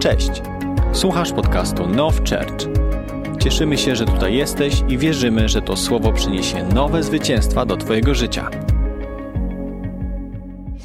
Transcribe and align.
Cześć! 0.00 0.30
Słuchasz 0.92 1.32
podcastu 1.32 1.86
Now 1.86 2.14
Church. 2.14 2.68
Cieszymy 3.42 3.78
się, 3.78 3.96
że 3.96 4.04
tutaj 4.04 4.34
jesteś 4.34 4.74
i 4.88 4.98
wierzymy, 4.98 5.48
że 5.48 5.62
to 5.62 5.76
słowo 5.76 6.12
przyniesie 6.12 6.64
nowe 6.64 7.02
zwycięstwa 7.02 7.66
do 7.66 7.76
Twojego 7.76 8.14
życia. 8.14 8.50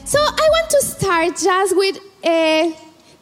So 0.06 0.18
I 0.18 0.48
want 0.52 0.72
to 0.72 0.88
start 0.88 1.44
just 1.44 1.76
with 1.82 2.00
a 2.24 2.64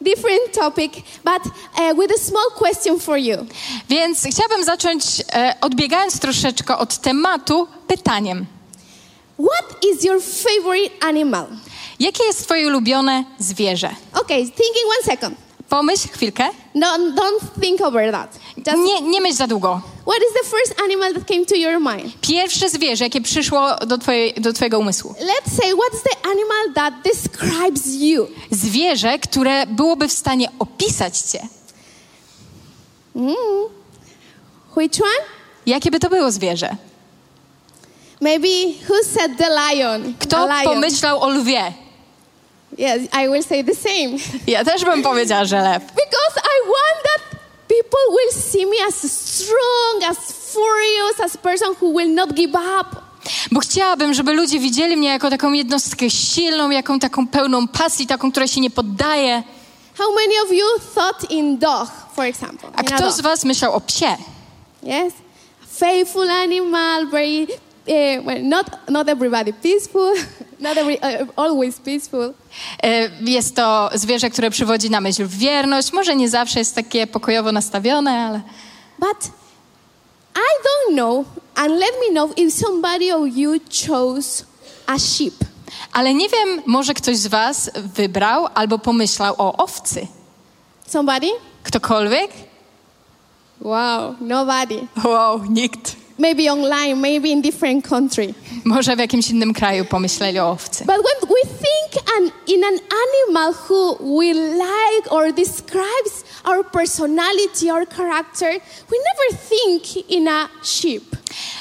different 0.00 0.52
topic, 0.54 0.92
but 1.24 1.46
uh, 1.46 2.00
with 2.00 2.12
a 2.14 2.18
small 2.18 2.50
question 2.58 3.00
for 3.00 3.18
you. 3.18 3.36
Więc 3.88 4.22
chciałabym 4.30 4.64
zacząć, 4.64 5.04
e, 5.32 5.54
odbiegając 5.60 6.20
troszeczkę 6.20 6.78
od 6.78 6.98
tematu, 6.98 7.68
pytaniem. 7.86 8.46
What 9.38 9.84
is 9.92 10.04
your 10.04 10.22
favorite 10.22 11.06
animal? 11.06 11.46
Jakie 12.00 12.24
jest 12.24 12.44
Twoje 12.44 12.66
ulubione 12.66 13.24
zwierzę? 13.38 13.90
Okay, 14.12 14.38
thinking 14.38 14.86
one 14.98 15.16
second. 15.16 15.43
Pomyśl 15.68 16.08
chwilkę. 16.08 16.44
No, 16.74 16.86
don't 16.98 17.60
think 17.60 17.80
over 17.80 18.12
that. 18.12 18.38
Just 18.66 18.78
Nie, 18.78 19.00
nie 19.00 19.20
myśl 19.20 19.34
za 19.36 19.46
długo. 19.46 19.80
what 20.06 20.16
is 20.18 20.34
the 20.42 20.48
first 20.56 20.80
animal 20.84 21.14
that 21.14 21.24
came 21.28 21.44
to 21.46 21.54
your 21.54 21.80
mind? 21.80 22.12
Pierwsze 22.20 22.68
zwierzę, 22.68 23.04
jakie 23.04 23.20
przyszło 23.20 23.76
do, 23.86 23.98
twojej, 23.98 24.34
do 24.34 24.52
Twojego 24.52 24.78
umysłu. 24.78 25.12
Let's 25.20 25.56
say 25.62 25.72
what's 25.72 26.02
the 26.10 26.28
animal 26.30 26.74
that 26.74 26.94
describes 27.04 27.86
you? 27.86 28.26
Zwierzę, 28.50 29.18
które 29.18 29.66
byłoby 29.66 30.08
w 30.08 30.12
stanie 30.12 30.48
opisać 30.58 31.18
Cię. 31.18 31.48
Which 34.76 35.00
one? 35.00 35.26
Jakie 35.66 35.90
by 35.90 36.00
to 36.00 36.08
było 36.10 36.30
zwierzę? 36.30 36.76
Maybe 38.20 38.48
who 38.88 38.94
said 39.04 39.38
the 39.38 39.48
lion? 39.50 40.14
Kto 40.18 40.48
pomyślał 40.64 41.20
o 41.22 41.28
lwie? 41.28 41.72
Yes, 42.78 43.02
I 43.24 43.28
will 43.28 43.42
say 43.42 43.64
the 43.64 43.74
same. 43.74 44.18
Ja 44.46 44.64
też 44.64 44.84
bym 44.84 45.02
powiedziała, 45.02 45.44
że 45.44 45.56
lew. 45.56 45.82
Because 45.82 46.36
I 46.40 46.56
want 46.66 47.02
that 47.04 47.40
people 47.68 48.04
will 48.10 48.42
see 48.42 48.66
me 48.66 48.76
as 48.88 49.12
strong, 49.12 50.04
as 50.10 50.32
furious, 50.52 51.20
as 51.24 51.36
person 51.36 51.74
who 51.80 51.92
will 51.98 52.14
not 52.14 52.32
give 52.34 52.54
up. 52.54 52.96
Bo 53.52 53.60
chciałabym, 53.60 54.14
żeby 54.14 54.32
ludzie 54.32 54.58
widzieli 54.58 54.96
mnie 54.96 55.08
jako 55.08 55.30
taką 55.30 55.52
jednostkę 55.52 56.10
silną, 56.10 56.70
jaką 56.70 56.98
taką 56.98 57.26
pełną 57.26 57.68
pasji, 57.68 58.06
taką, 58.06 58.30
która 58.30 58.46
się 58.46 58.60
nie 58.60 58.70
poddaje. 58.70 59.42
How 59.98 60.06
many 60.14 60.34
of 60.44 60.52
you 60.52 60.66
thought 60.94 61.30
in 61.30 61.58
dog, 61.58 61.88
for 62.14 62.24
example? 62.24 62.68
A 62.76 62.82
kto 62.82 63.12
z 63.12 63.20
Was 63.20 63.44
myślał 63.44 63.74
o 63.74 63.80
psie? 63.80 64.16
Yes, 64.82 65.12
a 65.62 65.66
faithful 65.66 66.30
animal, 66.30 67.06
very 67.06 67.42
uh, 67.88 68.26
well, 68.26 68.42
not 68.42 68.66
not 68.90 69.08
everybody 69.08 69.52
peaceful, 69.52 70.12
not 70.64 70.78
always 71.36 71.76
peaceful. 71.80 72.34
E, 72.82 73.10
Jest 73.20 73.56
to 73.56 73.90
zwierzę, 73.94 74.30
które 74.30 74.50
przywodzi 74.50 74.90
na 74.90 75.00
myśl 75.00 75.26
wierność. 75.26 75.92
Może 75.92 76.16
nie 76.16 76.28
zawsze 76.28 76.58
jest 76.58 76.74
takie 76.74 77.06
pokojowo 77.06 77.52
nastawione, 77.52 78.10
ale 78.10 78.40
But 78.98 79.30
I 80.36 80.48
don't 80.66 80.94
know, 80.94 81.26
and 81.54 81.70
let 81.70 81.92
me 82.08 82.10
know 82.12 82.38
if 82.38 82.50
somebody 82.50 83.16
of 83.16 83.36
you 83.36 83.52
chose 83.88 84.44
a 84.86 84.98
sheep. 84.98 85.34
Ale 85.92 86.14
nie 86.14 86.28
wiem, 86.28 86.62
może 86.66 86.94
ktoś 86.94 87.16
z 87.16 87.26
Was 87.26 87.70
wybrał 87.76 88.48
albo 88.54 88.78
pomyślał 88.78 89.34
o 89.38 89.56
owcy. 89.56 90.06
Somebody? 90.86 91.26
Ktokolwiek? 91.62 92.30
Wow, 93.60 94.14
nobody. 94.20 94.86
Wow, 95.04 95.40
nikt. 95.50 95.96
Maybe 96.18 96.52
online, 96.52 97.00
maybe 97.00 97.28
in 97.28 97.42
different 97.42 97.88
country. 97.88 98.34
Może 98.64 98.96
w 98.96 98.98
jakimś 98.98 99.30
innym 99.30 99.54
kraju 99.54 99.84
pomyśleli 99.84 100.38
o 100.38 100.50
owcy. 100.50 100.84
But 100.84 100.96
when 100.96 101.30
we 101.30 101.48
think 101.48 102.04
an, 102.18 102.30
in 102.46 102.64
an 102.64 102.78
animal 103.06 103.54
who 103.68 103.96
we 104.18 104.34
like 104.34 105.10
or 105.10 105.32
describes 105.32 106.24
our 106.44 106.70
personality, 106.70 107.70
our 107.72 107.88
character, 107.88 108.48
we 108.90 108.96
never 108.98 109.40
think 109.48 110.10
in 110.10 110.28
a 110.28 110.48
sheep. 110.62 111.16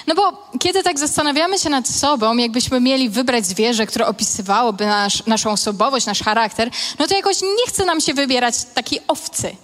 No 0.08 0.16
bo 0.16 0.48
kiedy 0.60 0.84
tak 0.84 1.00
zastanawiamy 1.00 1.60
się 1.60 1.70
nad 1.70 1.88
sobą, 1.88 2.38
jakbyśmy 2.38 2.80
mieli 2.80 3.10
wybrać 3.10 3.46
zwierzę, 3.46 3.86
które 3.86 4.08
opisywałoby 4.08 4.86
nasz, 4.86 5.26
naszą 5.26 5.52
osobowość, 5.52 6.06
nasz 6.06 6.24
charakter, 6.24 6.70
no 7.00 7.08
to 7.08 7.16
jakoś 7.16 7.42
nie 7.42 7.68
chce 7.68 7.86
nam 7.86 8.02
się 8.02 8.14
wybierać 8.14 8.56
takiej 8.74 9.00
owcy. 9.08 9.56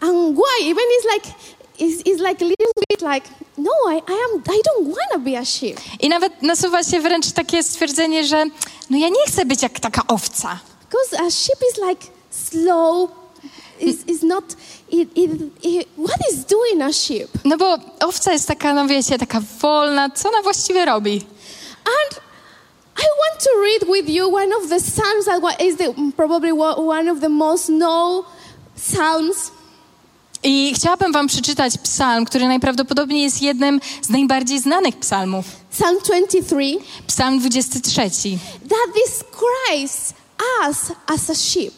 And 0.00 0.36
why? 0.36 0.70
Even 0.70 0.84
it's 0.98 1.14
like 1.14 1.28
it's, 1.78 2.02
it's 2.04 2.20
like 2.22 2.42
a 2.44 2.48
little 2.48 2.72
bit 2.90 3.02
like 3.02 3.28
no, 3.58 3.70
I, 3.88 4.02
I 4.08 4.16
am 4.24 4.42
I 4.48 4.60
don't 4.64 4.86
want 4.88 5.10
to 5.12 5.18
be 5.18 5.38
a 5.38 5.44
sheep 5.44 5.80
I 6.00 6.08
nawet 6.08 6.42
nasuwa 6.42 6.82
się 6.82 7.00
wręcz 7.00 7.32
takie 7.32 7.62
stwierdzenie, 7.62 8.24
że 8.24 8.44
no 8.90 8.98
ja 8.98 9.08
nie 9.08 9.26
chcę 9.26 9.44
być 9.44 9.62
jak 9.62 9.80
taka 9.80 10.02
owca. 10.08 10.58
because 10.94 11.26
a 11.26 11.30
sheep 11.30 11.58
is 11.70 11.78
like 11.78 12.02
slow. 12.30 13.10
Is 13.80 14.04
is 14.06 14.22
not 14.22 14.54
it, 14.88 15.08
it, 15.16 15.52
it, 15.62 15.88
what 15.96 16.20
is 16.30 16.44
doing 16.44 16.82
a 16.82 16.92
sheep? 16.92 17.28
No 17.44 17.56
bo 17.56 17.78
owca 18.00 18.32
jest 18.32 18.48
taka, 18.48 18.74
no 18.74 18.86
wiecie, 18.86 19.18
taka 19.18 19.40
wolna. 19.60 20.10
Co 20.10 20.28
ona 20.28 20.42
właściwie 20.42 20.84
robi? 20.84 21.26
And 21.84 22.20
I 22.96 23.02
want 23.02 23.42
to 23.42 23.50
read 23.60 23.84
with 23.88 24.08
you 24.08 24.28
one 24.34 24.52
of 24.52 24.68
the 24.68 24.80
psalms 24.80 25.24
that 25.24 25.60
is 25.60 25.76
the, 25.76 25.94
probably 26.16 26.52
one 26.52 27.10
of 27.10 27.20
the 27.20 27.28
most 27.28 27.66
known 27.66 28.24
psalms. 28.76 29.50
I 30.44 30.72
chciałabym 30.74 31.12
wam 31.12 31.26
przeczytać 31.26 31.78
psalm, 31.78 32.24
który 32.24 32.48
najprawdopodobniej 32.48 33.22
jest 33.22 33.42
jednym 33.42 33.80
z 34.02 34.08
najbardziej 34.08 34.60
znanych 34.60 34.96
psalmów. 34.96 35.44
Psalm 35.70 35.98
23 36.04 36.56
Psalm 37.06 37.38
23. 37.38 38.00
that 38.68 38.94
describes 39.04 40.14
us 40.68 40.78
as 41.06 41.30
a 41.30 41.34
sheep. 41.34 41.72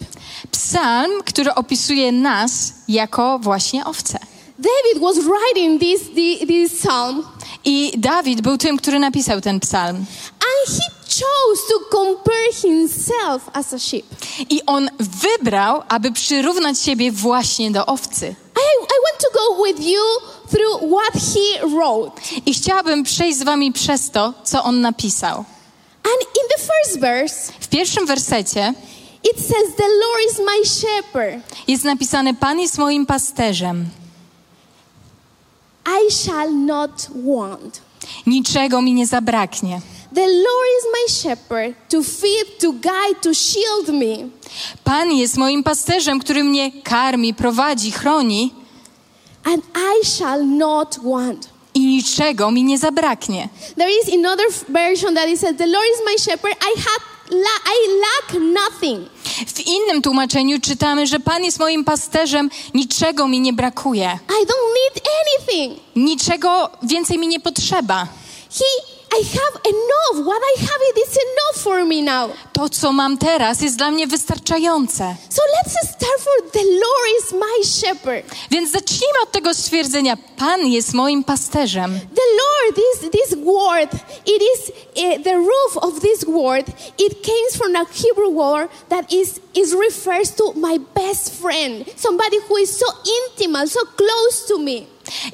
Psalm, 0.50 1.10
który 1.25 1.54
opisuje 1.54 2.12
nas 2.12 2.72
jako 2.88 3.38
właśnie 3.38 3.84
owce. 3.84 4.19
David 4.59 5.03
was 5.03 5.16
writing 5.16 5.81
this, 5.81 6.00
thi- 6.15 6.47
this 6.47 6.72
psalm 6.81 7.22
I 7.65 7.93
Dawid 7.98 8.41
był 8.41 8.59
tym, 8.59 8.77
który 8.77 8.98
napisał 8.98 9.41
ten 9.41 9.60
psalm. 9.60 10.04
And 10.47 10.77
he 10.79 10.83
chose 11.09 11.61
to 11.69 11.81
compare 11.91 12.53
himself 12.62 13.51
as 13.53 13.73
a 13.73 13.79
sheep. 13.79 14.05
I 14.51 14.61
on 14.67 14.91
wybrał, 14.99 15.83
aby 15.89 16.12
przyrównać 16.12 16.79
siebie 16.81 17.12
właśnie 17.12 17.71
do 17.71 17.87
owcy. 17.87 18.27
I, 18.57 18.84
I 18.84 18.97
want 19.07 19.21
to 19.21 19.29
go 19.39 19.65
with 19.65 19.81
you 19.87 20.03
through 20.51 20.93
what 20.93 21.23
he 21.23 21.67
wrote. 21.77 22.21
I 22.47 22.55
chciałabym 22.55 23.03
przejść 23.05 23.39
z 23.39 23.43
wami 23.43 23.73
przez 23.73 24.11
to, 24.11 24.34
co 24.45 24.62
on 24.65 24.81
napisał. 24.81 25.39
And 26.05 26.21
in 26.23 26.49
the 26.57 26.63
first 26.63 27.01
verse, 27.01 27.53
W 27.61 27.69
pierwszym 27.69 28.07
wersecie 28.07 28.75
it 29.25 29.37
says, 29.41 29.77
The 29.77 29.89
Lord 29.89 30.33
is 30.33 30.39
my 30.39 30.65
shepherd. 30.81 31.43
jest 31.69 31.84
napisane: 31.84 32.34
Pan 32.34 32.61
jest 32.61 32.78
moim 32.78 33.07
pasterzem. 33.07 33.87
I 35.87 36.13
shall 36.13 36.53
not 36.55 37.09
want. 37.25 37.81
Niczego 38.27 38.83
mi 38.83 38.95
nie 38.95 39.07
zabraknie. 39.07 39.81
The 40.16 40.27
Lord 40.27 40.69
is 40.78 40.87
my 40.93 41.15
shepherd 41.22 41.75
to 41.91 42.03
feed, 42.03 42.59
to 42.60 42.72
guide, 42.72 43.21
to 43.22 43.34
shield 43.34 43.88
me. 43.88 44.31
Pan 44.84 45.12
jest 45.12 45.37
moim 45.37 45.62
pasterzem, 45.62 46.21
który 46.21 46.44
mnie 46.44 46.72
karmi, 46.82 47.34
prowadzi, 47.34 47.93
chroni 47.93 48.54
And 49.44 49.62
I 49.77 50.06
shall 50.06 50.47
not 50.47 50.99
want. 51.03 51.49
i 51.75 51.81
niczego 51.87 52.50
mi 52.50 52.65
nie 52.65 52.78
zabraknie. 52.78 53.49
There 53.77 53.91
is 54.03 54.15
another 54.15 54.47
version 54.69 55.15
that 55.15 55.28
it 55.28 55.41
says, 55.41 55.56
The 55.56 55.66
Lord 55.66 55.87
is 55.94 56.00
my 56.06 56.19
shepherd. 56.19 56.56
I, 56.62 56.81
la- 57.34 57.62
I 57.66 58.00
lack 58.00 58.43
nothing. 58.54 59.09
W 59.47 59.66
innym 59.66 60.03
tłumaczeniu 60.03 60.60
czytamy, 60.60 61.06
że 61.06 61.21
Pan 61.21 61.44
jest 61.44 61.59
moim 61.59 61.84
pasterzem, 61.84 62.50
niczego 62.75 63.28
mi 63.28 63.41
nie 63.41 63.53
brakuje. 63.53 64.19
I 64.28 64.47
don't 64.47 64.72
need 64.75 65.09
anything. 65.22 65.81
Niczego 65.97 66.71
więcej 66.83 67.19
mi 67.19 67.28
nie 67.28 67.41
potrzeba. 67.41 68.06
He, 68.59 68.96
I 69.12 69.22
have 69.22 69.61
enough. 69.65 70.27
What 70.27 70.43
I 70.43 70.55
have 70.61 70.81
it 70.91 70.99
is 71.09 71.17
enough 71.17 71.62
for 71.62 71.84
me 71.84 72.03
now. 72.03 72.31
To, 72.53 72.69
co 72.69 72.93
mam 72.93 73.19
teraz, 73.19 73.61
jest 73.61 73.77
dla 73.77 73.91
mnie 73.91 74.06
wystarczające. 74.06 75.17
So 75.31 75.43
let's 75.56 75.71
start 75.71 76.21
for 76.21 76.51
the 76.53 76.65
Lord 76.65 77.09
is 77.19 77.33
my 77.33 77.65
shepherd. 77.65 78.25
Więc 78.51 78.71
zacznijmy 78.71 79.21
od 79.22 79.33
tego 79.33 79.54
stwierdzenia: 79.54 80.16
Pan 80.39 80.66
jest 80.66 80.95
moim 80.95 81.25
pasterzem. 81.25 82.01
The 82.01 82.22
Lord, 82.42 82.77
this, 82.77 83.10
this 83.10 83.39
word, 83.39 83.95
it 84.27 84.42
is 84.42 84.71
uh, 84.71 85.22
the 85.25 85.34
roof 85.34 85.77
of 85.77 86.01
this 86.01 86.25
word. 86.25 86.66
It 86.98 87.27
comes 87.27 87.57
from 87.57 87.77
a 87.77 87.84
Hebrew 87.92 88.31
word 88.31 88.69
that 88.89 89.13
is, 89.13 89.41
is 89.54 89.75
refers 89.75 90.31
to 90.31 90.53
my 90.57 90.78
best 90.95 91.42
friend, 91.42 91.84
somebody 91.97 92.36
who 92.48 92.57
is 92.57 92.78
so 92.78 92.86
intimate, 93.28 93.69
so 93.69 93.84
close 93.84 94.47
to 94.48 94.59
me. 94.59 94.86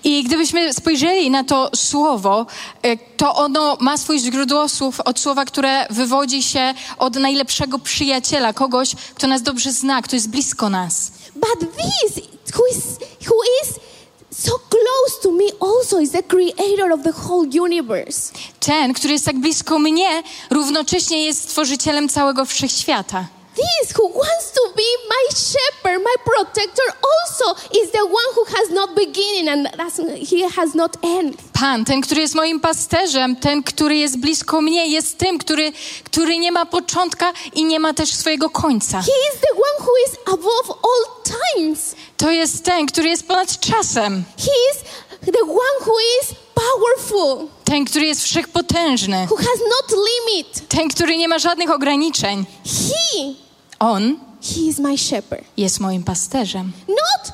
I 0.05 0.25
gdybyśmy 0.25 0.73
spojrzeli 0.73 1.31
na 1.31 1.45
to 1.45 1.71
słowo, 1.75 2.47
e, 2.83 2.97
to 2.97 3.35
ono 3.35 3.77
ma 3.81 3.97
swój 3.97 4.19
źródłosłów 4.19 5.01
od 5.01 5.21
słowa, 5.21 5.45
które 5.45 5.87
wywodzi 5.91 6.43
się 6.43 6.75
od 6.99 7.17
najlepszego 7.17 7.79
przyjaciela, 7.79 8.53
kogoś, 8.53 8.95
kto 9.15 9.27
nas 9.27 9.43
dobrze 9.43 9.73
zna, 9.73 10.03
kto 10.03 10.17
jest 10.17 10.31
blisko 10.31 10.71
nas. 10.71 11.13
But 11.35 11.59
this, 11.77 12.25
who 12.55 12.63
is, 12.71 12.85
who 13.29 13.37
is 13.63 13.75
so 14.31 14.53
close 14.59 15.21
to 15.23 15.31
me, 15.31 15.45
also 15.61 16.01
is 16.01 16.11
the 16.11 16.23
creator 16.23 16.93
of 16.93 17.03
the 17.03 17.13
whole 17.13 17.49
universe. 17.61 18.33
Ten, 18.61 18.93
który 18.95 19.13
jest 19.13 19.25
tak 19.25 19.39
blisko 19.39 19.79
mnie, 19.79 20.23
równocześnie 20.51 21.25
jest 21.25 21.43
stworzycielem 21.43 22.09
całego 22.09 22.45
wszechświata. 22.45 23.27
This 23.57 23.93
who 23.93 24.09
wants 24.09 24.53
to 24.53 24.63
be 24.77 24.89
my 25.09 25.25
shepherd, 25.35 26.03
my 26.03 26.15
protector 26.25 26.83
also 27.11 27.61
is 27.81 27.91
the 27.91 28.05
one 28.07 28.31
who 28.35 28.45
has 28.45 28.71
not 28.71 28.95
beginning 28.97 29.49
and 29.49 29.69
that's, 29.77 30.01
he 30.31 30.49
has 30.49 30.75
not 30.75 30.97
end. 31.03 31.37
Pan, 31.53 31.85
ten, 31.85 32.01
który 32.01 32.21
jest 32.21 32.35
moim 32.35 32.61
pasterzem, 32.61 33.37
ten, 33.37 33.63
który 33.63 33.97
jest 33.97 34.19
blisko 34.19 34.61
mnie, 34.61 34.89
jest 34.89 35.19
tym, 35.19 35.39
który, 35.39 35.73
który 36.05 36.39
nie 36.39 36.53
ma 36.53 36.67
początka 36.67 37.33
i 37.53 37.65
nie 37.65 37.81
ma 37.81 37.95
też 37.95 38.15
swojego 38.15 38.51
końca. 38.51 38.99
He 39.03 39.35
is 39.35 39.41
the 39.41 39.55
one 39.55 39.87
who 39.87 39.93
is 40.07 40.17
above 40.27 40.79
all 40.83 41.25
times. 41.25 41.95
To 42.17 42.31
jest 42.31 42.65
ten, 42.65 42.87
który 42.87 43.09
jest 43.09 43.27
ponad 43.27 43.61
czasem. 43.61 44.25
He 44.39 44.53
is 44.73 44.83
the 45.33 45.43
one 45.43 45.87
who 45.87 45.95
is 46.23 46.35
powerful, 46.55 47.49
Ten, 47.73 47.85
który 47.85 48.07
jest 48.07 48.23
wszechpotężny. 48.25 49.27
who 49.31 49.37
has 49.37 49.47
not 49.47 49.99
limit. 49.99 50.69
Ten, 50.69 50.89
który 50.89 51.17
nie 51.17 51.29
ma 51.29 51.39
żadnych 51.39 51.71
ograniczeń. 51.71 52.45
He, 52.65 53.35
On 53.79 54.17
he 54.55 54.61
is 54.61 54.79
my 54.79 54.99
shepherd. 54.99 55.45
jest 55.57 55.81
moim 55.81 56.03
pasterzem. 56.03 56.73
Not 56.89 57.33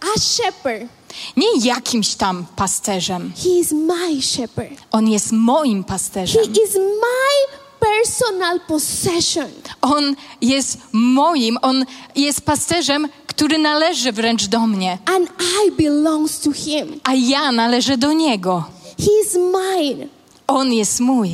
a 0.00 0.20
shepherd. 0.20 0.88
Nie 1.36 1.46
jakimś 1.64 2.14
tam 2.14 2.46
pasterzem. 2.56 3.32
He 3.42 3.48
is 3.48 3.72
my 3.72 4.22
shepherd. 4.22 4.78
On 4.90 5.08
jest 5.08 5.32
moim 5.32 5.82
He 5.82 5.88
pasterzem. 5.88 6.42
is 6.42 6.74
my 6.74 7.58
personal 7.80 8.60
possession. 8.60 9.50
On 9.80 10.16
jest 10.40 10.78
moim, 10.92 11.58
on 11.62 11.84
jest 12.16 12.40
pasterzem, 12.40 13.08
który 13.26 13.58
należy 13.58 14.12
wręcz 14.12 14.44
do 14.46 14.66
mnie, 14.66 14.98
And 15.06 15.28
I 15.66 15.82
belongs 15.82 16.40
to 16.40 16.52
him. 16.52 17.00
a 17.04 17.14
ja 17.14 17.52
należę 17.52 17.96
do 17.96 18.12
niego. 18.12 18.64
He 18.98 19.10
is 19.26 19.34
mine. 19.34 20.08
On 20.46 20.72
jest 20.72 21.00
mój. 21.00 21.28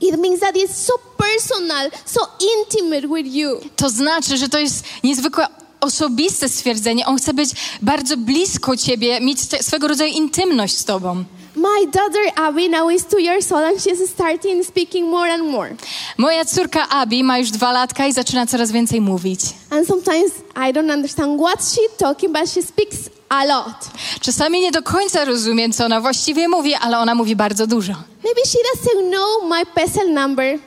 It 0.00 0.16
means 0.18 0.40
that 0.40 0.56
it's 0.56 0.74
so 0.74 0.92
personal, 1.16 1.90
so 2.04 2.20
intimate 2.58 3.08
with 3.08 3.34
you. 3.34 3.60
To 3.76 3.90
znaczy, 3.90 4.36
że 4.36 4.48
to 4.48 4.58
jest 4.58 4.84
niezwykle 5.04 5.46
osobiste 5.80 6.48
stwierdzenie. 6.48 7.06
On 7.06 7.16
chce 7.16 7.34
być 7.34 7.50
bardzo 7.82 8.16
blisko 8.16 8.76
ciebie, 8.76 9.20
mieć 9.20 9.46
te, 9.46 9.62
swego 9.62 9.88
rodzaju 9.88 10.12
intymność 10.12 10.78
z 10.78 10.84
tobą. 10.84 11.24
My 11.56 11.86
daughter 11.86 12.22
Abby 12.36 12.68
now 12.68 12.90
is 12.92 13.04
two 13.06 13.18
years 13.18 13.52
old 13.52 13.64
and 13.64 13.78
she's 13.80 14.10
starting 14.10 14.66
speaking 14.66 15.10
more 15.10 15.32
and 15.32 15.42
more. 15.44 15.76
Moja 16.18 16.44
córka 16.44 16.88
Abi 16.88 17.24
ma 17.24 17.38
już 17.38 17.50
dwa 17.50 17.72
latka 17.72 18.06
i 18.06 18.12
zaczyna 18.12 18.46
coraz 18.46 18.72
więcej 18.72 19.00
mówić. 19.00 19.40
And 19.70 19.86
sometimes 19.88 20.32
I 20.56 20.72
don't 20.72 20.92
understand 20.92 21.40
what 21.40 21.60
she's 21.60 21.96
talking, 21.98 22.32
but 22.32 22.50
she 22.50 22.62
speaks 22.62 22.96
a 23.30 23.44
lot. 23.44 23.74
Czasami 24.20 24.60
nie 24.60 24.70
do 24.72 24.82
końca 24.82 25.24
rozumiem, 25.24 25.72
co 25.72 25.84
ona 25.84 26.00
właściwie 26.00 26.48
mówi, 26.48 26.74
ale 26.74 26.98
ona 26.98 27.14
mówi 27.14 27.36
bardzo 27.36 27.66
dużo. 27.66 27.92
Maybe 28.24 28.40
she 28.46 28.58
doesn't 28.74 29.08
know 29.10 29.50
my 29.50 29.66
PESEL 29.66 30.12
number. 30.14 30.58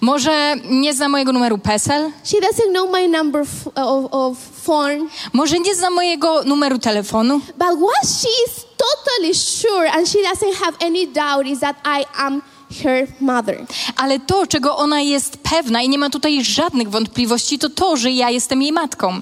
Może 0.00 0.54
nie 0.70 0.94
zna 0.94 1.08
mojego 1.08 1.32
numeru 1.32 1.58
PESEL, 1.58 2.10
She 2.24 2.36
doesn't 2.36 2.70
know 2.72 2.90
my 2.92 3.08
number 3.08 3.42
of, 3.74 4.04
of 4.10 4.38
phone. 4.62 5.08
może 5.32 5.58
nie 5.60 5.74
zna 5.74 5.90
mojego 5.90 6.42
numeru 6.44 6.78
telefonu, 6.78 7.38
But 7.38 7.78
what 7.78 8.08
she 8.20 8.28
is 8.48 8.64
totally 8.76 9.34
sure 9.34 9.90
and 9.92 10.08
she 10.08 10.18
doesn't 10.18 10.54
have 10.64 10.76
any 10.86 11.06
doubt 11.06 11.46
is 11.46 11.60
that 11.60 11.76
I 12.00 12.04
am 12.16 12.42
her 12.84 13.06
mother. 13.20 13.66
ale 13.96 14.18
to, 14.18 14.46
czego 14.46 14.76
ona 14.76 15.00
jest 15.00 15.36
pewna 15.36 15.82
i 15.82 15.88
nie 15.88 15.98
ma 15.98 16.10
tutaj 16.10 16.44
żadnych 16.44 16.90
wątpliwości, 16.90 17.58
to 17.58 17.70
to, 17.70 17.96
że 17.96 18.10
ja 18.10 18.30
jestem 18.30 18.62
jej 18.62 18.72
matką. 18.72 19.20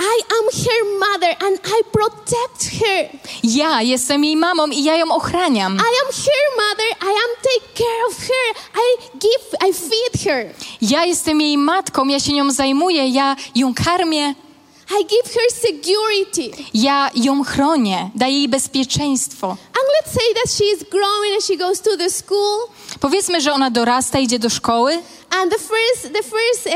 I 0.00 0.20
am 0.38 0.46
her 0.64 0.82
mother 0.98 1.36
and 1.46 1.60
I 1.64 1.82
protect 1.92 2.80
her. 2.80 3.08
Ja 3.42 3.82
jestem 3.82 4.24
jej 4.24 4.36
mamą 4.36 4.66
i 4.66 4.84
ja 4.84 4.96
ją 4.96 5.12
ochraniam. 5.12 5.76
I 5.76 5.92
am 6.02 6.12
her 6.12 6.46
mother. 6.56 6.90
I 7.02 7.12
am 7.24 7.30
take 7.42 7.74
care 7.74 8.06
of 8.08 8.18
her. 8.18 8.54
I 8.74 9.18
give, 9.18 9.68
I 9.68 9.72
feed 9.72 10.24
her. 10.24 10.54
Ja 10.80 11.04
jestem 11.04 11.40
jej 11.40 11.58
matką, 11.58 12.04
ja 12.08 12.20
się 12.20 12.32
nią 12.32 12.50
zajmuję, 12.50 13.08
ja 13.08 13.36
ją 13.54 13.74
karmię, 13.74 14.34
I 15.00 15.04
give 15.04 15.34
her 15.34 15.50
security. 15.52 16.64
ja 16.74 17.10
ją 17.14 17.44
chronię, 17.44 18.10
daję 18.14 18.38
jej 18.38 18.48
bezpieczeństwo. 18.48 19.48
And 19.48 19.86
let's 20.00 20.12
say 20.12 20.34
that 20.34 20.52
she 20.58 20.64
is 20.64 20.84
growing 20.90 21.34
and 21.34 21.44
she 21.44 21.56
goes 21.56 21.80
to 21.80 21.96
the 21.96 22.10
school. 22.10 22.68
Powiedzmy, 23.00 23.40
że 23.40 23.52
ona 23.52 23.70
dorasta, 23.70 24.18
idzie 24.18 24.38
do 24.38 24.50
szkoły 24.50 24.98
And 25.30 25.52
the 25.52 25.58
first, 25.58 26.14
the 26.14 26.22
first 26.22 26.66
uh, 26.66 26.72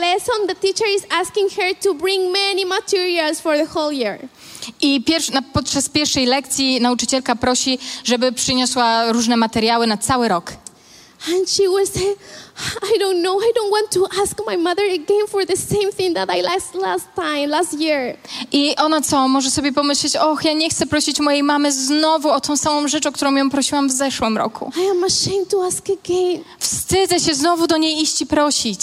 lesson, 0.00 0.46
the 0.46 0.54
teacher 0.54 0.86
is 0.96 1.02
asking 1.10 1.50
her 1.50 1.74
to 1.82 1.94
bring 1.94 2.32
many 2.32 2.64
materials 2.64 3.40
for 3.40 3.56
the 3.56 3.66
whole 3.74 3.94
year. 3.94 4.18
i 4.80 5.02
pierwszy, 5.04 5.32
na, 5.32 5.42
podczas 5.42 5.88
pierwszej 5.88 6.26
lekcji 6.26 6.80
nauczycielka 6.80 7.36
prosi, 7.36 7.78
żeby 8.04 8.32
przyniosła 8.32 9.12
różne 9.12 9.36
materiały 9.36 9.86
na 9.86 9.96
cały 9.96 10.28
rok. 10.28 10.52
And 11.28 11.50
she 11.50 11.62
will 11.62 11.86
say, 11.86 12.16
I 12.94 12.98
don't 12.98 13.22
know, 13.22 13.38
I 13.40 13.52
don't 13.56 13.70
want 13.70 13.90
to 13.90 14.22
ask 14.22 14.40
my 14.46 14.56
mother 14.56 14.84
again 14.94 15.26
for 15.28 15.46
the 15.46 15.56
same 15.56 15.92
thing 15.92 16.14
that 16.14 16.28
I 16.36 16.42
last 16.42 16.74
last 16.74 17.06
time, 17.14 17.46
last 17.46 17.80
year. 17.80 18.16
I 18.52 18.76
ona 18.76 19.00
co, 19.00 19.28
może 19.28 19.50
sobie 19.50 19.72
pomyśleć, 19.72 20.16
och, 20.16 20.44
ja 20.44 20.52
nie 20.52 20.70
chcę 20.70 20.86
prosić 20.86 21.20
mojej 21.20 21.42
mamy 21.42 21.72
znowu 21.72 22.30
o 22.30 22.40
tą 22.40 22.56
samą 22.56 22.88
rzecz, 22.88 23.06
o 23.06 23.12
którą 23.12 23.34
ją 23.36 23.50
prosiłam 23.50 23.88
w 23.88 23.92
zeszłym 23.92 24.38
roku. 24.38 24.72
I 24.76 24.90
am 24.90 25.04
ashamed 25.04 25.48
to 25.50 25.66
ask 25.66 25.84
again. 25.90 26.44
Wstydzę 26.58 27.20
się 27.20 27.34
znowu 27.34 27.66
do 27.66 27.76
niej 27.76 28.02
iść 28.02 28.22
i 28.22 28.26
prosić. 28.26 28.80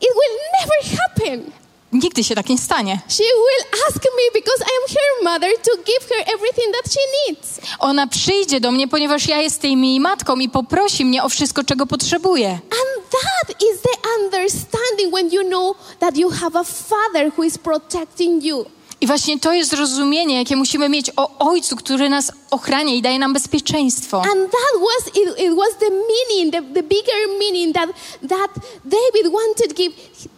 It 0.00 0.08
will 0.14 0.38
never 0.60 0.98
happen. 1.00 1.61
Nigdy 1.92 2.24
się 2.24 2.34
tak 2.34 2.48
nie 2.48 2.58
stanie. 2.58 3.00
She 3.08 3.22
will 3.24 3.80
ask 3.88 4.04
me 4.04 4.40
because 4.40 4.60
I 4.60 4.72
am 4.82 4.94
her 4.94 5.24
mother 5.32 5.50
to 5.62 5.70
give 5.76 6.08
her 6.16 6.34
everything 6.34 6.72
that 6.72 6.92
she 6.92 7.00
needs. 7.26 7.60
Ona 7.78 8.06
przyjdzie 8.06 8.60
do 8.60 8.72
mnie, 8.72 8.88
ponieważ 8.88 9.28
ja 9.28 9.38
jestem 9.38 9.84
jej 9.84 10.00
matką 10.00 10.36
i 10.36 10.48
poprosi 10.48 11.04
mnie 11.04 11.24
o 11.24 11.28
wszystko, 11.28 11.64
czego 11.64 11.86
potrzebuje. 11.86 12.48
And 12.50 13.10
that 13.10 13.62
is 13.62 13.80
the 13.82 14.08
understanding 14.20 15.14
when 15.14 15.30
you 15.32 15.48
know 15.48 15.76
that 16.00 16.16
you 16.16 16.30
have 16.30 16.60
a 16.60 16.64
father 16.64 17.32
who 17.36 17.44
is 17.44 17.58
protecting 17.58 18.44
you. 18.44 18.66
I 19.02 19.06
właśnie 19.06 19.38
to 19.38 19.52
jest 19.52 19.70
zrozumienie, 19.70 20.38
jakie 20.38 20.56
musimy 20.56 20.88
mieć 20.88 21.10
o 21.16 21.38
Ojcu, 21.38 21.76
który 21.76 22.08
nas 22.08 22.32
ochrania 22.50 22.94
i 22.94 23.02
daje 23.02 23.18
nam 23.18 23.32
bezpieczeństwo. 23.32 24.22
And 24.22 24.50
that 24.50 24.80
was 24.80 25.06
it, 25.06 25.40
it 25.40 25.54
was 25.56 25.68
the 25.78 25.90
meaning, 25.90 26.52
the, 26.52 26.62
the 26.74 26.82
bigger 26.82 27.38
meaning 27.38 27.74
that 27.74 27.90
that 28.28 28.50
David 28.84 29.32
wanted 29.32 29.68
to 29.68 29.74
give. 29.74 29.92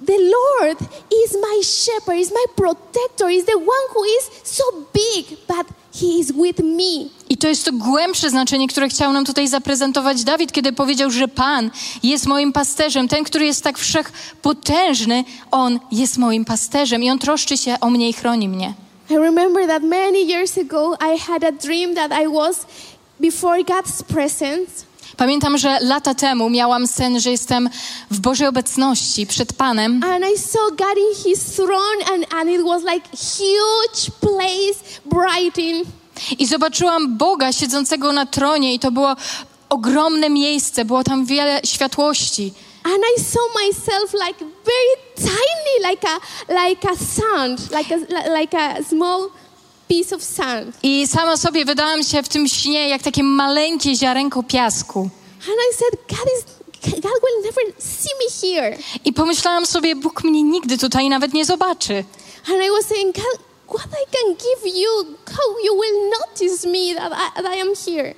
The 0.07 0.19
Lord 0.19 0.79
is 1.25 1.33
my 1.33 1.63
shepherd, 1.63 2.19
is 2.19 2.31
my 2.31 2.45
protector, 2.57 3.31
is 3.31 3.45
the 3.45 3.59
one 3.59 3.87
who 3.95 4.05
is 4.05 4.31
so 4.45 4.65
big, 4.93 5.39
but 5.47 5.67
he 6.01 6.07
is 6.07 6.33
with 6.33 6.59
me. 6.63 7.09
I 7.29 7.37
to 7.37 7.49
jest 7.49 7.65
to 7.65 7.73
głębsze 7.73 8.31
znaczenie, 8.31 8.69
które 8.69 8.89
chciał 8.89 9.13
nam 9.13 9.25
tutaj 9.25 9.49
zaprezentować 9.49 10.25
Dawid, 10.25 10.53
kiedy 10.53 10.73
powiedział, 10.73 11.11
że 11.11 11.29
Pan 11.29 11.71
jest 12.03 12.27
moim 12.27 12.53
pasterzem. 12.53 13.09
Ten, 13.09 13.25
który 13.25 13.47
jest 13.47 13.63
tak 13.65 13.79
wszechpotężny, 13.79 15.25
On 15.51 15.81
jest 15.93 16.19
moim 16.19 16.45
pasterzem 16.45 17.03
i 17.03 17.11
On 17.11 17.19
troszczy 17.19 17.57
się 17.57 17.81
o 17.81 17.91
mnie 17.91 18.09
i 18.09 18.13
chroni 18.13 18.49
mnie. 18.49 18.75
I 19.11 19.19
remember 19.19 19.67
that 19.67 19.83
many 19.83 20.23
years 20.23 20.59
ago 20.59 20.97
I 21.15 21.19
had 21.19 21.45
a 21.45 21.53
dream 21.53 21.95
that 21.95 22.11
I 22.23 22.29
was 22.29 22.67
before 23.21 23.65
God's 23.65 24.03
presence. 24.03 24.85
Pamiętam, 25.17 25.59
że 25.59 25.79
lata 25.81 26.15
temu 26.15 26.51
miałam 26.51 26.87
sen, 26.87 27.21
że 27.21 27.31
jestem 27.31 27.71
w 28.11 28.21
Bożej 28.21 28.47
obecności 28.47 29.27
przed 29.27 29.53
Panem 29.53 30.05
And 30.05 30.25
I 30.35 30.39
saw 30.39 30.71
God 30.71 30.97
in 30.99 31.25
his 31.25 31.45
throne 31.45 32.05
and, 32.15 32.35
and 32.35 32.51
it 32.51 32.63
was 32.63 32.83
like 32.83 33.09
huge 33.17 34.11
place, 34.21 35.01
brighten. 35.05 35.85
i 36.39 36.47
zobaczyłam 36.47 37.19
Boga 37.19 37.53
siedzącego 37.53 38.13
na 38.13 38.27
tronie 38.27 38.75
i 38.75 38.79
to 38.79 38.91
było 38.91 39.17
ogromne 39.69 40.31
miejsce, 40.31 40.85
było 40.85 41.05
tam 41.05 41.25
wiele 41.25 41.61
światłości. 41.65 42.53
And 42.85 43.03
I 43.17 43.21
saw 43.21 43.43
myself 43.67 44.13
like 44.13 44.45
very 44.65 44.97
tiny, 45.17 45.91
like 45.91 46.09
a 46.09 46.19
like 46.67 46.89
a 46.89 46.97
sand, 46.97 47.71
like 47.71 47.95
a 47.95 47.99
like 48.41 48.59
a 48.59 48.83
small 48.89 49.29
piece 49.89 50.17
of 50.17 50.23
sand. 50.23 50.77
I 50.83 51.07
sama 51.07 51.37
sobie 51.37 51.65
wydałam 51.65 52.05
się 52.05 52.23
w 52.23 52.29
tym 52.29 52.49
śnie 52.49 52.89
jak 52.89 53.03
takie 53.03 53.23
maleńkie 53.23 53.97
ziarenko 53.97 54.43
piasku. 54.43 55.01
And 55.49 55.59
I 55.71 55.75
said, 55.75 56.09
God 56.09 56.29
is 56.39 56.55
God 56.93 57.21
will 57.23 57.43
never 57.43 57.63
see 57.79 58.11
me 58.19 58.29
here. 58.41 58.79
I 59.05 59.13
pomyślałam 59.13 59.67
sobie, 59.67 59.97
Bóg 59.97 60.25
mnie 60.25 60.43
nigdy 60.43 60.79
tutaj 60.79 61.09
nawet 61.09 61.35
nie 61.35 61.45
zobaczy. 61.45 62.05
And 62.49 62.65
I 62.65 62.71
was 62.71 62.87
saying, 62.87 63.15
God, 63.17 63.39
what 63.69 63.87
I 63.87 64.05
can 64.13 64.35
give 64.35 64.77
you, 64.77 65.17
how 65.27 65.65
you 65.65 65.81
will 65.81 66.11
notice 66.21 66.69
me 66.69 66.95
that 66.95 67.13
I, 67.13 67.43
that 67.43 67.57
I 67.57 67.61
am 67.61 67.75
here. 67.87 68.15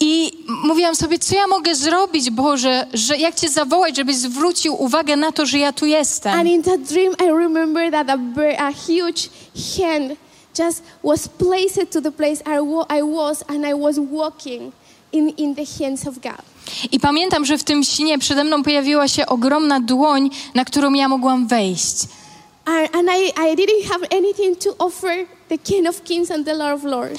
I 0.00 0.44
mówiłam 0.64 0.96
sobie, 0.96 1.18
co 1.18 1.34
ja 1.34 1.46
mogę 1.46 1.74
zrobić, 1.74 2.30
Boże, 2.30 2.86
że 2.94 3.16
jak 3.16 3.34
Cię 3.34 3.48
zawołać, 3.48 3.96
żebyś 3.96 4.16
zwrócił 4.16 4.82
uwagę 4.82 5.16
na 5.16 5.32
to, 5.32 5.46
że 5.46 5.58
ja 5.58 5.72
tu 5.72 5.86
jestem. 5.86 6.32
And 6.32 6.48
in 6.48 6.62
that 6.62 6.80
dream, 6.80 7.12
I 7.12 7.30
remember 7.30 7.90
that 7.90 8.10
a, 8.10 8.18
a 8.58 8.72
huge 8.72 9.28
hand 9.76 10.18
just 10.58 10.82
was 11.02 11.28
placed 11.28 11.90
to 11.90 12.00
the 12.00 12.12
place 12.12 12.42
I, 12.46 12.58
I 12.98 13.02
was, 13.02 13.44
and 13.48 13.66
I 13.66 13.74
was 13.74 13.98
walking 13.98 14.72
in, 15.12 15.28
in 15.28 15.54
the 15.54 15.64
hands 15.78 16.06
of 16.06 16.14
God. 16.14 16.42
I 16.92 17.00
pamiętam, 17.00 17.44
że 17.44 17.58
w 17.58 17.64
tym 17.64 17.84
śnie 17.84 18.18
przede 18.18 18.44
mną 18.44 18.62
pojawiła 18.62 19.08
się 19.08 19.26
ogromna 19.26 19.80
dłoń, 19.80 20.30
na 20.54 20.64
którą 20.64 20.92
ja 20.92 21.08
mogłam 21.08 21.46
wejść. 21.46 21.96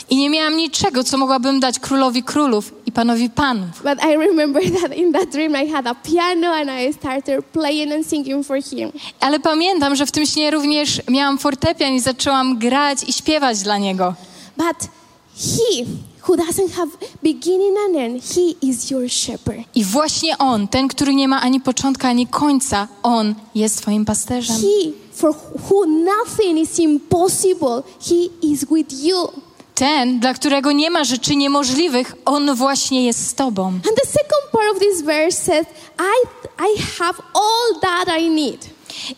I 0.10 0.18
nie 0.18 0.30
miałam 0.30 0.58
niczego, 0.58 1.04
co 1.04 1.18
mogłabym 1.18 1.60
dać 1.60 1.80
królowi 1.80 2.24
królów 2.24 2.74
i 2.86 2.92
Panowi 2.92 3.30
Panów. 3.30 3.84
But 3.84 4.04
I 4.04 4.18
remember 4.18 4.64
that 4.82 4.98
in 4.98 5.14
that 5.14 5.30
dream 5.30 5.56
I 5.66 5.70
had 5.72 5.88
a 5.88 5.96
piano 5.96 6.48
and 6.48 6.70
I 6.70 6.94
started 6.94 7.46
playing 7.46 7.94
and 7.94 8.08
singing 8.08 8.46
for 8.46 8.64
him. 8.64 8.92
Ale 9.20 9.40
pamiętam, 9.40 9.96
że 9.96 10.06
w 10.06 10.12
tym 10.12 10.26
śnie 10.26 10.52
również 10.52 11.02
miałam 11.10 11.38
fortepian 11.38 11.94
i 11.94 12.00
zaczęłam 12.00 12.58
grać 12.58 13.04
i 13.08 13.14
śpiewać 13.14 13.62
dla 13.62 13.78
niego. 13.78 14.14
But 14.58 14.90
he 15.38 15.86
who 16.28 16.36
doesn't 16.36 16.72
have 16.72 16.92
beginning 17.24 17.78
and 17.88 17.96
end, 17.96 18.24
he 18.24 18.68
is 18.68 18.92
your 18.92 19.10
shepherd. 19.10 19.64
I 19.76 19.84
właśnie 19.84 20.38
on, 20.38 20.68
ten, 20.68 20.88
który 20.88 21.16
nie 21.16 21.28
ma 21.28 21.42
ani 21.42 21.62
początku, 21.62 22.08
ani 22.08 22.28
końca, 22.28 22.88
on 23.04 23.36
jest 23.56 23.82
twoim 23.82 24.06
pasterzem. 24.06 24.56
He 24.56 25.03
for 25.24 25.34
who 25.70 25.86
nothing 25.86 26.58
is 26.58 26.80
impossible, 26.80 27.84
he 28.00 28.30
is 28.42 28.66
with 28.72 29.04
you. 29.04 29.32
Ten, 29.76 30.20
dla 30.20 30.34
którego 30.34 30.72
nie 30.72 30.90
ma 30.90 31.04
rzeczy 31.04 31.36
niemożliwych, 31.36 32.16
on 32.26 32.56
właśnie 32.56 33.06
jest 33.06 33.28
z 33.28 33.34
tobą. 33.34 33.68
And 33.68 33.84
the 33.84 34.08
second 34.08 34.52
part 34.52 34.72
of 34.74 34.80
this 34.80 35.02
verse 35.02 35.38
says, 35.38 35.66
I 36.00 36.28
I 36.60 36.82
have 37.00 37.18
all 37.34 37.80
that 37.82 38.20
I 38.20 38.30
need. 38.30 38.70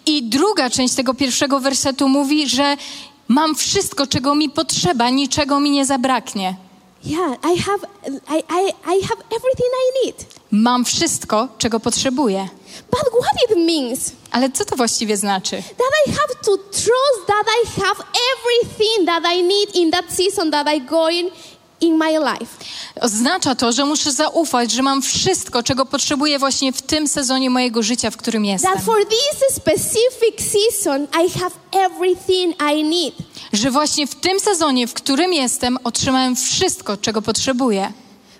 I 0.05 0.23
druga 0.23 0.69
część 0.69 0.95
tego 0.95 1.13
pierwszego 1.13 1.59
wersetu 1.59 2.09
mówi, 2.09 2.49
że 2.49 2.77
mam 3.27 3.55
wszystko, 3.55 4.07
czego 4.07 4.35
mi 4.35 4.49
potrzeba, 4.49 5.09
niczego 5.09 5.59
mi 5.59 5.71
nie 5.71 5.85
zabraknie. 5.85 6.55
Yeah, 7.05 7.35
I 7.43 7.55
have 7.55 7.83
I, 8.27 8.43
I, 8.49 8.73
I 8.85 8.99
have 9.07 9.21
everything 9.31 9.69
I 9.73 10.05
need. 10.05 10.25
Mam 10.51 10.85
wszystko, 10.85 11.47
czego 11.57 11.79
potrzebuję. 11.79 12.49
But 12.91 13.01
what 13.13 13.51
it 13.51 13.57
means 13.57 14.11
Ale 14.31 14.51
co 14.51 14.65
to 14.65 14.75
właściwie 14.75 15.17
znaczy? 15.17 15.55
that 15.55 15.91
I 16.07 16.11
have 16.11 16.35
to 16.45 16.57
trust 16.57 17.27
that 17.27 17.45
I 17.47 17.81
have 17.81 18.03
everything 18.33 19.05
that 19.05 19.23
I 19.25 19.43
need 19.43 19.75
in 19.75 19.91
that 19.91 20.05
season 20.09 20.51
that 20.51 20.67
I 20.67 20.81
going 20.81 21.29
in 21.81 21.97
my 21.97 22.11
life. 22.19 22.55
Oznacza 23.01 23.55
to, 23.55 23.71
że 23.71 23.85
muszę 23.85 24.11
zaufać, 24.11 24.71
że 24.71 24.81
mam 24.81 25.01
wszystko, 25.01 25.63
czego 25.63 25.85
potrzebuję 25.85 26.39
właśnie 26.39 26.73
w 26.73 26.81
tym 26.81 27.07
sezonie 27.07 27.49
mojego 27.49 27.83
życia, 27.83 28.11
w 28.11 28.17
którym 28.17 28.45
jestem. 28.45 28.73
That 28.73 28.83
for 28.83 29.05
this 29.05 29.55
specific 29.55 30.51
season 30.51 31.07
I 31.25 31.39
have 31.39 31.55
everything 31.71 32.55
I 32.73 32.83
need. 32.83 33.13
Że 33.53 33.71
właśnie 33.71 34.07
w 34.07 34.15
tym 34.15 34.39
sezonie, 34.39 34.87
w 34.87 34.93
którym 34.93 35.33
jestem, 35.33 35.77
otrzymałem 35.83 36.35
wszystko, 36.35 36.97
czego 36.97 37.21
potrzebuję. 37.21 37.93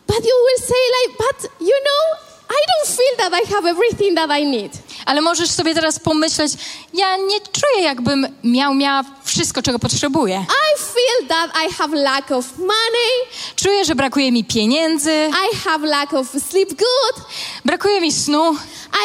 But 0.07 0.17
you 0.17 0.35
will 0.47 0.67
say 0.67 0.83
like, 0.95 1.17
but 1.17 1.51
you 1.61 1.75
know, 1.85 2.19
I 2.49 2.59
don't 2.69 2.95
feel 2.95 3.17
that 3.17 3.33
I 3.43 3.53
have 3.53 3.69
everything 3.69 4.15
that 4.15 4.29
I 4.39 4.45
need. 4.45 4.71
Ale 5.05 5.21
możesz 5.21 5.49
sobie 5.51 5.73
teraz 5.73 5.99
pomyśleć, 5.99 6.51
ja 6.93 7.17
nie 7.17 7.39
czuję, 7.39 7.83
jakbym 7.83 8.27
miał, 8.43 8.73
miała 8.73 9.03
wszystko, 9.23 9.61
czego 9.61 9.79
potrzebuję. 9.79 10.45
I 10.49 10.79
feel 10.79 11.27
that 11.29 11.51
I 11.69 11.73
have 11.73 11.95
lack 11.97 12.31
of 12.31 12.57
money. 12.57 13.11
Czuję, 13.55 13.85
że 13.85 13.95
brakuje 13.95 14.31
mi 14.31 14.43
pieniędzy, 14.43 15.11
I 15.51 15.55
have 15.57 15.87
lack 15.87 16.13
of 16.13 16.27
sleep 16.49 16.69
good. 16.69 17.25
brakuje 17.65 18.01
mi 18.01 18.11
snu, 18.13 18.55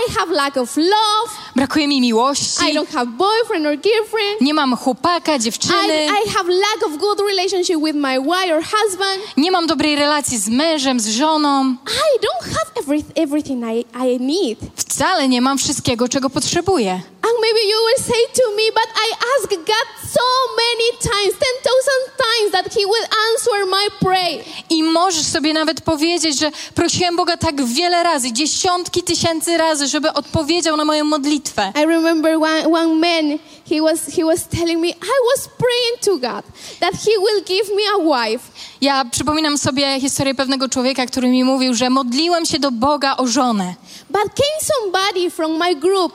I 0.09 0.13
have 0.13 0.33
lack 0.35 0.57
of 0.57 0.77
love. 0.77 1.31
brakuje 1.57 1.89
mi 1.89 2.01
miłości, 2.01 2.71
I 2.71 2.75
don't 2.75 2.93
have 2.93 3.07
boyfriend 3.07 3.67
or 3.67 3.77
girlfriend. 3.77 4.41
nie 4.41 4.55
mam 4.55 4.77
chłopaka, 4.77 5.39
dziewczyny, 5.39 6.05
I, 6.05 6.29
I 6.29 6.31
have 6.31 6.49
lack 6.53 6.87
of 6.87 6.97
good 7.01 7.21
relationship 7.21 7.77
with 7.85 7.95
my 7.97 8.21
wife 8.21 8.57
or 8.57 8.63
husband. 8.65 9.21
nie 9.37 9.51
mam 9.51 9.67
dobrej 9.67 9.97
relacji 9.97 10.39
z 10.39 10.49
mężem, 10.49 11.01
z 11.01 11.09
żoną. 11.09 11.65
I 11.87 12.21
don't 12.21 12.55
have 12.55 12.71
every, 12.81 13.05
everything 13.17 13.65
I, 13.65 13.85
I 14.07 14.21
need. 14.21 14.59
Wcale 14.77 15.29
nie 15.29 15.41
mam 15.41 15.59
wszystkiego, 15.59 15.90
czego 16.09 16.31
potrzebuję. 16.31 17.01
And 17.31 17.39
maybe 17.41 17.63
you 17.73 17.79
will 17.87 18.03
say 18.13 18.23
to 18.41 18.45
me, 18.57 18.67
but 18.75 18.89
I 19.07 19.09
asked 19.33 19.57
God 19.73 19.87
so 20.19 20.27
many 20.63 20.89
times, 20.99 21.33
10,000 21.39 22.11
times, 22.27 22.53
that 22.53 22.75
He 22.75 22.85
will 22.87 23.07
answer 23.29 23.67
my 23.67 23.87
prayer. 24.01 24.45
I 24.71 24.83
możesz 24.83 25.27
sobie 25.27 25.53
nawet 25.53 25.81
powiedzieć, 25.81 26.39
że 26.39 26.51
prosiłem 26.75 27.17
Boga 27.17 27.37
tak 27.37 27.65
wiele 27.65 28.03
razy, 28.03 28.33
dziesiątki 28.33 29.03
tysięcy 29.03 29.59
razy, 29.59 29.87
żeby 29.87 30.13
odpowiedział 30.13 30.77
na 30.77 30.85
moją 30.85 31.05
modlitwę. 31.05 31.73
I 31.83 31.87
remember 31.87 32.37
one, 32.37 32.69
one 32.69 32.95
man, 32.95 33.39
he 33.69 33.81
was, 33.81 34.07
he 34.17 34.25
was 34.25 34.49
telling 34.49 34.81
me, 34.81 34.89
I 34.89 35.17
was 35.37 35.49
praying 35.59 36.01
to 36.01 36.19
God 36.19 36.45
that 36.81 36.95
He 36.95 37.11
will 37.19 37.45
give 37.45 37.69
me 37.77 37.83
a 37.95 37.99
wife. 37.99 38.45
Ja 38.81 39.05
przypominam 39.05 39.59
sobie 39.59 40.01
historię 40.01 40.35
pewnego 40.35 40.69
człowieka, 40.69 41.07
który 41.07 41.29
mi 41.29 41.45
mówił, 41.45 41.75
że 41.75 41.91
modliłem 41.91 42.47
się 42.47 42.59
do 42.59 42.71
Boga 42.71 43.17
o 43.17 43.27
żonę. 43.27 43.75
But 44.11 44.23
came 44.23 44.61
somebody 44.75 45.31
from 45.31 45.59
my 45.59 45.77
group, 45.77 46.13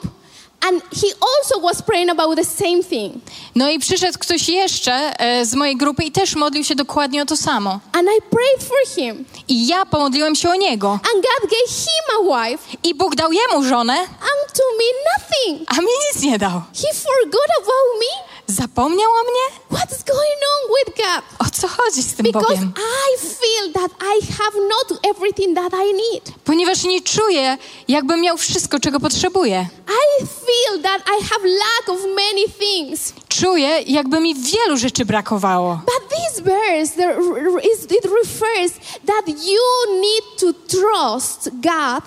and 0.61 0.81
he 1.01 1.07
also 1.21 1.59
was 1.59 1.81
praying 1.81 2.09
about 2.09 2.35
the 2.37 2.45
same 2.45 2.83
thing. 2.83 3.13
No 3.55 3.69
i 3.69 3.79
przyszedł 3.79 4.19
ktoś 4.19 4.49
jeszcze 4.49 4.93
e, 5.19 5.45
z 5.45 5.53
mojej 5.55 5.77
grupy 5.77 6.03
i 6.03 6.11
też 6.11 6.35
modlił 6.35 6.63
się 6.63 6.75
dokładnie 6.75 7.21
o 7.21 7.25
to 7.25 7.37
samo. 7.37 7.79
And 7.93 8.07
I 8.17 8.21
prayed 8.21 8.63
for 8.67 8.95
him, 8.95 9.25
I 9.47 9.67
ja 9.67 9.85
pomodliłem 9.85 10.35
się 10.35 10.49
o 10.49 10.55
niego. 10.55 10.91
and 10.91 11.13
God 11.25 11.49
gave 11.51 11.69
him 11.69 12.05
a 12.19 12.49
wife, 12.49 12.63
I 12.83 12.95
Bóg 12.95 13.15
dał 13.15 13.31
jemu 13.31 13.63
żonę, 13.63 13.93
and 13.99 14.53
to 14.53 14.63
me 14.77 14.85
nothing. 15.17 15.69
a 15.71 15.81
mi 15.81 15.87
nic 16.13 16.23
nie 16.23 16.37
dał. 16.39 16.51
He 16.51 16.93
forgot 16.93 17.49
about 17.57 17.99
me. 17.99 18.34
Zapomniał 18.47 19.11
o 19.11 19.23
mnie? 19.23 19.59
What's 19.79 20.03
going 20.03 20.41
on 20.53 20.71
with 20.77 20.97
God? 20.97 21.47
O 21.47 21.51
co 21.61 21.67
chodzi 21.67 22.03
z 22.03 22.13
tym 22.15 22.23
Because 22.25 22.47
Bogiem? 22.47 22.73
I 23.13 23.17
feel 23.19 23.73
that 23.73 23.91
I 24.01 24.25
have 24.25 24.57
not 24.69 24.99
everything 25.15 25.55
that 25.55 25.73
I 25.73 25.93
need. 25.93 26.31
Ponieważ 26.43 26.83
nie 26.83 27.01
czuję, 27.01 27.57
jakbym 27.87 28.21
miał 28.21 28.37
wszystko, 28.37 28.79
czego 28.79 28.99
potrzebuję. 28.99 29.67
I 29.87 30.25
feel 30.25 30.81
that 30.83 31.01
I 31.19 31.23
have 31.23 31.45
lack 31.47 31.89
of 31.89 31.99
many 32.15 32.49
things. 32.59 33.13
Czuję, 33.29 33.81
jakby 33.87 34.19
mi 34.19 34.35
wielu 34.35 34.77
rzeczy 34.77 35.05
brakowało. 35.05 35.79
But 35.85 36.09
this 36.09 36.39
verse, 36.43 36.95
there 36.95 37.15
r- 37.15 37.61
is, 37.73 37.83
it 37.83 38.05
refers 38.23 38.71
that 39.05 39.27
you 39.27 39.99
need 40.01 40.23
to 40.39 40.53
trust 40.67 41.49
God, 41.53 42.03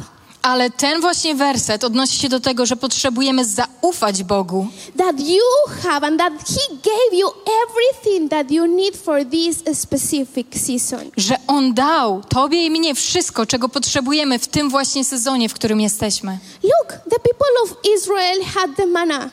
Ale 0.48 0.70
ten 0.70 1.00
właśnie 1.00 1.34
werset 1.34 1.84
odnosi 1.84 2.18
się 2.18 2.28
do 2.28 2.40
tego, 2.40 2.66
że 2.66 2.76
potrzebujemy 2.76 3.44
zaufać 3.44 4.22
Bogu, 4.22 4.66
that 4.96 5.20
you 5.20 5.72
have, 5.82 6.06
and 6.06 6.18
that 6.18 6.32
He 6.32 6.74
gave 6.74 7.18
you 7.20 7.28
everything 7.64 8.30
that 8.30 8.50
you 8.50 8.66
need 8.66 8.96
for 8.96 9.24
this 9.30 9.78
specific 9.80 10.46
season. 10.54 11.10
że 11.16 11.36
On 11.46 11.74
dał 11.74 12.22
Tobie 12.28 12.66
i 12.66 12.70
mnie 12.70 12.94
wszystko, 12.94 13.46
czego 13.46 13.68
potrzebujemy 13.68 14.38
w 14.38 14.48
tym 14.48 14.70
właśnie 14.70 15.04
sezonie, 15.04 15.48
w 15.48 15.54
którym 15.54 15.80
jesteśmy. 15.80 16.38
Look, 16.62 16.88
the 17.04 17.18
people 17.20 17.48
of 17.64 17.74
Israel 17.96 18.42
had 18.54 18.70
the 18.76 18.86
manna. 18.86 19.30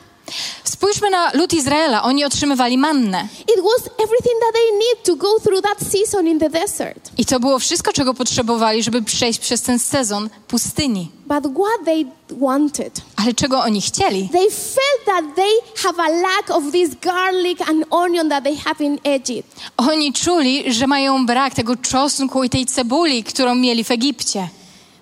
Spójrzmy 0.64 1.10
na 1.10 1.30
lud 1.34 1.52
Izraela. 1.52 2.02
Oni 2.02 2.24
otrzymywali 2.24 2.78
mannę. 2.78 3.28
It 3.56 3.64
was 3.64 3.86
everything 4.04 4.40
that 4.40 4.52
they 4.52 4.72
need 4.72 5.04
to 5.04 5.16
go 5.16 5.40
through 5.40 5.62
that 5.62 5.78
season 5.92 6.26
in 6.26 6.38
the 6.38 6.50
desert. 6.50 7.10
I 7.18 7.24
to 7.24 7.40
było 7.40 7.58
wszystko, 7.58 7.92
czego 7.92 8.14
potrzebowali, 8.14 8.82
żeby 8.82 9.02
przejść 9.02 9.38
przez 9.38 9.62
ten 9.62 9.78
sezon 9.78 10.30
pustyni. 10.48 11.10
But 11.26 11.44
what 11.54 11.84
they 11.84 12.06
wanted, 12.30 13.00
Ale 13.16 13.34
czego 13.34 13.60
oni 13.60 13.80
chcieli? 13.80 14.28
they 14.32 14.50
felt 14.50 15.04
that 15.06 15.24
they 15.36 15.52
have 15.82 16.02
a 16.02 16.08
lack 16.08 16.50
of 16.50 16.72
this 16.72 16.90
garlic 17.02 17.60
and 17.68 17.84
onion 17.90 18.28
that 18.28 18.44
they 18.44 18.56
have 18.56 18.84
in 18.84 18.98
Egypt. 19.04 19.56
Oni 19.76 20.12
czuli, 20.12 20.72
że 20.72 20.86
mają 20.86 21.26
brak 21.26 21.54
tego 21.54 21.76
czosnku 21.76 22.44
i 22.44 22.50
tej 22.50 22.66
cebuli, 22.66 23.24
którą 23.24 23.54
mieli 23.54 23.84
w 23.84 23.90
Egipcie. 23.90 24.48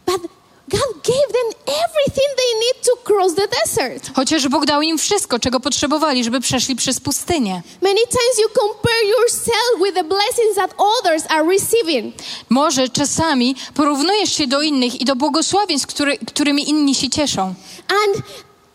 But 0.07 0.23
God 0.69 1.03
gave 1.03 1.29
them 1.33 1.49
everything 1.67 2.29
they 2.37 2.53
need 2.61 2.85
to 2.85 2.97
cross 3.05 3.35
the 3.35 3.49
desert. 3.49 4.11
Chociaż 4.17 4.49
Bóg 4.49 4.67
dał 4.67 4.83
im 4.83 4.99
wszystko, 4.99 5.39
czego 5.39 5.61
potrzebowali, 5.61 6.25
żeby 6.25 6.41
przeszli 6.41 6.77
przez 6.77 7.01
pustynię. 7.01 7.63
Many 7.83 8.01
times 8.01 8.39
you 8.43 8.49
compare 8.61 9.05
yourself 9.05 9.85
with 9.85 9.95
the 9.95 10.05
blessings 10.05 10.57
that 10.57 10.75
others 10.79 11.25
are 11.29 11.49
receiving. 11.49 12.15
Może 12.49 12.89
czasami 12.89 13.57
porównujesz 13.75 14.33
się 14.33 14.47
do 14.47 14.63
innych 14.63 15.01
i 15.01 15.05
do 15.05 15.17
błogosławieństw, 15.17 15.89
który, 15.89 16.19
którymi 16.19 16.71
inni 16.71 16.95
się 16.95 17.11
cieszą. 17.11 17.55
And 17.89 18.25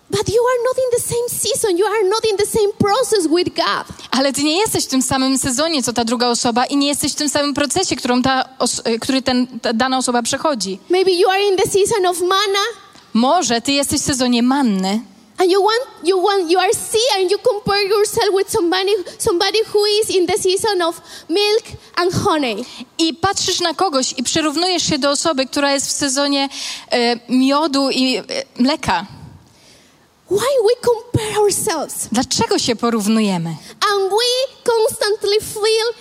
but 0.09 0.29
you 0.29 0.43
are 0.51 0.59
not 0.67 0.77
in 0.77 0.89
the 0.97 1.03
same 1.03 1.29
season, 1.29 1.77
you 1.77 1.85
are 1.85 2.09
not 2.09 2.25
in 2.31 2.37
the 2.37 2.45
same 2.45 2.73
process 2.77 3.27
with 3.27 3.55
God. 3.55 3.97
Ale 4.11 4.33
ty 4.33 4.43
nie 4.43 4.57
jesteś 4.57 4.85
w 4.85 4.87
tym 4.87 5.01
samym 5.01 5.37
sezonie, 5.37 5.83
co 5.83 5.93
ta 5.93 6.05
druga 6.05 6.27
osoba 6.27 6.65
i 6.65 6.77
nie 6.77 6.87
jesteś 6.87 7.11
w 7.11 7.15
tym 7.15 7.29
samym 7.29 7.53
procesie, 7.53 7.95
którą 7.95 8.21
ta 8.21 8.45
y, 8.87 8.99
który 8.99 9.21
ten, 9.21 9.59
ta 9.59 9.73
dana 9.73 9.97
osoba 9.97 10.21
przechodzi. 10.21 10.79
Maybe 10.89 11.11
you 11.11 11.29
are 11.29 11.43
in 11.43 11.57
the 11.57 11.69
season 11.69 12.05
of 12.05 12.19
manna 12.19 12.65
Może 13.13 13.61
ty 13.61 13.71
jesteś 13.71 14.01
w 14.01 14.03
sezonie 14.03 14.43
manny 14.43 15.01
and 15.39 15.51
you 15.51 15.63
want 15.63 15.81
you 16.03 16.21
want 16.21 16.51
you 16.51 16.59
are 16.59 16.73
see 16.73 17.07
and 17.17 17.31
you 17.31 17.37
compare 17.37 17.83
yourself 17.83 18.35
with 18.37 18.49
somebody 18.49 18.91
somebody 19.17 19.59
who 19.73 19.85
is 20.01 20.09
in 20.09 20.27
the 20.27 20.37
season 20.37 20.81
of 20.81 21.01
milk 21.29 21.63
and 21.95 22.13
honey. 22.13 22.65
i 22.97 23.13
patrzysz 23.13 23.59
na 23.59 23.73
kogoś 23.73 24.13
i 24.17 24.23
przyrównujesz 24.23 24.83
się 24.83 24.97
do 24.97 25.11
osoby, 25.11 25.45
która 25.45 25.73
jest 25.73 25.87
w 25.87 25.91
sezonie 25.91 26.49
e, 26.91 27.19
miodu 27.29 27.89
i 27.89 28.17
e, 28.17 28.23
mleka. 28.57 29.05
Why 30.29 30.37
we 30.63 30.75
compare 30.81 31.37
ourselves? 31.43 32.07
Dlaczego 32.11 32.59
się 32.59 32.75
porównujemy? 32.75 33.49
And 33.91 34.09
we 34.11 34.53
constantly 34.63 35.39
feel 35.53 35.93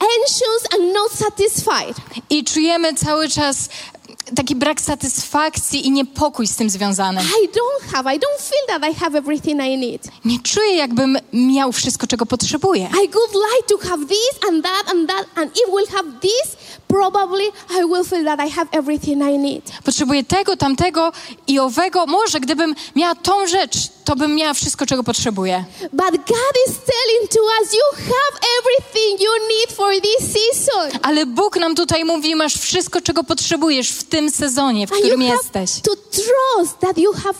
anxious 0.00 0.74
and 0.74 0.92
not 0.94 1.12
satisfied. 1.12 1.96
I 2.30 2.44
czujemy 2.44 2.94
cały 2.94 3.28
czas 3.28 3.68
taki 4.36 4.56
brak 4.56 4.80
satysfakcji 4.80 5.86
i 5.86 5.90
niepokój 5.90 6.46
z 6.46 6.56
tym 6.56 6.70
związany. 6.70 7.20
I 7.20 7.48
don't 7.48 7.92
have, 7.92 8.14
I 8.14 8.18
don't 8.18 8.40
feel 8.40 8.66
that 8.80 8.90
I 8.90 8.94
have 8.94 9.18
everything 9.18 9.60
I 9.62 9.78
need. 9.78 10.02
Nie 10.24 10.38
czuję, 10.40 10.76
jakbym 10.76 11.18
miał 11.32 11.72
wszystko, 11.72 12.06
czego 12.06 12.26
potrzebuję. 12.26 12.84
I 13.04 13.08
would 13.08 13.34
like 13.34 13.68
to 13.68 13.88
have 13.88 14.06
this 14.06 14.48
and 14.48 14.64
that 14.64 14.90
and 14.90 15.08
that, 15.08 15.26
and 15.34 15.50
it 15.56 15.64
will 15.68 15.86
have 15.86 16.20
this, 16.20 16.56
probably 16.88 17.44
I 17.80 17.84
will 17.84 18.04
feel 18.04 18.24
that 18.24 18.40
I 18.40 18.50
have 18.50 18.68
everything 18.72 19.22
I 19.22 19.38
need. 19.38 19.72
Potrzebuję 19.84 20.24
tego, 20.24 20.56
tamtego 20.56 21.12
i 21.46 21.58
owego. 21.58 22.06
Może 22.06 22.40
gdybym 22.40 22.74
miała 22.96 23.14
tą 23.14 23.46
rzecz, 23.46 23.76
to 24.04 24.16
bym 24.16 24.34
miała 24.34 24.54
wszystko, 24.54 24.86
czego 24.86 25.02
potrzebuję. 25.04 25.64
But 25.80 26.10
God 26.10 26.54
is 26.68 26.74
telling 26.74 27.30
to 27.30 27.40
us, 27.62 27.72
you 27.72 28.04
have 28.04 28.40
everything 28.60 29.20
you 29.20 29.30
need 29.48 29.76
for 29.76 29.92
this 30.02 30.32
season. 30.32 31.00
Ale 31.02 31.26
Bóg 31.26 31.56
nam 31.56 31.74
tutaj 31.74 32.04
mówi, 32.04 32.34
masz 32.36 32.54
wszystko, 32.54 33.00
czego 33.00 33.24
potrzebujesz 33.24 33.90
w 33.90 34.04
tym 34.04 34.30
sezonie, 34.30 34.86
w 34.86 34.92
And 34.92 35.00
którym 35.00 35.22
jesteś. 35.22 35.70
to 35.82 35.90
trust 35.96 36.78
that 36.78 36.98
you 36.98 37.12
have 37.12 37.34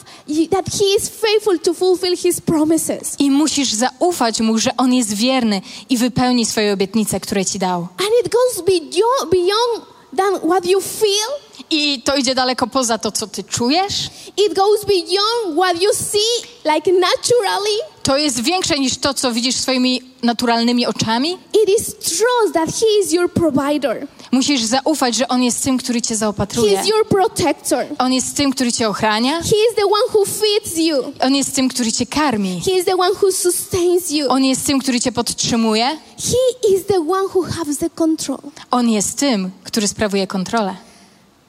that 0.50 0.66
He 0.78 0.84
is 0.98 1.08
faithful 1.08 1.58
to 1.58 1.74
fulfill 1.74 2.16
His 2.16 2.40
promises. 2.40 3.16
I 3.18 3.30
musisz 3.30 3.72
zaufać 3.72 4.40
Mu, 4.40 4.58
że 4.58 4.70
On 4.76 4.94
jest 4.94 5.12
wierny 5.12 5.60
i 5.90 5.96
wypełni 5.96 6.46
swoje 6.46 6.72
obietnice, 6.72 7.20
które 7.20 7.44
Ci 7.44 7.58
dał. 7.58 7.80
And 7.80 8.10
it 8.24 8.32
goes 8.32 8.64
beyond, 8.66 9.30
beyond 9.36 9.86
than 10.12 10.48
what 10.50 10.66
you 10.66 10.80
feel. 10.80 11.28
I 11.70 12.02
to 12.02 12.16
idzie 12.16 12.34
daleko 12.34 12.66
poza 12.66 12.98
to, 12.98 13.12
co 13.12 13.26
Ty 13.26 13.44
czujesz. 13.44 14.10
It 14.36 14.54
goes 14.54 14.84
beyond 14.84 15.56
what 15.56 15.82
you 15.82 15.94
see, 15.94 16.48
like 16.64 16.92
naturally. 16.92 17.78
To 18.02 18.16
jest 18.16 18.40
większe 18.40 18.78
niż 18.78 18.96
to, 18.98 19.14
co 19.14 19.32
widzisz 19.32 19.56
swoimi 19.56 20.02
naturalnymi 20.22 20.86
oczami. 20.86 21.38
It 21.62 21.80
is 21.80 21.94
trust 21.94 22.54
that 22.54 22.68
He 22.68 22.86
is 23.02 23.12
your 23.12 23.32
provider. 23.32 24.06
Musisz 24.32 24.62
zaufać, 24.62 25.14
że 25.14 25.28
On 25.28 25.42
jest 25.42 25.62
tym, 25.62 25.78
który 25.78 26.02
Cię 26.02 26.08
He 26.14 26.16
zaopatruje. 26.16 26.80
is 26.80 26.88
your 26.88 27.08
protector. 27.08 27.86
On 27.98 28.12
jest 28.12 28.36
tym, 28.36 28.52
który 28.52 28.72
Cię 28.72 28.88
ochrania. 28.88 29.32
He 29.32 29.56
is 29.70 29.74
the 29.76 29.84
one 29.84 30.04
who 30.14 30.24
feeds 30.24 30.76
you. 30.76 31.12
On 31.20 31.34
jest 31.34 31.54
tym, 31.54 31.68
który 31.68 31.92
Cię 31.92 32.06
karmi. 32.06 32.60
He 32.64 32.70
is 32.78 32.84
the 32.84 32.96
one 32.96 33.10
who 33.22 33.32
sustains 33.32 34.10
you. 34.10 34.28
On 34.28 34.44
jest 34.44 34.66
tym, 34.66 34.78
który 34.78 35.00
Cię 35.00 35.12
podtrzymuje. 35.12 35.86
He 36.18 36.72
is 36.74 36.86
the 36.86 36.98
one 36.98 37.28
who 37.34 37.42
has 37.42 37.78
the 37.78 37.90
control. 37.90 38.38
On 38.70 38.88
jest 38.88 39.18
tym, 39.18 39.50
który 39.64 39.88
sprawuje 39.88 40.26
kontrolę. 40.26 40.76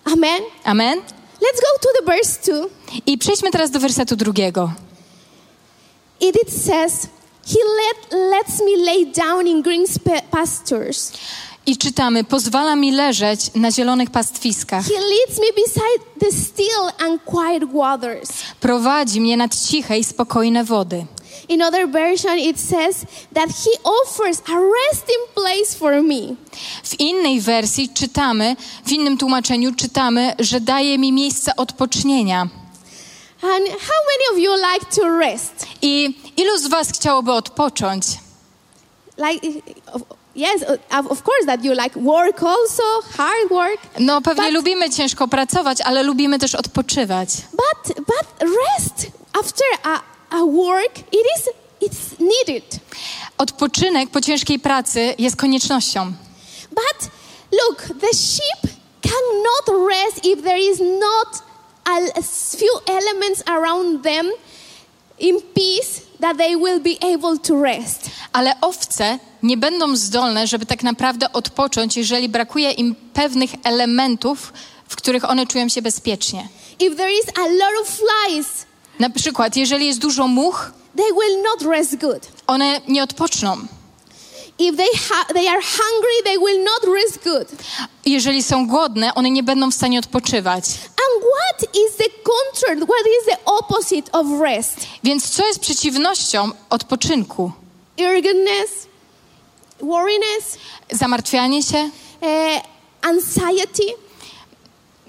Amen. 0.06 0.42
Amen? 0.64 1.00
Let's 1.42 1.62
go 1.62 1.80
to 1.82 1.90
the 2.00 2.06
verse 2.06 2.40
2. 2.52 2.68
I 3.06 3.18
przejdźmy 3.18 3.52
teraz 3.52 3.72
do 3.72 3.80
wersetu 3.80 4.16
drugiego. 4.16 4.72
It, 6.20 6.36
it 6.36 6.64
says, 6.66 7.08
He 7.48 7.60
let, 7.60 8.12
lets 8.32 8.60
me 8.60 8.86
lay 8.86 9.06
down 9.06 9.48
in 9.48 9.62
green 9.62 9.86
pastures. 10.32 11.12
I 11.68 11.78
czytamy: 11.78 12.24
Pozwala 12.24 12.76
mi 12.76 12.92
leżeć 12.92 13.40
na 13.56 13.72
zielonych 13.72 14.10
pastwiskach. 14.10 14.86
He 14.86 14.94
leads 14.94 15.40
me 15.40 15.64
beside 15.64 16.20
the 16.20 16.32
still 16.32 17.08
and 17.08 17.24
quiet 17.26 17.64
waters. 17.74 18.30
Prowadzi 18.60 19.22
mnie 19.22 19.38
nad 19.38 19.56
ciche 19.56 19.98
i 19.98 20.04
spokojne 20.04 20.64
wody. 20.64 21.06
In 21.50 21.62
other 21.62 21.90
version, 21.90 22.40
it 22.40 22.60
says 22.60 23.06
that 23.34 23.50
He 23.50 23.84
offers 23.84 24.42
a 24.50 24.60
resting 24.86 25.20
place 25.34 25.78
for 25.78 26.04
me. 26.04 26.36
W 26.84 27.00
innej 27.00 27.42
wersji 27.42 27.90
czytamy, 27.90 28.56
w 28.86 28.92
innym 28.92 29.18
tłumaczeniu 29.18 29.76
czytamy, 29.76 30.36
że 30.40 30.62
daje 30.62 30.98
mi 30.98 31.14
miejsce 31.14 31.56
odpocznienia. 31.56 32.42
And 33.42 33.68
how 33.70 34.00
many 34.08 34.24
of 34.34 34.38
you 34.38 34.52
like 34.56 34.86
to 34.96 35.18
rest? 35.18 35.66
I 35.82 36.16
ilu 36.38 36.58
z 36.58 36.68
Was 36.68 36.92
chciałoby 36.92 37.32
odpocząć? 37.32 38.06
Like, 39.18 39.48
yes, 40.38 40.62
uh, 40.62 41.00
of 41.00 41.12
of 41.12 41.24
course, 41.24 41.46
that 41.46 41.64
you 41.64 41.74
like 41.74 42.00
work 42.00 42.44
also, 42.44 42.84
hard 43.18 43.50
work. 43.52 43.80
No, 44.00 44.22
pewnie 44.22 44.44
But- 44.44 44.54
lubimy 44.54 44.90
ciężko 44.90 45.28
pracować, 45.28 45.82
ale 45.82 46.04
lubimy 46.04 46.40
też 46.40 46.56
odpoczywać. 46.56 47.30
But 47.52 47.96
but 47.98 48.28
rest 48.40 49.08
after 49.34 49.68
a, 49.84 50.02
a 50.30 50.38
work, 50.46 51.00
it 51.00 51.26
is 51.38 51.50
it's 51.82 52.20
needed. 52.20 52.80
Odpoczynek 53.38 54.10
po 54.10 54.22
ciężkiej 54.22 54.60
pracy 54.60 55.16
jest 55.18 55.36
koniecznością. 55.36 56.14
But 56.70 57.10
look, 57.52 58.00
the 58.02 58.18
sheep 58.18 58.74
cannot 59.02 59.90
rest 59.90 60.26
if 60.26 60.42
there 60.42 60.60
is 60.60 60.80
not 60.80 61.48
a 61.86 62.22
few 62.58 62.96
elements 62.98 63.44
around 63.48 64.04
them 64.04 64.32
in 65.20 65.42
peace 65.56 66.02
that 66.22 66.38
they 66.38 66.56
will 66.58 66.80
be 66.80 67.14
able 67.14 67.40
to 67.40 67.62
rest. 67.62 68.10
Ale 68.34 68.54
owce 68.62 69.20
nie 69.44 69.58
będą 69.58 69.96
zdolne, 69.96 70.48
żeby 70.48 70.66
tak 70.66 70.84
naprawdę 70.84 71.32
odpocząć, 71.34 71.98
jeżeli 71.98 72.30
brakuje 72.30 72.72
im 72.72 72.96
pewnych 73.14 73.50
elementów, 73.64 74.54
w 74.88 74.96
których 74.96 75.30
one 75.30 75.48
czują 75.48 75.70
się 75.70 75.82
bezpiecznie. 75.82 76.48
If 76.80 76.96
there 76.96 77.12
is 77.12 77.26
a 77.38 77.42
lot 77.42 77.82
of 77.82 77.88
flies, 77.90 78.48
Na 79.00 79.10
przykład, 79.10 79.56
jeżeli 79.56 79.86
jest 79.88 80.00
dużo 80.00 80.28
much, 80.28 80.72
they 80.96 81.06
will 81.06 81.42
not 81.44 81.72
rest 81.78 81.96
good. 81.98 82.28
one 82.48 82.82
nie 82.88 83.04
odpoczną. 83.04 83.58
Jeżeli 88.06 88.44
są 88.44 88.68
głodne, 88.68 89.14
one 89.16 89.32
nie 89.32 89.44
będą 89.44 89.72
w 89.72 89.74
stanie 89.74 90.00
odpoczywać. 90.00 90.64
And 90.86 91.24
what 91.24 91.76
is 91.76 91.96
the 91.98 92.10
contrary? 92.24 92.82
What 92.86 93.06
is 93.22 93.26
the 93.36 93.46
opposite 93.46 94.12
of 94.12 94.28
rest? 94.42 94.78
Więc 95.04 95.30
co 95.30 95.48
jest 95.48 95.60
przeciwnością 95.60 96.52
odpoczynku? 96.70 97.52
Eagerness, 98.00 98.72
worriness, 99.80 100.58
Zamartwianie 100.92 101.64
się, 101.64 101.90
uh, 102.22 102.62
anxiety, 103.02 103.84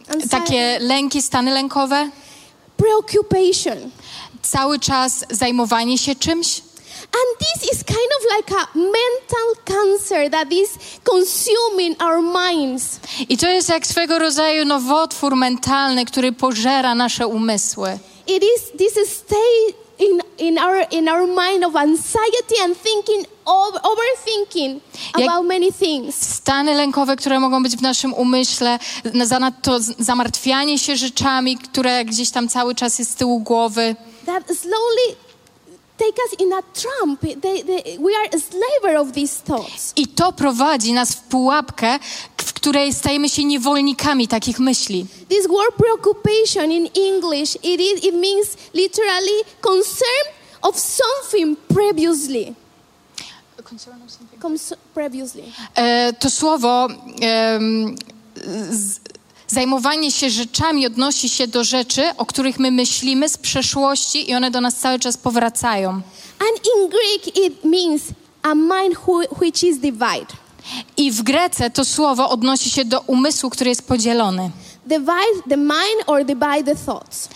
anxi- 0.08 0.28
takie 0.30 0.78
lęki, 0.80 1.22
stany 1.22 1.50
lękowe, 1.50 2.10
preoccupation. 2.76 3.90
cały 4.42 4.78
czas 4.78 5.24
zajmowanie 5.30 5.98
się 5.98 6.14
czymś. 6.14 6.62
And 7.12 7.38
this 7.38 7.72
is 7.72 7.84
kind 7.84 8.10
of 8.18 8.36
like 8.36 8.50
a 8.52 8.78
mental 8.78 9.64
cancer 9.64 10.30
that 10.30 10.52
is 10.52 10.78
consuming 11.04 11.96
our 12.02 12.22
minds. 12.22 13.00
I 13.28 13.36
to 13.36 13.48
jest 13.48 13.68
jak 13.68 13.86
swego 13.86 14.18
rodzaju 14.18 14.64
nowotwór 14.64 15.36
mentalny, 15.36 16.04
który 16.04 16.32
pożera 16.32 16.94
nasze 16.94 17.26
umysły. 17.26 17.98
It 18.26 18.42
is 18.42 18.72
this 18.78 18.96
is 19.06 19.12
stay 19.16 19.74
in, 19.98 20.20
in 20.38 20.58
our 20.58 20.86
in 20.90 21.08
our 21.08 21.26
mind 21.26 21.64
of 21.64 21.76
anxiety 21.76 22.54
and 22.64 22.82
thinking 22.82 23.26
over, 23.44 23.80
overthinking 23.82 24.80
about 25.14 25.46
many 25.46 25.72
things. 25.72 26.34
Stany 26.34 26.74
lękowe, 26.74 27.16
które 27.16 27.40
mogą 27.40 27.62
być 27.62 27.76
w 27.76 27.82
naszym 27.82 28.14
umyśle, 28.14 28.78
na- 29.14 29.26
zanadto 29.26 29.78
zamartwianie 29.98 30.78
się 30.78 30.96
rzeczami, 30.96 31.58
które 31.58 32.04
gdzieś 32.04 32.30
tam 32.30 32.48
cały 32.48 32.74
czas 32.74 32.98
jest 32.98 33.10
z 33.10 33.14
tyłu 33.14 33.40
głowy. 33.40 33.96
That 34.26 34.44
slowly 34.46 35.16
take 35.98 36.16
us 36.26 36.40
in 36.40 36.52
a 36.52 36.62
trump. 36.62 37.20
They, 37.20 37.62
they, 37.62 37.98
we 37.98 38.14
are 38.14 38.28
a 38.32 38.38
slaver 38.38 38.96
of 39.00 39.12
these 39.12 39.42
thoughts. 39.42 39.92
I 39.96 40.06
to 40.06 40.32
prowadzi 40.32 40.92
nas 40.92 41.14
w 41.14 41.20
pułapkę, 41.20 41.98
w 42.36 42.52
której 42.52 42.92
stajemy 42.92 43.28
się 43.28 43.44
niewolnikami 43.44 44.28
takich 44.28 44.58
myśli. 44.58 45.06
This 45.28 45.46
word 45.46 45.74
preoccupation 45.76 46.72
in 46.72 46.86
English, 46.94 47.56
it, 47.62 47.80
is, 47.80 48.04
it 48.04 48.14
means 48.14 48.56
literally 48.74 49.44
concern 49.60 50.26
of 50.62 50.78
something 50.78 51.58
previously. 51.68 52.54
Cons- 54.40 54.76
previously. 54.94 55.42
E, 55.74 56.12
to 56.12 56.30
słowo 56.30 56.88
em, 57.20 57.96
z, 58.70 59.00
zajmowanie 59.48 60.12
się 60.12 60.30
rzeczami 60.30 60.86
odnosi 60.86 61.28
się 61.28 61.46
do 61.46 61.64
rzeczy, 61.64 62.02
o 62.16 62.26
których 62.26 62.58
my 62.58 62.70
myślimy 62.70 63.28
z 63.28 63.36
przeszłości 63.38 64.30
i 64.30 64.34
one 64.34 64.50
do 64.50 64.60
nas 64.60 64.76
cały 64.76 64.98
czas 64.98 65.16
powracają. 65.16 65.90
And 66.40 66.60
in 66.76 66.88
Greek, 66.88 67.36
it 67.46 67.64
means 67.64 68.02
a 68.42 68.54
mind 68.54 68.98
who, 69.06 69.20
which 69.40 69.62
is 69.62 69.78
divided. 69.78 70.32
I 70.96 71.10
w 71.12 71.22
Grece 71.22 71.70
to 71.70 71.84
słowo 71.84 72.30
odnosi 72.30 72.70
się 72.70 72.84
do 72.84 73.00
umysłu, 73.00 73.50
który 73.50 73.70
jest 73.70 73.82
podzielony. 73.88 74.50
Divide 74.86 75.42
the 75.48 75.56
mind 75.56 76.02
or 76.06 76.24
divide 76.24 76.64
the 76.64 76.76
thoughts. 76.86 77.28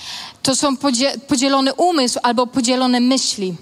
To 0.42 0.57
są 0.57 0.77
podzie- 0.77 1.18
podzielony 1.29 1.75
umysł 1.75 2.18
albo 2.22 2.46
podzielone 2.46 3.01
myśli. 3.01 3.55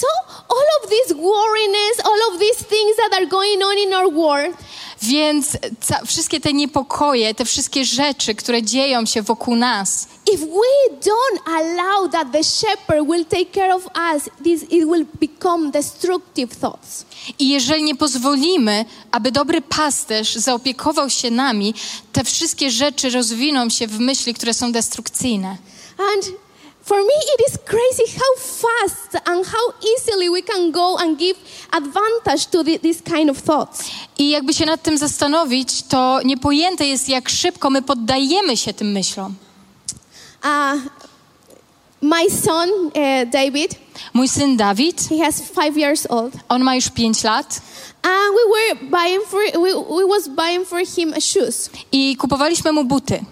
So 0.00 0.06
all 0.48 0.66
of 0.82 0.90
this 0.90 1.16
worriness, 1.16 2.00
all 2.04 2.34
of 2.34 2.40
these 2.40 2.64
things 2.64 2.96
that 2.96 3.12
are 3.12 3.26
going 3.26 3.62
on 3.62 3.78
in 3.78 3.94
our 3.94 4.14
world, 4.14 4.56
Więc 5.02 5.46
ca- 5.80 6.06
wszystkie 6.06 6.40
te 6.40 6.52
niepokoje, 6.52 7.34
te 7.34 7.44
wszystkie 7.44 7.84
rzeczy, 7.84 8.34
które 8.34 8.62
dzieją 8.62 9.06
się 9.06 9.22
wokół 9.22 9.56
nas, 9.56 10.06
if 10.32 10.38
we 10.46 10.96
don't 11.00 11.40
allow 11.58 12.12
that 12.12 12.32
the 12.32 12.44
shepherd 12.44 13.06
will 13.06 13.24
take 13.24 13.46
care 13.52 13.74
of 13.74 13.84
us, 14.14 14.22
this 14.44 14.62
it 14.62 14.84
will 14.84 15.06
become 15.20 15.70
destructive 15.70 16.56
thoughts. 16.60 17.04
i 17.38 17.48
jeżeli 17.48 17.82
nie 17.82 17.94
pozwolimy, 17.94 18.84
aby 19.12 19.32
dobry 19.32 19.60
pasterz 19.60 20.34
zaopiekował 20.34 21.10
się 21.10 21.30
nami, 21.30 21.74
te 22.12 22.24
wszystkie 22.24 22.70
rzeczy 22.70 23.10
rozwiną 23.10 23.70
się 23.70 23.86
w 23.86 23.98
myśli, 23.98 24.34
które 24.34 24.54
są 24.54 24.72
destrukcyjne. 24.72 25.56
And 26.14 26.26
for 26.84 26.96
me, 26.98 27.14
it 27.34 27.40
is 27.52 27.58
crazy 27.64 28.12
how 28.18 28.32
fast 28.36 29.28
and 29.28 29.46
how 29.46 29.72
easily 29.96 30.28
we 30.30 30.42
can 30.42 30.70
go 30.72 30.96
and 30.98 31.18
give 31.18 31.36
advantage 31.72 32.46
to 32.50 32.62
the, 32.64 32.78
this 32.78 33.00
kind 33.02 33.30
of 33.30 33.38
thoughts. 33.38 33.90
I 34.18 34.30
jakby 34.30 34.54
się 34.54 34.66
nad 34.66 34.82
tym 34.82 34.98
zastanowić, 34.98 35.82
to 35.82 36.20
niepojęte 36.24 36.86
jest, 36.86 37.08
jak 37.08 37.28
szybko 37.28 37.70
my 37.70 37.82
poddajemy 37.82 38.56
się 38.56 38.72
tym 38.74 38.92
myślom. 38.92 39.34
Uh, 40.44 40.80
my 42.02 42.30
son, 42.30 42.70
uh, 42.86 42.92
David, 43.32 43.74
Mój 44.14 44.28
syn 44.28 44.56
Dawid, 44.56 45.08
He 45.08 45.24
has 45.24 45.40
five 45.40 45.76
years 45.78 46.06
old. 46.10 46.32
on 46.48 46.62
ma 46.62 46.74
już 46.74 46.90
5 46.90 47.24
lat 47.24 47.60
And 48.02 48.34
we 48.34 48.50
were 48.52 48.90
buying 48.90 49.22
for 49.26 49.40
we, 49.62 49.74
we 49.96 50.04
was 50.06 50.28
buying 50.28 50.66
for 50.66 50.80
him 50.96 51.14
shoes. 51.20 51.70
i 51.92 52.16
kupowaliśmy 52.16 52.72
mu 52.72 52.84
buty. 52.84 53.24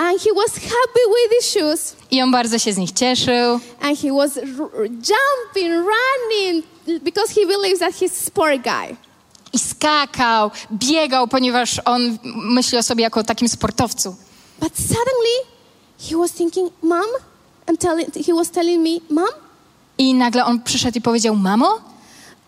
And 0.00 0.18
he 0.20 0.32
was 0.32 0.54
happy 0.54 1.04
with 1.12 1.44
shoes. 1.44 1.96
I 2.10 2.22
on 2.22 2.30
bardzo 2.30 2.58
się 2.58 2.72
z 2.72 2.76
nich 2.76 2.92
cieszył. 2.92 3.60
And 3.80 3.98
he 3.98 4.12
was 4.12 4.36
jumping, 4.82 5.72
running 5.74 6.64
because 7.02 7.34
he 7.34 7.46
believes 7.46 7.78
that 7.78 7.94
he's 7.94 8.12
a 8.12 8.26
sport 8.26 8.62
guy. 8.62 8.96
I 9.52 9.58
skakał, 9.58 10.50
biegał, 10.72 11.28
ponieważ 11.28 11.80
on 11.84 12.18
myśli 12.34 12.78
o 12.78 12.82
sobie 12.82 13.02
jako 13.02 13.20
o 13.20 13.24
takim 13.24 13.48
sportowcu. 13.48 14.16
But 14.60 14.78
suddenly 14.78 15.36
he 16.10 16.16
was 16.16 16.32
thinking, 16.32 16.72
Mom, 16.82 17.06
and 17.66 17.80
telling 17.80 18.14
he 18.26 18.34
was 18.34 18.50
telling 18.50 18.82
me, 18.82 19.14
Mom, 19.14 19.34
I 19.98 20.14
nagle 20.14 20.44
on 20.44 20.62
przyszedł 20.62 20.98
i 20.98 21.00
powiedział: 21.00 21.36
Mamo, 21.36 21.80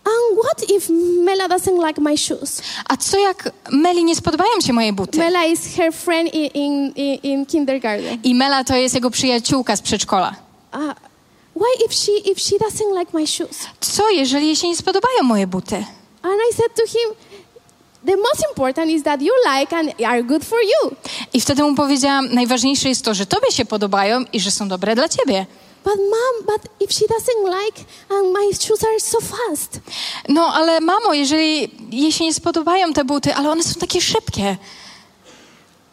and 0.05 0.37
what 0.43 0.69
if 0.69 0.89
Mela 1.23 1.47
doesn't 1.47 1.87
like 1.87 2.01
my 2.01 2.17
shoes? 2.17 2.61
a 2.89 2.97
co 2.97 3.17
jak 3.17 3.51
Meli 3.71 4.03
nie 4.03 4.15
spodobają 4.15 4.61
się 4.65 4.73
moje 4.73 4.93
buty? 4.93 5.17
Mela 5.17 5.45
is 5.45 5.75
her 5.75 5.93
friend 5.93 6.33
in, 6.33 6.45
in, 6.53 6.93
in, 6.95 7.19
in 7.23 7.45
kindergarten. 7.45 8.17
I 8.23 8.35
Mela 8.35 8.63
to 8.63 8.75
jest 8.75 8.95
jego 8.95 9.09
przyjaciółka 9.11 9.75
z 9.75 9.81
przedszkola. 9.81 10.35
Uh, 10.73 10.93
why 11.55 11.85
if 11.85 11.93
she 11.95 12.11
if 12.31 12.41
she 12.41 12.57
doesn't 12.57 12.99
like 12.99 13.11
my 13.17 13.27
shoes? 13.27 13.57
Co 13.81 14.09
jeżeli 14.09 14.45
jej 14.45 14.55
się 14.55 14.67
nie 14.67 14.77
spodobają 14.77 15.23
moje 15.23 15.47
buty? 15.47 15.75
And 16.23 16.35
I 16.51 16.55
said 16.55 16.75
to 16.75 16.87
him, 16.87 17.15
the 18.05 18.15
most 18.15 18.45
important 18.49 18.91
is 18.91 19.03
that 19.03 19.21
you 19.21 19.33
like 19.53 19.75
and 19.77 19.89
are 20.05 20.23
good 20.23 20.45
for 20.45 20.59
you. 20.61 20.95
I 21.33 21.41
wtedy 21.41 21.63
mu 21.63 21.75
powiedziałam: 21.75 22.33
Najważniejsze 22.33 22.89
jest 22.89 23.05
to, 23.05 23.13
że 23.13 23.25
tobie 23.25 23.51
się 23.51 23.65
podobają 23.65 24.25
i 24.33 24.39
że 24.39 24.51
są 24.51 24.67
dobre 24.67 24.95
dla 24.95 25.09
ciebie. 25.09 25.45
But 25.83 25.97
mom, 25.97 26.45
but 26.45 26.71
if 26.79 26.91
she 26.91 27.05
doesn't 27.07 27.43
like 27.43 27.85
and 28.09 28.33
my 28.33 28.51
shoes 28.59 28.83
are 28.83 28.99
so 28.99 29.19
fast. 29.21 29.79
No 30.29 30.53
ale 30.53 30.81
mamo, 30.81 31.13
jeżeli 31.13 31.69
jej 31.91 32.11
się 32.11 32.23
nie 32.23 32.33
spodobają 32.33 32.93
te 32.93 33.05
buty, 33.05 33.35
ale 33.35 33.51
one 33.51 33.63
są 33.63 33.79
takie 33.79 34.01
szybkie. 34.01 34.57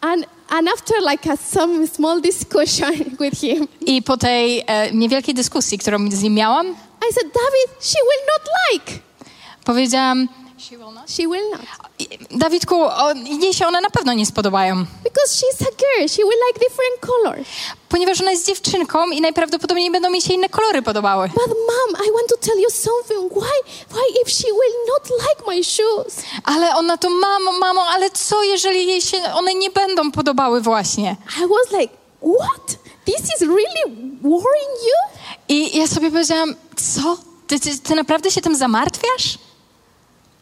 And 0.00 0.26
and 0.48 0.68
after 0.68 0.96
like 1.11 1.33
a, 1.33 1.37
some 1.37 1.87
small 1.87 2.20
discussion 2.20 2.92
with 3.20 3.40
him, 3.40 3.68
I 3.81 4.03
po 4.03 4.16
tej 4.16 4.64
e, 4.66 4.92
niewielkiej 4.92 5.35
dyskusji, 5.35 5.79
którą 5.79 6.11
z 6.11 6.22
nim 6.22 6.35
miałam, 6.35 6.66
I 7.11 7.14
said, 7.14 7.33
David, 7.33 7.85
she 7.85 7.98
will 7.98 8.26
not 8.26 8.48
like. 8.72 8.98
powiedziałam: 9.64 10.29
She 10.61 11.29
will 11.29 11.51
not. 11.51 11.61
Dawidku, 12.31 12.75
o, 12.83 13.12
jej 13.40 13.55
się 13.55 13.66
one 13.66 13.81
na 13.81 13.90
pewno 13.90 14.12
nie 14.12 14.27
spodobają. 14.27 14.85
Because 15.05 15.35
she's 15.37 15.62
a 15.62 15.70
girl, 15.70 16.09
she 16.09 16.23
will 16.23 16.40
like 16.49 16.61
different 16.61 17.01
colors. 17.01 17.49
Ponieważ 17.88 18.20
ona 18.20 18.31
jest 18.31 18.46
dziewczynką 18.46 19.11
i 19.11 19.20
najprawdopodobniej 19.20 19.90
będą 19.90 20.11
mi 20.11 20.23
się 20.23 20.35
inne 20.35 20.49
kolory 20.49 20.83
podobały. 20.83 21.29
But 21.29 21.46
mom, 21.49 22.07
I 22.07 22.12
want 22.12 22.29
to 22.29 22.37
tell 22.37 22.59
you 22.61 22.70
something. 22.70 23.33
Why 23.33 23.73
why 23.90 24.23
if 24.23 24.31
she 24.31 24.46
will 24.46 24.75
not 24.88 25.11
like 25.11 25.51
my 25.51 25.64
shoes? 25.64 26.25
Ale 26.44 26.75
ona 26.77 26.96
to, 26.96 27.11
mamo, 27.11 27.53
mamo, 27.53 27.83
ale 27.83 28.11
co 28.11 28.42
jeżeli 28.42 28.87
jej 28.87 29.01
się 29.01 29.18
one 29.35 29.55
nie 29.55 29.70
będą 29.70 30.12
podobały 30.12 30.61
właśnie? 30.61 31.16
I 31.37 31.40
was 31.40 31.81
like, 31.81 31.94
what? 32.38 32.77
This 33.05 33.35
is 33.35 33.40
really 33.40 33.96
worrying 34.23 34.77
you? 34.83 35.20
I 35.49 35.79
ja 35.79 35.87
sobie 35.87 36.11
powiedziałam, 36.11 36.55
co? 36.77 37.16
Ty, 37.46 37.61
ty, 37.61 37.79
ty 37.79 37.94
naprawdę 37.94 38.31
się 38.31 38.40
tym 38.40 38.57
zamartwiasz? 38.57 39.38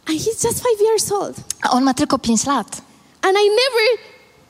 And 0.09 0.19
he's 0.19 0.43
just 0.43 0.63
five 0.63 0.81
years 0.81 1.13
old. 1.13 1.37
A 1.63 1.71
on 1.71 1.85
ma 1.85 1.95
tylko 1.95 2.19
5 2.19 2.47
lat. 2.47 2.81
And 3.23 3.37
I 3.37 3.49
never 3.49 4.03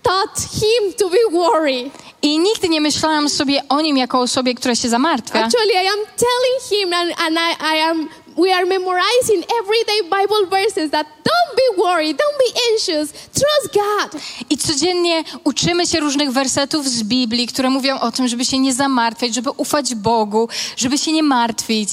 taught 0.03 0.39
him 0.41 0.93
to 0.99 1.11
be 1.11 1.19
worried. 1.33 1.93
I 2.23 2.39
nigdy 2.39 2.69
nie 2.69 2.81
myślałam 2.81 3.29
sobie 3.29 3.63
o 3.69 3.81
nim 3.81 3.97
jako 3.97 4.21
osobie, 4.21 4.55
która 4.55 4.75
się 4.75 4.89
zamartwia. 4.89 5.45
Actually, 5.45 5.73
I 5.73 5.87
am 5.87 5.99
telling 6.17 6.63
him, 6.71 6.93
and, 6.93 7.11
and 7.21 7.37
I, 7.39 7.77
I 7.77 7.81
am. 7.81 8.09
We 8.37 8.55
are 8.55 8.67
memorizing 8.67 9.45
everyday 9.61 10.03
Bible 10.03 10.47
verses 10.51 10.91
that 10.91 11.07
don't 11.07 11.57
be 11.57 11.83
worried, 11.83 12.17
don't 12.17 12.39
be 12.39 12.61
anxious, 12.73 13.13
trust 13.13 13.75
God. 13.75 14.23
I 14.51 14.59
codziennie 14.59 15.25
uczymy 15.45 15.87
się 15.87 16.01
różnych 16.01 16.33
wersetów 16.33 16.89
z 16.89 17.03
Biblii, 17.03 17.47
które 17.47 17.71
mówią 17.71 18.01
o 18.01 18.13
tym, 18.13 18.29
żeby 18.29 18.45
się 18.45 18.59
nie 18.59 18.75
zamartwiać, 18.75 19.35
żeby 19.35 19.51
ufać 19.51 19.95
Bogu, 19.95 20.49
żeby 20.77 20.99
się 20.99 21.13
nie 21.13 21.23
martwić. 21.23 21.91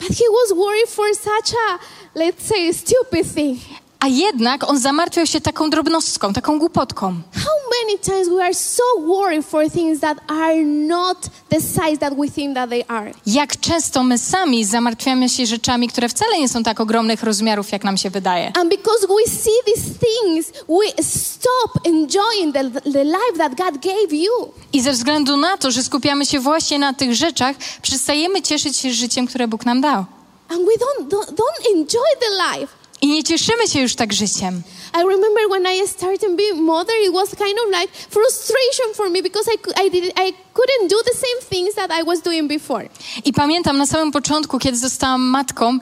But 0.00 0.18
he 0.18 0.24
was 0.42 0.56
worried 0.58 0.90
for 0.90 1.06
such 1.14 1.58
a, 1.68 1.78
let's 2.14 2.42
say, 2.48 2.72
stupid 2.72 3.34
thing. 3.34 3.58
A 4.00 4.08
jednak 4.08 4.70
on 4.70 4.78
zamartwiał 4.78 5.26
się 5.26 5.40
taką 5.40 5.70
drobnostką, 5.70 6.32
taką 6.32 6.58
głupotką. 6.58 7.06
How 7.34 7.54
many 7.80 7.98
times 7.98 8.28
we 8.28 8.44
are 8.44 8.54
so 8.54 8.82
worried 9.06 9.46
for 9.46 9.70
things 9.70 10.00
that 10.00 10.18
are 10.28 10.64
not 10.64 11.18
the 11.48 11.60
size 11.60 11.98
that 12.00 12.14
we 12.16 12.28
think 12.28 12.54
that 12.54 12.70
they 12.70 12.84
are? 12.88 13.12
Jak 13.26 13.60
często 13.60 14.02
my 14.02 14.18
sami 14.18 14.64
zamartwiamy 14.64 15.28
się 15.28 15.46
rzeczami, 15.46 15.88
które 15.88 16.08
wcale 16.08 16.38
nie 16.38 16.48
są 16.48 16.62
tak 16.62 16.80
ogromnych 16.80 17.22
rozmiarów, 17.22 17.72
jak 17.72 17.84
nam 17.84 17.96
się 17.96 18.10
wydaje. 18.10 18.52
And 18.60 18.70
because 18.70 19.06
we 19.06 19.30
see 19.30 19.74
these 19.74 19.88
things, 19.98 20.52
we 20.68 21.02
stop 21.02 21.86
enjoying 21.86 22.54
the, 22.54 22.90
the 22.92 23.04
life 23.04 23.38
that 23.38 23.54
God 23.54 23.82
gave 23.82 24.12
you. 24.12 24.52
I 24.72 24.80
ze 24.80 24.92
względu 24.92 25.36
na 25.36 25.56
to, 25.56 25.70
że 25.70 25.82
skupiamy 25.82 26.26
się 26.26 26.40
właśnie 26.40 26.78
na 26.78 26.94
tych 26.94 27.14
rzeczach, 27.14 27.56
przestajemy 27.82 28.42
cieszyć 28.42 28.76
się 28.76 28.92
życiem, 28.92 29.26
które 29.26 29.48
Bóg 29.48 29.66
nam 29.66 29.80
dał. 29.80 30.04
And 30.52 30.66
we 30.66 30.76
don't, 30.76 31.08
don't, 31.08 31.36
don't 31.36 31.66
enjoy 31.74 32.10
the 32.20 32.30
life. 32.36 32.70
I 33.02 33.06
nie 33.06 33.22
cieszymy 33.22 33.68
się 33.68 33.80
już 33.80 33.94
tak 33.94 34.12
życiem. 34.12 34.62
I 34.94 35.02
remember 35.02 35.48
when 35.50 35.66
I 35.66 35.86
started 35.88 36.36
being 36.36 36.62
mother, 36.62 36.94
it 37.06 37.12
was 37.12 37.34
kind 37.34 37.58
of 37.64 37.70
like 37.80 37.88
frustration 38.10 38.94
for 38.94 39.10
me 39.10 39.22
because 39.22 39.48
I, 39.48 39.84
I, 39.86 39.90
did, 39.90 40.12
I 40.16 40.32
couldn't 40.54 40.88
do 40.88 40.96
the 41.04 41.14
same 41.14 41.40
things 41.50 41.74
that 41.74 41.90
I 41.90 42.02
was 42.02 42.20
doing 42.20 42.48
before. 42.48 42.88
I 43.24 43.32
pamiętam 43.32 43.78
na 43.78 43.86
samym 43.86 44.12
początku, 44.12 44.58
kiedy 44.58 44.76
zostałam 44.78 45.20
matką, 45.22 45.78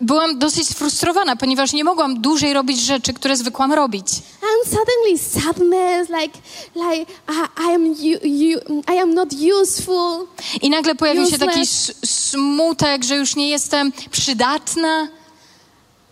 byłam 0.00 0.38
dosyć 0.38 0.68
sfrustrowana, 0.68 1.36
ponieważ 1.36 1.72
nie 1.72 1.84
mogłam 1.84 2.20
dłużej 2.20 2.52
robić 2.52 2.80
rzeczy, 2.80 3.12
które 3.14 3.36
zwykłam 3.36 3.72
robić. 3.72 4.06
And 4.42 4.64
suddenly 4.74 5.18
sadness, 5.18 6.08
like, 6.08 6.38
like 6.74 7.12
I, 7.28 7.62
I 7.68 7.74
am, 7.74 7.86
you, 7.86 8.18
you, 8.22 8.60
I 8.94 8.98
am 8.98 9.14
not 9.14 9.28
useful. 9.62 10.26
I 10.62 10.70
nagle 10.70 10.94
pojawił 10.94 11.26
się 11.26 11.38
taki 11.38 11.60
Useless. 11.60 11.92
smutek, 12.04 13.04
że 13.04 13.16
już 13.16 13.36
nie 13.36 13.48
jestem 13.48 13.92
przydatna. 14.10 15.08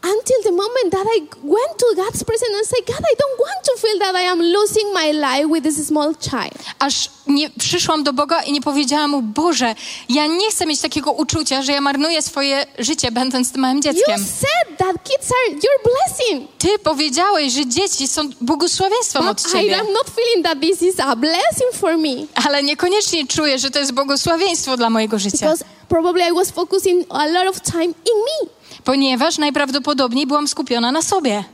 Until 0.02 0.42
the 0.44 0.50
moment 0.52 0.90
that 0.92 1.06
I 1.16 1.20
went 1.42 1.78
to 1.78 1.86
God's 1.96 2.22
presence 2.24 2.54
and 2.58 2.66
said, 2.66 2.86
God, 2.86 3.00
I 3.00 3.14
don't 3.18 3.38
want 3.40 3.64
to 3.64 3.72
feel 3.80 3.98
that 3.98 4.14
I 4.14 4.22
am 4.26 4.38
losing 4.40 4.92
my 4.94 5.10
life 5.12 5.48
with 5.52 5.64
this 5.64 5.86
small 5.86 6.14
child. 6.14 6.54
Aż 6.78 7.10
nie 7.26 7.50
przyszłam 7.50 8.04
do 8.04 8.12
Boga 8.12 8.42
i 8.42 8.52
nie 8.52 8.60
powiedziałam 8.60 9.10
mu, 9.10 9.22
Boże, 9.22 9.74
ja 10.08 10.26
nie 10.26 10.50
chcę 10.50 10.66
mieć 10.66 10.80
takiego 10.80 11.12
uczucia, 11.12 11.62
że 11.62 11.72
ja 11.72 11.80
marnuję 11.80 12.22
swoje 12.22 12.66
życie, 12.78 13.10
będąc 13.12 13.52
tym 13.52 13.60
małym 13.60 13.76
You 13.76 13.82
dzieckiem. 13.82 14.18
said 14.18 14.78
that 14.78 14.96
kids 15.04 15.32
are 15.32 15.50
your 15.54 15.78
blessing. 15.84 16.50
Ty 16.58 16.78
powiedziałeś, 16.78 17.52
że 17.52 17.66
dzieci 17.66 18.08
są 18.08 18.30
błogosławieństwem 18.40 19.28
od 19.28 19.36
But 19.42 19.48
I 19.48 19.52
Ciebie, 19.52 19.80
am 19.80 19.92
not 19.92 20.10
feeling 20.10 20.44
that 20.46 20.60
this 20.60 20.82
is 20.82 21.00
a 21.00 21.16
blessing 21.16 21.72
for 21.72 21.98
me. 21.98 22.14
ale 22.46 22.62
niekoniecznie 22.62 23.26
czuję, 23.26 23.58
że 23.58 23.70
to 23.70 23.78
jest 23.78 23.92
błogosławieństwo 23.92 24.76
dla 24.76 24.90
mojego 24.90 25.18
życia. 25.18 25.38
Because 25.46 25.64
probably 25.88 26.28
I 26.28 26.32
was 26.34 26.50
focusing 26.50 27.06
a 27.08 27.26
lot 27.26 27.48
of 27.48 27.60
time 27.60 27.84
in 27.84 27.92
me. 27.92 28.48
Ponieważ 28.88 29.38
najprawdopodobniej 29.38 30.26
byłam 30.26 30.48
skupiona 30.48 30.92
na 30.92 31.02
sobie. 31.02 31.44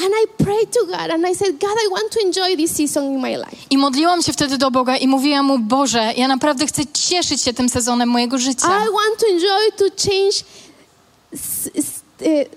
And 0.00 0.10
I 0.24 0.44
prayed 0.44 0.72
to 0.72 0.86
God 0.86 1.10
and 1.10 1.28
I 1.32 1.34
said, 1.34 1.60
God, 1.60 1.76
I 1.86 1.90
want 1.90 2.12
to 2.12 2.20
enjoy 2.26 2.56
this 2.56 2.76
season 2.76 3.04
in 3.04 3.20
my 3.20 3.36
life. 3.36 3.56
I 3.70 3.78
modliłam 3.78 4.22
się 4.22 4.32
wtedy 4.32 4.58
do 4.58 4.70
Boga 4.70 4.96
i 4.96 5.08
mówiłam 5.08 5.46
mu, 5.46 5.58
Boże, 5.58 6.12
ja 6.16 6.28
naprawdę 6.28 6.66
chcę 6.66 6.82
cieszyć 6.86 7.42
się 7.42 7.52
tym 7.52 7.68
sezonem 7.68 8.08
mojego 8.08 8.38
życia. 8.38 8.66
I 8.66 8.92
want 8.92 9.20
to 9.20 9.26
enjoy 9.26 9.72
to 9.76 9.84
change 10.04 10.44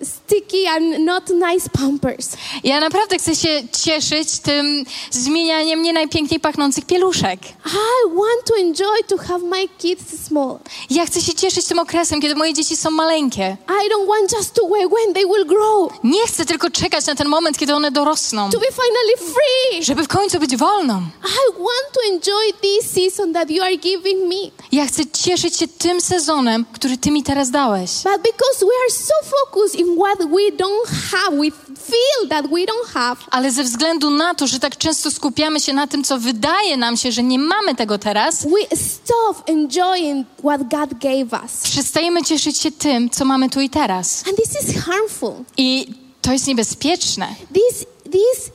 sticky 0.03 0.67
and 0.67 0.99
not 1.05 1.29
nice 1.29 1.69
pampers. 1.69 2.29
Ja 2.63 2.79
naprawdę 2.79 3.17
chcę 3.17 3.35
się 3.35 3.63
cieszyć 3.83 4.39
tym 4.39 4.85
zmienianiem 5.11 5.81
nie 5.81 5.93
najpiękniej 5.93 6.39
pachnących 6.39 6.85
pieluszek. 6.85 7.39
I 7.65 8.15
want 8.15 8.45
to 8.45 8.55
enjoy 8.59 9.03
to 9.07 9.17
have 9.17 9.39
my 9.39 9.67
kids 9.77 10.27
small. 10.27 10.57
Ja 10.89 11.05
chcę 11.05 11.21
się 11.21 11.33
cieszyć 11.33 11.65
tym 11.65 11.79
okresem, 11.79 12.21
kiedy 12.21 12.35
moje 12.35 12.53
dzieci 12.53 12.77
są 12.77 12.91
maleńkie. 12.91 13.57
I 13.69 13.89
don't 13.89 14.07
want 14.07 14.31
just 14.37 14.53
to 14.53 14.61
wait 14.69 14.89
when 14.91 15.13
they 15.13 15.25
will 15.25 15.45
grow, 15.45 15.91
Nie 16.03 16.27
chcę 16.27 16.45
tylko 16.45 16.69
czekać 16.69 17.05
na 17.05 17.15
ten 17.15 17.27
moment, 17.27 17.57
kiedy 17.57 17.75
one 17.75 17.91
dorosną, 17.91 18.49
to 18.49 18.59
be 18.59 18.65
finally 18.65 19.33
free. 19.33 19.83
żeby 19.83 20.03
w 20.03 20.07
końcu 20.07 20.39
być 20.39 20.57
wolną. 20.57 21.01
I 21.23 21.53
want 21.57 21.93
to 21.93 21.99
enjoy 22.13 22.53
this 22.61 22.91
season 22.91 23.33
that 23.33 23.49
you 23.49 23.63
are 23.63 23.75
giving 23.75 24.29
me. 24.29 24.51
Ja 24.71 24.85
chcę 24.85 25.03
cieszyć 25.23 25.57
się 25.57 25.67
tym 25.67 26.01
sezonem, 26.01 26.65
który 26.73 26.97
Ty 26.97 27.11
mi 27.11 27.23
teraz 27.23 27.51
dałeś. 27.51 27.91
But 28.03 28.21
because 28.21 28.59
we 28.59 28.71
are 28.83 28.91
so 28.91 29.13
focused 29.23 29.50
in 29.75 29.95
what 29.97 30.19
we 30.19 30.51
don't 30.57 30.87
have, 31.11 31.37
we 31.37 31.51
feel 31.75 32.29
that 32.29 32.45
we 32.47 32.59
don't 32.65 32.87
have, 32.93 33.15
Ale 33.31 33.51
ze 33.51 33.63
względu 33.63 34.09
na 34.09 34.35
to, 34.35 34.47
że 34.47 34.59
tak 34.59 34.77
często 34.77 35.11
skupiamy 35.11 35.59
się 35.59 35.73
na 35.73 35.87
tym, 35.87 36.03
co 36.03 36.19
wydaje 36.19 36.77
nam 36.77 36.97
się, 36.97 37.11
że 37.11 37.23
nie 37.23 37.39
mamy 37.39 37.75
tego 37.75 37.97
teraz, 37.97 38.43
we 38.43 38.77
stop 38.77 39.49
enjoying 39.49 40.27
what 40.39 40.61
God 40.61 40.89
gave 40.99 41.43
us. 41.43 41.51
przestajemy 41.63 42.23
cieszyć 42.23 42.57
się 42.57 42.71
tym, 42.71 43.09
co 43.09 43.25
mamy 43.25 43.49
tu 43.49 43.61
i 43.61 43.69
teraz. 43.69 44.23
And 44.27 44.37
this 44.37 44.69
is 44.69 44.83
harmful. 44.83 45.33
I 45.57 45.87
to 46.21 46.33
jest 46.33 46.47
niebezpieczne. 46.47 47.27
This, 47.53 47.85
this 48.11 48.51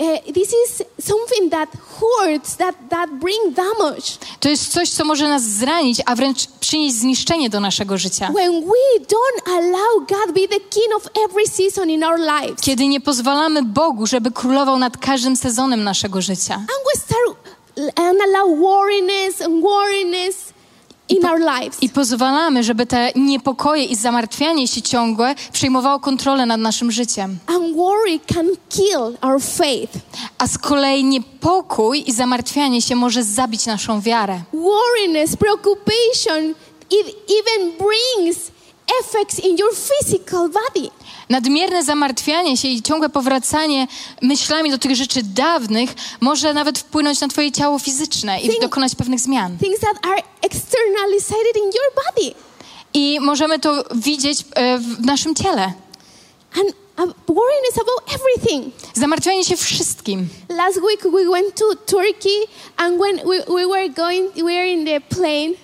uh, 0.00 0.32
this 0.32 0.54
is 0.66 0.82
something 1.00 1.50
that 1.50 1.68
hurts, 2.00 2.56
that, 2.56 2.74
that 2.90 3.10
bring 3.10 3.54
damage. 3.54 4.18
To 4.40 4.48
jest 4.48 4.72
coś, 4.72 4.90
co 4.90 5.04
może 5.04 5.28
nas 5.28 5.42
zranić, 5.42 6.02
a 6.06 6.14
wręcz 6.14 6.46
przynieść 6.60 6.96
zniszczenie 6.96 7.50
do 7.50 7.60
naszego 7.60 7.98
życia. 7.98 8.32
When 8.34 8.60
we 8.60 9.00
don't 9.00 9.56
allow 9.56 10.08
God 10.08 10.34
be 10.34 10.48
the 10.48 10.60
king 10.60 10.94
of 10.96 11.08
every 11.28 11.46
season 11.46 11.90
in 11.90 12.04
our 12.04 12.18
lives. 12.18 12.60
Kiedy 12.60 12.88
nie 12.88 13.00
pozwalamy 13.00 13.62
Bogu, 13.62 14.06
żeby 14.06 14.30
królował 14.30 14.78
nad 14.78 14.96
każdym 14.96 15.36
sezonem 15.36 15.84
naszego 15.84 16.22
życia. 16.22 16.54
And 16.54 16.68
we 16.94 17.00
start 17.00 17.56
and 17.96 18.20
allow 18.22 18.58
worriness 18.58 19.40
and 19.40 19.62
worriness 19.62 20.45
in 21.08 21.26
our 21.26 21.40
lives. 21.40 21.82
I 21.82 21.88
pozwalamy, 21.88 22.64
żeby 22.64 22.86
te 22.86 23.12
niepokoje 23.16 23.84
i 23.84 23.96
zamartwianie 23.96 24.68
się 24.68 24.82
ciągłe 24.82 25.34
przejmowało 25.52 26.00
kontrolę 26.00 26.46
nad 26.46 26.60
naszym 26.60 26.92
życiem. 26.92 27.38
And 27.46 27.76
worry 27.76 28.20
can 28.34 28.46
kill 28.68 29.16
our 29.20 29.42
faith. 29.42 29.98
A 30.38 30.46
z 30.46 30.58
kolei 30.58 31.04
niepokój 31.04 32.04
i 32.06 32.12
zamartwianie 32.12 32.82
się 32.82 32.96
może 32.96 33.24
zabić 33.24 33.66
naszą 33.66 34.00
wiarę. 34.00 34.40
Worriness, 34.52 35.36
preoccupation, 35.36 36.54
it 36.90 37.16
even 37.28 37.72
brings 37.78 38.55
effects 39.00 39.38
in 39.38 39.56
your 39.58 39.70
physical 39.74 40.48
body. 40.48 40.90
Nadmierne 41.28 41.84
zamartwianie 41.84 42.56
się 42.56 42.68
i 42.68 42.82
ciągłe 42.82 43.08
powracanie 43.08 43.86
myślami 44.22 44.70
do 44.70 44.78
tych 44.78 44.96
rzeczy 44.96 45.22
dawnych 45.22 45.90
może 46.20 46.54
nawet 46.54 46.78
wpłynąć 46.78 47.20
na 47.20 47.28
twoje 47.28 47.52
ciało 47.52 47.78
fizyczne 47.78 48.40
i 48.40 48.48
Think- 48.48 48.60
dokonać 48.60 48.94
pewnych 48.94 49.20
zmian. 49.20 49.58
Things 49.58 49.80
that 49.80 50.06
are 50.06 50.22
externalized 50.42 51.56
in 51.56 51.64
your 51.64 52.04
body. 52.04 52.34
I 52.94 53.18
możemy 53.20 53.58
to 53.58 53.84
widzieć 53.94 54.44
e, 54.54 54.78
w 54.78 55.00
naszym 55.04 55.34
ciele. 55.34 55.72
And 56.54 56.74
uh, 56.98 57.14
worriness 57.26 57.74
about 57.74 58.14
everything. 58.20 58.74
Zamartwianie 58.94 59.44
się 59.44 59.56
wszystkim. 59.56 60.28
Last 60.48 60.78
week 60.82 61.02
we 61.02 61.30
went 61.30 61.54
to 61.54 61.64
Turkey, 61.86 62.46
and 62.76 63.00
when 63.00 63.16
we, 63.16 63.54
we 63.54 63.66
were 63.66 63.88
going, 63.88 64.34
we 64.34 64.42
were 64.42 64.66
in 64.66 64.86
the 64.86 65.00
plane, 65.00 65.54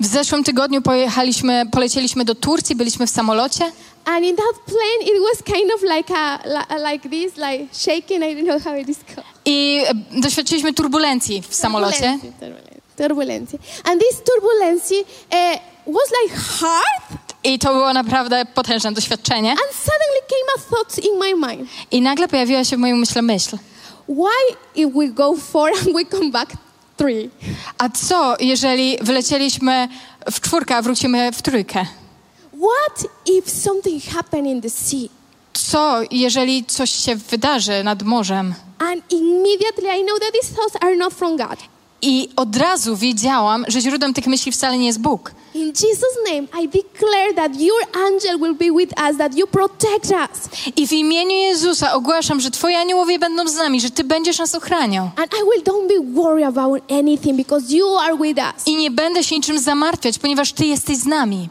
W 0.00 0.06
zeszłym 0.06 0.44
tygodniu 0.44 0.82
pojechaliśmy, 0.82 1.62
polecieliśmy 1.72 2.24
do 2.24 2.34
Turcji, 2.34 2.76
byliśmy 2.76 3.06
w 3.06 3.10
samolocie 3.10 3.72
and 4.04 4.24
in 4.24 4.36
that 4.36 4.54
plane 4.66 5.02
it 5.02 5.22
was 5.30 5.42
kind 5.42 5.72
of 5.74 5.82
like 5.82 6.14
a 6.14 6.38
li- 6.44 6.92
like 6.92 7.08
this, 7.08 7.36
like 7.36 7.66
shaking. 7.72 8.22
I 8.24 8.36
don't 8.36 8.44
know 8.44 8.62
how 8.64 8.74
it 8.76 8.88
is 8.88 8.98
called. 9.14 9.26
i 9.44 9.82
e, 9.86 10.20
doświadczyliśmy 10.20 10.72
turbulencji 10.72 11.42
w 11.48 11.54
samolocie. 11.54 12.18
Turbulency, 12.38 12.72
turbulency. 12.96 13.58
And 13.84 14.00
this 14.00 14.22
turbulency 14.22 14.94
uh, 15.00 15.94
was 15.94 16.10
like 16.22 16.36
hard, 16.36 17.20
I 17.44 17.58
to 17.58 17.72
było 17.72 17.92
naprawdę 17.92 18.44
potężne 18.54 18.92
doświadczenie. 18.92 19.50
and 19.50 19.60
suddenly 19.60 20.20
came 20.28 20.52
a 20.56 20.70
thought 20.70 20.98
in 21.04 21.18
my 21.18 21.48
mind: 21.48 21.68
I 21.90 22.00
nagle 22.02 22.28
pojawiła 22.28 22.64
się 22.64 22.76
w 22.76 22.78
moim 22.78 22.98
myśle 22.98 23.22
myśl. 23.22 23.58
Why 24.08 24.56
if 24.74 24.92
we 24.94 25.08
go 25.08 25.36
four 25.52 25.70
and 25.70 25.92
we 25.96 26.04
come 26.04 26.30
back 26.30 26.50
three? 26.96 27.30
A 27.78 27.88
co, 27.88 28.36
jeżeli 28.40 28.98
wylecieliśmy 29.02 29.88
w 30.30 30.40
czwórkę, 30.40 30.76
a 30.76 30.82
wrócimy 30.82 31.32
w 31.32 31.42
trójkę? 31.42 31.86
What 32.52 33.10
if 33.26 33.50
something 33.50 34.04
happened 34.04 34.46
in 34.46 34.60
the 34.60 34.70
sea? 34.70 35.08
Co, 35.52 36.00
jeżeli 36.10 36.64
coś 36.64 36.90
się 36.90 37.16
wydarzy 37.16 37.84
nad 37.84 38.02
morzem? 38.02 38.54
And 38.78 39.12
immediately 39.12 39.98
I 39.98 40.04
know 40.04 40.20
that 40.20 40.32
these 40.40 40.54
thoughts 40.54 40.76
are 40.80 40.96
not 40.96 41.14
from 41.14 41.36
God. 41.36 41.58
I 42.02 42.28
od 42.36 42.56
razu 42.56 42.96
wiedziałam, 42.96 43.64
że 43.68 43.80
źródłem 43.80 44.14
tych 44.14 44.26
myśli 44.26 44.52
wcale 44.52 44.78
nie 44.78 44.86
jest 44.86 45.00
Bóg. 45.00 45.32
In 45.54 45.68
Jesus' 45.68 46.32
name, 46.32 46.64
I 46.64 46.68
declare 46.68 47.34
that 47.34 47.60
your 47.60 47.82
angel 48.06 48.38
will 48.38 48.54
be 48.54 48.78
with 48.78 48.92
us, 49.10 49.18
that 49.18 49.34
you 49.36 49.46
protect 49.46 50.10
us. 50.10 50.48
I 50.76 50.86
w 50.88 50.92
imieniu 50.92 51.36
Jezusa 51.36 51.94
ogłaszam, 51.94 52.40
że 52.40 52.50
Twoi 52.50 52.74
aniołowie 52.74 53.18
będą 53.18 53.48
z 53.48 53.54
nami, 53.54 53.80
że 53.80 53.90
Ty 53.90 54.04
będziesz 54.04 54.38
nas 54.38 54.54
ochraniał. 54.54 55.10
And 55.16 55.32
I 55.34 55.36
will 55.36 55.64
don't 55.64 55.88
be 55.88 56.22
worried 56.22 56.48
about 56.48 56.82
anything 56.90 57.36
because 57.36 57.76
you 57.76 57.96
are 57.96 58.16
with 58.16 58.38
us. 58.38 58.66
I 58.66 58.76
nie 58.76 58.90
będę 58.90 59.24
się 59.24 59.36
niczym 59.36 59.58
zamartwiać, 59.58 60.18
ponieważ 60.18 60.52
Ty 60.52 60.66
jesteś 60.66 60.96
z 60.96 61.06
nami. 61.06 61.48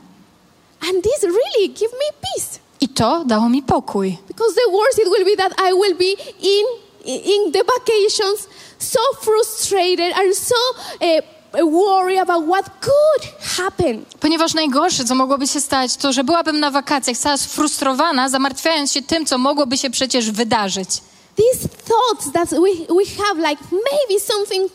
And 0.89 1.03
this 1.03 1.23
really 1.23 1.73
give 1.73 1.91
me 1.91 2.11
peace. 2.21 2.59
I 2.81 2.89
to 2.89 3.23
dało 3.25 3.49
mi 3.49 3.63
pokój. 3.63 4.17
Because 4.27 4.53
the 4.55 4.71
worst 4.71 4.99
it 4.99 5.05
will 5.05 5.25
be 5.25 5.43
that 5.43 5.53
I 5.69 5.73
will 5.73 5.95
be 5.97 6.11
in 6.41 6.84
in 7.05 7.51
the 7.51 7.63
vacations 7.63 8.47
so 8.79 8.99
frustrated 9.21 10.13
and 10.13 10.35
so 10.35 10.55
uh, 11.01 11.21
worried 11.63 12.19
about 12.19 12.45
what 12.45 12.69
could 12.81 13.33
happen. 13.57 14.05
Ponieważ 14.19 14.53
najgorsze, 14.53 15.05
co 15.05 15.15
mogłoby 15.15 15.47
się 15.47 15.61
stać, 15.61 15.95
to 15.95 16.13
że 16.13 16.23
byłabym 16.23 16.59
na 16.59 16.71
wakacjach 16.71 17.17
cała 17.17 17.37
sfrustrowana, 17.37 18.29
zamartwiając 18.29 18.91
się 18.91 19.01
tym, 19.01 19.25
co 19.25 19.37
mogłoby 19.37 19.77
się 19.77 19.89
przecież 19.89 20.31
wydarzyć. 20.31 20.89
These 21.35 21.67
thoughts 21.67 22.31
that 22.33 22.49
we, 22.49 22.95
we 22.95 23.05
have, 23.17 23.49
like 23.49 23.61
maybe 23.71 24.19
something 24.19 24.71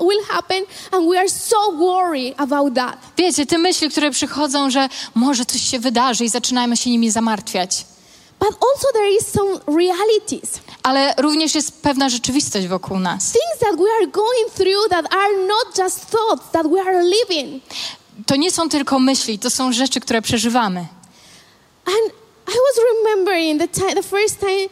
will 0.00 0.24
happen, 0.28 0.64
and 0.92 1.08
we 1.10 1.18
are 1.18 1.28
so 1.28 1.72
worried 1.72 2.34
about 2.36 2.74
that. 2.74 2.98
Wiecie, 3.16 3.46
te 3.46 3.58
myśli, 3.58 3.90
które 3.90 4.10
przychodzą, 4.10 4.70
że 4.70 4.88
może 5.14 5.44
coś 5.44 5.60
się 5.60 5.78
wydarzy 5.78 6.24
i 6.24 6.28
zaczynamy 6.28 6.76
się 6.76 6.90
nimi 6.90 7.10
zamartwiać. 7.10 7.84
But 8.44 8.56
also, 8.60 8.88
there 8.92 9.16
is 9.16 9.26
some 9.26 9.60
realities, 9.78 10.60
Ale 10.82 11.14
również 11.18 11.54
jest 11.54 11.82
pewna 11.82 12.08
rzeczywistość 12.08 12.66
wokół 12.66 12.98
nas. 12.98 13.32
things 13.32 13.58
that 13.60 13.76
we 13.76 13.90
are 13.98 14.06
going 14.06 14.50
through 14.54 14.88
that 14.90 15.14
are 15.14 15.46
not 15.46 15.78
just 15.78 16.10
thoughts 16.10 16.50
that 16.52 16.66
we 16.66 16.80
are 16.80 17.02
living. 17.02 17.62
To 18.26 18.36
nie 18.36 18.50
są 18.50 18.68
tylko 18.68 18.98
myśli, 18.98 19.38
to 19.38 19.50
są 19.50 19.72
rzeczy, 19.72 20.00
które 20.00 20.22
przeżywamy. 20.22 20.80
And 21.86 22.12
I 22.48 22.52
was 22.52 22.84
remembering 22.94 23.60
the 23.60 23.68
time, 23.68 23.94
the 23.94 24.02
first 24.02 24.40
time 24.40 24.68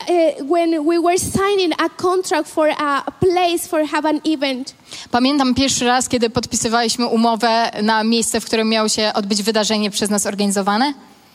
uh, 0.00 0.50
when 0.50 0.84
we 0.86 1.00
were 1.00 1.18
signing 1.18 1.72
a 1.78 1.88
contract 1.88 2.48
for 2.50 2.70
a 2.78 3.04
place 3.20 3.68
for 3.68 3.86
have 3.86 4.08
an 4.08 4.20
event. 4.26 4.74
Pamiętam 5.10 5.54
pierwszy 5.54 5.84
raz, 5.84 6.08
kiedy 6.08 6.30
podpisywaliśmy 6.30 7.06
umowę 7.06 7.70
na 7.82 8.04
miejsce, 8.04 8.40
w 8.40 8.44
którym 8.44 8.68
miało 8.68 8.88
się 8.88 9.12
odbyć 9.14 9.42
wydarzenie 9.42 9.90
przez 9.90 10.10
nas 10.10 10.26
organizowane. 10.26 10.94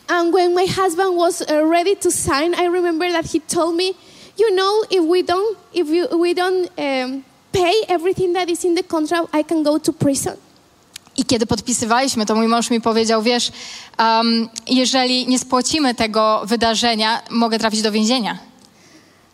And 0.10 0.34
when 0.34 0.56
my 0.56 0.66
husband 0.66 1.16
was 1.16 1.42
uh, 1.42 1.64
ready 1.66 1.96
to 1.96 2.12
sign, 2.12 2.56
I 2.56 2.68
remember 2.68 3.12
that 3.12 3.26
he 3.26 3.40
told 3.40 3.76
me, 3.76 3.94
"You 4.38 4.56
know, 4.56 4.84
if 4.90 5.06
we 5.06 5.24
don't, 5.24 5.58
if 5.74 5.88
you, 5.88 6.08
we 6.18 6.34
don't 6.34 6.68
um, 6.78 7.24
pay 7.52 7.74
everything 7.88 8.34
that 8.34 8.50
is 8.50 8.66
in 8.66 8.76
the 8.76 8.84
contract, 8.84 9.30
I 9.34 9.44
can 9.44 9.64
go 9.64 9.78
to 9.78 9.94
prison." 9.94 10.36
I 11.18 11.26
kiedy 11.26 11.46
podpisywaliśmy, 11.46 12.26
to 12.26 12.36
mój 12.36 12.48
mąż 12.48 12.70
mi 12.70 12.82
powiedział, 12.82 13.22
wiesz, 13.22 13.52
um, 14.00 14.50
jeżeli 14.68 15.28
nie 15.28 15.40
spłacimy 15.40 15.96
tego 15.96 16.42
wydarzenia, 16.46 17.22
mogę 17.30 17.60
trafić 17.60 17.82
do 17.82 17.92
więzienia. 17.92 18.38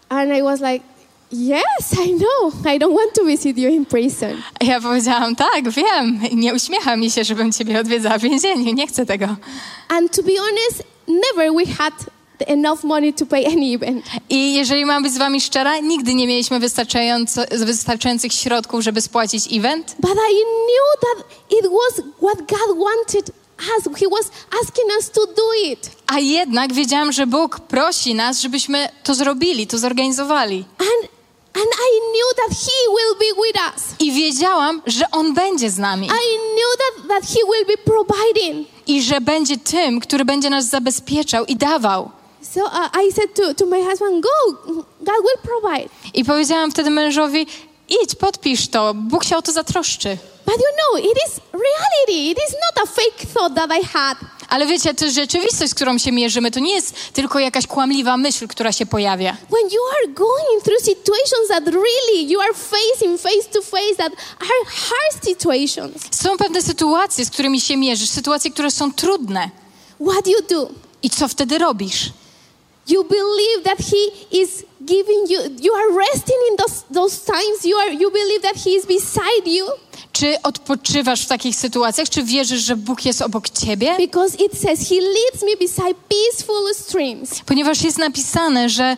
And 0.10 0.32
I 0.38 0.42
was 0.42 0.62
like, 0.62 0.86
"Yes, 1.32 1.94
I 2.06 2.10
know. 2.14 2.54
I 2.76 2.80
don't 2.80 2.96
want 2.96 3.14
to 3.14 3.26
visit 3.26 3.58
you 3.58 3.70
in 3.70 3.86
prison." 3.86 4.42
Ja 4.62 4.82
powiedziałam, 4.82 5.36
tak, 5.36 5.70
wiem, 5.70 6.20
nie 6.34 6.54
uśmiecha 6.54 6.96
mi 6.96 7.12
się, 7.12 7.24
żebym 7.24 7.52
ciebie 7.52 7.80
odwiedzała 7.80 8.18
w 8.18 8.22
więzieniu, 8.22 8.74
nie 8.74 8.88
chcę 8.88 9.06
tego. 9.06 9.26
And 9.90 10.16
to 10.16 10.24
be 10.24 10.32
honest, 10.38 10.84
never 11.08 11.54
we 11.54 11.74
had 11.74 11.94
enough 12.48 12.84
money 12.84 13.14
to 13.14 13.26
pay 13.26 13.46
any 13.48 13.76
event. 13.76 14.06
I 14.30 14.54
jeżeli 14.54 14.86
mam 14.86 15.04
być 15.04 15.14
z 15.14 15.18
wami 15.18 15.42
szczera, 15.42 15.78
nigdy 15.80 16.14
nie 16.16 16.28
mieliśmy 16.28 16.60
wystarczających 17.66 18.34
środków, 18.34 18.82
żeby 18.82 19.02
spłacić 19.02 19.54
event, 19.54 19.96
But 20.00 20.12
I 20.12 20.44
knew 20.44 20.90
that 21.02 21.26
it 21.52 21.66
was 21.72 22.06
what 22.22 22.38
God 22.50 22.78
wanted 22.78 23.32
us. 23.78 24.00
He 24.00 24.06
was 24.10 24.32
asking 24.64 24.88
us 24.98 25.12
to 25.12 25.26
do 25.26 25.72
it. 25.72 25.90
a 26.08 26.20
jednak 26.20 26.74
wiedziałam, 26.74 27.12
że 27.12 27.28
Bóg 27.28 27.60
prosi 27.60 28.16
nas, 28.16 28.40
żebyśmy 28.42 28.90
to 29.04 29.16
zrobili, 29.16 29.68
to 29.68 29.78
zorganizowali. 29.78 30.66
And 30.80 31.15
and 31.56 31.66
I 31.66 32.00
knew 32.12 32.30
that 32.38 32.58
He 32.60 32.90
will 32.90 33.16
be 33.20 33.42
with 33.44 33.76
us. 33.76 33.84
I 34.00 34.12
wiedziałam, 34.12 34.82
że 34.86 35.06
On 35.12 35.34
będzie 35.34 35.70
z 35.70 35.78
nami 35.78 36.08
I 36.08 36.38
knew 36.38 36.78
that, 36.78 37.08
that 37.08 37.24
He 37.30 37.40
will 37.52 37.66
be 37.66 37.78
providing. 37.78 38.68
i 38.88 39.02
że 39.02 39.22
będzie 39.22 39.58
tym, 39.58 40.00
który 40.00 40.26
będzie 40.26 40.50
nas 40.50 40.66
zabezpieczał 40.66 41.46
i 41.46 41.56
dawał. 41.56 42.12
So 42.42 42.64
uh, 42.66 42.90
I 43.08 43.12
said 43.14 43.34
to, 43.34 43.54
to 43.54 43.66
my 43.66 43.84
husband, 43.84 44.24
Go, 44.24 44.54
God 45.02 45.16
will 45.24 45.40
provide. 45.44 45.90
I 46.14 46.26
powiedziałam 46.26 46.72
wtedy 46.72 46.90
mężowi, 46.90 47.48
idź, 47.90 48.16
podpisz 48.16 48.68
to, 48.68 48.94
Bóg 48.94 49.24
się 49.24 49.38
o 49.38 49.42
to 49.42 49.52
zatroszczy. 49.52 50.18
But 50.46 50.56
you 50.56 50.72
know, 50.78 51.12
it 51.12 51.18
is 51.28 51.40
reality. 51.54 52.32
It 52.32 52.38
is 52.38 52.54
not 52.54 52.84
a 52.84 52.88
fake 52.88 53.34
thought 53.34 53.56
that 53.56 53.70
I 53.82 53.86
had. 53.94 54.18
Ale 54.50 54.66
wiecie, 54.66 54.94
to 54.94 55.10
rzeczywistość, 55.10 55.72
z 55.72 55.76
którą 55.76 55.98
się 55.98 56.12
mierzymy. 56.12 56.52
To 56.52 56.60
nie 56.60 56.74
jest 56.74 56.96
tylko 57.14 57.40
jakaś 57.40 57.68
kłamliwa 57.68 58.18
myśl, 58.18 58.48
która 58.48 58.72
się 58.72 58.86
pojawia. 58.86 59.32
When 59.50 59.70
you 59.72 59.82
are 59.98 60.14
going 60.14 60.64
through 60.64 60.80
situations 60.82 61.48
that 61.50 61.64
really 61.66 62.32
you 62.32 62.40
are 62.42 62.54
facing 62.54 63.22
face 63.22 63.50
to 63.54 63.62
face 63.62 63.96
that 63.98 64.12
are 64.40 64.66
hard 64.66 65.26
situations, 65.26 66.02
Są 66.22 66.38
pewne 66.38 66.62
sytuacje, 66.62 67.26
z 67.26 67.30
którymi 67.30 67.62
się 67.62 67.78
mierzysz, 67.78 68.10
sytuacje, 68.10 68.52
które 68.52 68.72
są 68.72 68.94
trudne. 68.94 69.50
what 70.00 70.28
you 70.28 70.42
do? 70.50 70.70
I 71.04 71.10
co 71.10 71.28
wtedy 71.28 71.58
robisz? 71.58 72.10
You 72.88 73.04
believe 73.04 73.64
that 73.64 73.78
He 73.78 74.38
is 74.38 74.50
giving 74.82 75.30
you, 75.30 75.40
you 75.62 75.74
are 75.76 75.88
resting 75.98 76.38
in 76.52 76.58
those, 76.58 76.76
those 76.94 77.26
times. 77.26 77.64
You, 77.66 77.78
are, 77.78 77.94
you 77.94 78.12
believe 78.12 78.42
that 78.42 78.56
He 78.64 78.70
is 78.70 78.86
beside 78.86 79.48
you 79.48 79.66
Czy 80.16 80.42
odpoczywasz 80.44 81.22
w 81.22 81.28
takich 81.28 81.56
sytuacjach? 81.56 82.10
Czy 82.10 82.24
wierzysz, 82.24 82.62
że 82.62 82.76
Bóg 82.76 83.06
jest 83.06 83.22
obok 83.22 83.50
ciebie? 83.50 83.96
because 83.98 84.38
it 84.38 84.52
says 84.62 84.90
He 84.90 84.96
leads 84.96 85.44
me 85.44 85.58
beside 85.60 85.94
peaceful 86.10 86.74
streams. 86.76 87.30
Ponieważ 87.46 87.82
jest 87.84 87.98
napisane, 87.98 88.70
że 88.70 88.98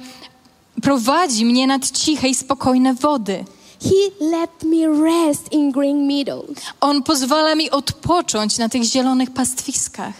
prowadzi 0.82 1.46
mnie 1.46 1.68
nad 1.68 1.92
ciche 1.92 2.28
i 2.28 2.36
spokojne 2.36 2.94
wody. 2.94 3.46
He 3.84 4.26
let 4.26 4.64
me 4.64 5.04
rest 5.04 5.52
in 5.54 5.72
green 5.72 6.08
meadows. 6.08 6.58
On 6.82 7.04
pozwala 7.04 7.56
mi 7.56 7.72
odpocząć 7.72 8.58
na 8.58 8.70
tych 8.70 8.84
zielonych 8.84 9.32
pastwiskach. 9.32 10.14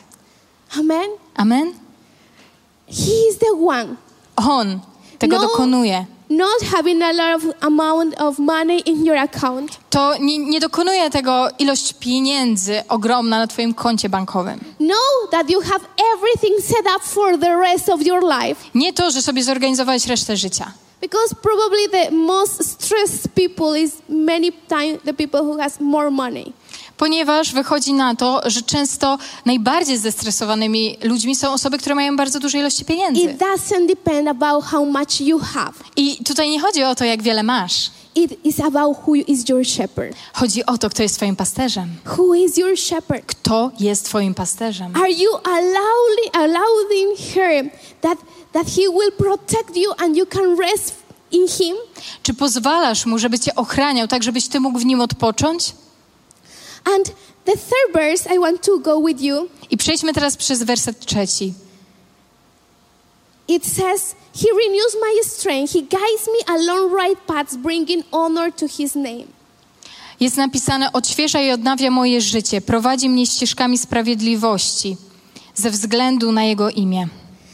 Amen. 0.80 1.08
Amen? 1.36 1.74
He 2.88 3.12
is 3.32 3.38
the 3.40 3.66
one. 3.68 3.96
On 4.36 4.80
tego 5.20 5.36
No. 5.36 5.42
dokonuje. 5.42 6.06
Not 6.30 6.62
having 6.76 7.02
a 7.02 7.14
lot 7.14 7.36
of 7.36 7.54
amount 7.62 8.22
of 8.22 8.40
money 8.40 8.80
in 8.86 9.06
your 9.06 9.18
account. 9.18 9.78
To 9.90 10.18
nie, 10.20 10.38
nie 10.38 10.60
dokonuje 10.60 11.10
tego 11.10 11.48
ilość 11.60 11.94
pieniędzy 11.94 12.84
ogromna 12.90 13.40
na 13.40 13.48
twoim 13.48 13.74
koncie 13.74 14.10
bankowym. 14.10 14.60
Know 14.78 15.32
that 15.32 15.50
you 15.50 15.62
have 15.62 15.86
everything 16.16 16.62
set 16.62 16.86
up 16.96 17.04
for 17.04 17.40
the 17.40 17.56
rest 17.58 17.90
of 17.90 18.06
your 18.06 18.24
life. 18.24 18.56
Nie 18.76 18.94
to, 18.94 19.12
że 19.12 19.22
sobie 19.22 19.44
zorganizowałeś 19.44 20.08
resztę 20.08 20.38
życia. 20.38 20.72
Because 21.02 21.36
probably 21.36 21.90
the 21.92 22.12
most 22.12 22.72
stressed 22.72 23.28
people 23.36 23.80
is 23.82 23.92
many 24.10 24.52
times 24.52 25.04
the 25.06 25.14
people 25.14 25.42
who 25.42 25.58
has 25.58 25.80
more 25.80 26.12
money. 26.12 26.54
Ponieważ 26.98 27.54
wychodzi 27.54 27.94
na 27.94 28.16
to, 28.16 28.42
że 28.46 28.62
często 28.62 29.18
najbardziej 29.46 29.98
zestresowanymi 29.98 30.98
ludźmi 31.04 31.36
są 31.36 31.54
osoby, 31.54 31.78
które 31.78 31.96
mają 31.96 32.16
bardzo 32.16 32.40
duże 32.40 32.58
ilości 32.58 32.86
pieniędzy. 32.86 33.22
It 33.22 33.38
doesn't 33.38 33.88
depend 33.88 34.28
about 34.28 34.66
how 34.66 34.86
much 34.86 35.22
you 35.22 35.40
have. 35.40 35.74
I 35.96 36.24
tutaj 36.24 36.50
nie 36.50 36.60
chodzi 36.60 36.84
o 36.84 36.96
to, 36.96 37.06
jak 37.06 37.22
wiele 37.22 37.44
masz. 37.44 37.92
It 38.16 38.46
is 38.46 38.60
about 38.60 38.98
who 39.08 39.16
is 39.16 39.50
your 39.50 39.66
shepherd. 39.66 40.16
Chodzi 40.34 40.66
o 40.66 40.78
to, 40.78 40.90
kto 40.90 41.04
jest 41.04 41.16
twoim 41.16 41.36
pasterzem. 41.36 41.90
Who 42.18 42.36
is 42.36 42.58
your 42.58 42.78
shepherd? 42.78 43.26
Kto 43.26 43.72
jest 43.80 44.06
twoim 44.06 44.34
pasterzem? 44.34 44.96
Are 44.96 45.12
you 45.12 45.30
allowing, 45.44 46.34
allowing 46.34 47.18
him 47.18 47.70
that, 48.02 48.18
that 48.54 48.68
he 48.68 48.82
will 48.82 49.12
protect 49.18 49.76
you 49.76 49.92
and 49.98 50.18
you 50.18 50.26
can 50.26 50.58
rest 50.60 50.96
in 51.32 51.48
him? 51.48 51.76
Czy 52.24 52.34
pozwalasz 52.34 53.06
mu, 53.06 53.20
żeby 53.20 53.40
cię 53.40 53.56
ochraniał, 53.56 54.08
tak 54.08 54.24
żebyś 54.24 54.48
ty 54.48 54.60
mógł 54.60 54.80
w 54.80 54.86
nim 54.86 55.02
odpocząć? 55.02 55.74
And 56.96 57.06
the 57.46 57.52
third 57.58 57.94
verse 57.94 58.36
I 58.36 58.40
want 58.40 58.62
to 58.62 58.80
go 58.80 59.02
with 59.02 59.22
you. 59.22 59.50
I 59.70 59.78
przejdźmy 59.78 60.14
teraz 60.14 60.38
przez 60.38 60.64
werset 60.64 61.06
trzeci. 61.06 61.54
It 63.48 63.66
says, 63.66 64.16
He 64.34 64.48
renews 64.52 64.96
my 65.02 65.24
strength. 65.24 65.74
He 65.74 65.82
guides 65.82 66.28
me 66.28 66.56
along 66.56 66.94
right 66.94 67.28
paths, 67.28 67.56
bringing 67.56 68.04
honor 68.12 68.54
to 68.54 68.68
His 68.68 68.96
name. 68.96 69.26
Jest 70.20 70.38
napisane: 70.38 70.94
Odświeża 70.94 71.42
i 71.42 71.52
odnawia 71.52 71.92
moje 71.92 72.22
życie, 72.22 72.62
prowadzi 72.62 73.10
mnie 73.10 73.26
ścieżkami 73.26 73.78
sprawiedliwości 73.78 74.98
ze 75.56 75.72
względu 75.72 76.32
na 76.32 76.44
jego 76.44 76.70
imię. 76.70 77.08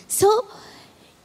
So 0.08 0.28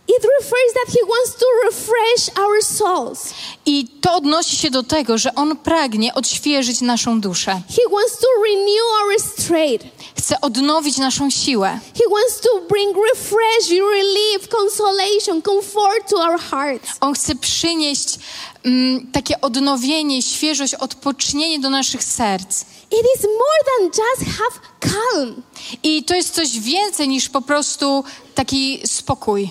it 0.09 0.23
refers 0.41 0.71
that 0.75 0.89
He 0.95 1.01
wants 1.09 1.35
to 1.37 1.47
refresh 1.67 2.39
our 2.39 2.63
souls. 2.63 3.35
I 3.67 3.89
to 4.01 4.15
odnosi 4.15 4.57
się 4.57 4.71
do 4.71 4.83
tego, 4.83 5.19
że 5.19 5.35
on 5.35 5.57
pragnie 5.57 6.15
odświeżyć 6.15 6.81
naszą 6.81 7.21
duszę. 7.21 7.51
He 7.51 7.83
wants 7.91 8.19
to 8.19 8.27
renew 8.43 8.85
our 9.03 9.21
strength. 9.21 9.87
Chce 10.19 10.41
odnowić 10.41 10.97
naszą 10.97 11.31
siłę. 11.31 11.81
He 11.99 12.05
wants 12.11 12.41
to 12.41 12.49
bring 12.69 12.97
refresh, 13.15 13.71
relief, 13.71 14.49
consolation, 14.49 15.43
comfort 15.43 16.11
to 16.11 16.17
our 16.17 16.41
hearts. 16.41 16.91
On 17.01 17.15
chce 17.15 17.35
przynieść 17.35 18.19
mm, 18.65 19.13
takie 19.13 19.41
odnowienie, 19.41 20.23
świeżość, 20.23 20.75
odpocznienie 20.75 21.59
do 21.59 21.71
naszych 21.71 22.05
serc. 22.05 22.65
It 22.91 23.07
is 23.17 23.23
more 23.23 23.61
than 23.69 23.87
just 23.87 24.39
have 24.39 24.61
calm. 24.81 25.43
I 25.83 26.05
to 26.05 26.15
jest 26.15 26.35
coś 26.35 26.59
więcej 26.61 27.09
niż 27.09 27.29
po 27.29 27.43
prostu 27.43 28.05
taki 28.35 28.83
spokój. 28.87 29.51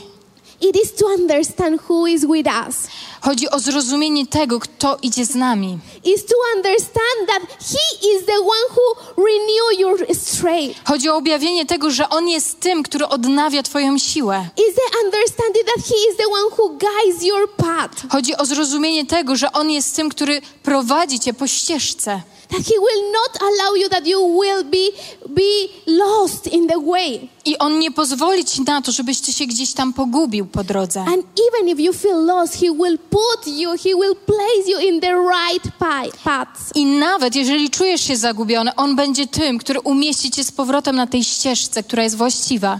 It 0.61 0.75
is 0.83 0.93
to 0.93 1.05
understand 1.05 1.79
who 1.89 2.07
is 2.07 2.25
with 2.25 2.47
us. 2.67 2.75
Chodzi 3.21 3.49
o 3.49 3.59
zrozumienie 3.59 4.27
tego, 4.27 4.59
kto 4.59 4.97
idzie 5.01 5.25
z 5.25 5.35
nami. 5.35 5.79
Is 6.03 6.25
to 6.25 6.35
understand 6.55 7.27
that 7.27 7.41
He 7.41 8.07
is 8.15 8.25
the 8.25 8.39
one 8.39 8.67
who 8.75 9.13
renew 9.17 9.79
your 9.79 10.15
strength. 10.15 10.79
Chodzi 10.85 11.09
o 11.09 11.15
objawienie 11.15 11.65
tego, 11.65 11.91
że 11.91 12.09
On 12.09 12.27
jest 12.27 12.59
tym, 12.59 12.83
który 12.83 13.07
odnawia 13.07 13.63
Twoją 13.63 13.97
siłę. 13.97 14.49
Is 14.57 14.75
the 14.75 14.97
understanding 15.05 15.65
that 15.65 15.85
He 15.85 15.95
is 16.11 16.17
the 16.17 16.27
one 16.27 16.49
who 16.57 16.69
guides 16.69 17.23
your 17.23 17.49
path. 17.57 18.11
Chodzi 18.11 18.37
o 18.37 18.45
zrozumienie 18.45 19.05
tego, 19.05 19.35
że 19.35 19.51
On 19.51 19.69
jest 19.69 19.95
tym, 19.95 20.09
który 20.09 20.41
prowadzi 20.63 21.19
Cię 21.19 21.33
po 21.33 21.47
ścieżce. 21.47 22.21
That 22.49 22.65
He 22.65 22.79
will 22.79 23.12
not 23.12 23.41
allow 23.41 23.75
you 23.75 23.89
that 23.89 24.07
you 24.07 24.39
will 24.39 24.63
be, 24.63 24.91
be 25.29 25.67
lost 25.88 26.47
in 26.47 26.67
the 26.67 26.79
way. 26.79 27.29
I 27.45 27.57
On 27.57 27.79
nie 27.79 27.91
pozwoli 27.91 28.45
Ci 28.45 28.62
na 28.62 28.81
to, 28.81 28.91
żebyś 28.91 29.21
Ty 29.21 29.33
się 29.33 29.45
gdzieś 29.45 29.73
tam 29.73 29.93
pogubił 29.93 30.45
po 30.45 30.63
drodze. 30.63 31.01
And 31.01 31.25
even 31.49 31.69
if 31.69 31.81
you 31.81 31.93
feel 31.93 32.25
lost, 32.25 32.53
He 32.53 32.71
will 32.71 32.97
put 33.10 33.47
you, 33.47 33.69
He 33.69 33.89
will 33.95 34.15
place 34.15 34.67
you 34.67 34.79
in 34.79 35.01
the 35.01 35.13
right 35.13 35.77
paths. 36.23 36.71
I 36.75 36.86
nawet 36.86 37.36
jeżeli 37.36 37.69
czujesz 37.69 38.01
się 38.01 38.17
zagubiony, 38.17 38.75
On 38.75 38.95
będzie 38.95 39.27
tym, 39.27 39.57
który 39.57 39.79
umieści 39.79 40.31
Cię 40.31 40.43
z 40.43 40.51
powrotem 40.51 40.95
na 40.95 41.07
tej 41.07 41.23
ścieżce, 41.23 41.83
która 41.83 42.03
jest 42.03 42.15
właściwa. 42.17 42.79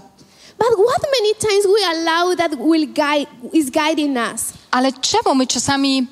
But 0.58 0.88
what 0.88 1.02
many 1.20 1.36
times 1.40 1.66
we 1.66 1.88
allow 1.88 2.38
that 2.38 2.52
will 2.56 2.88
guide, 2.88 3.28
is 3.54 3.70
guiding 3.70 4.18
us? 4.34 4.42
Ale 4.72 4.92
czemu 4.94 5.36
my 5.36 5.48
czasami 5.48 6.08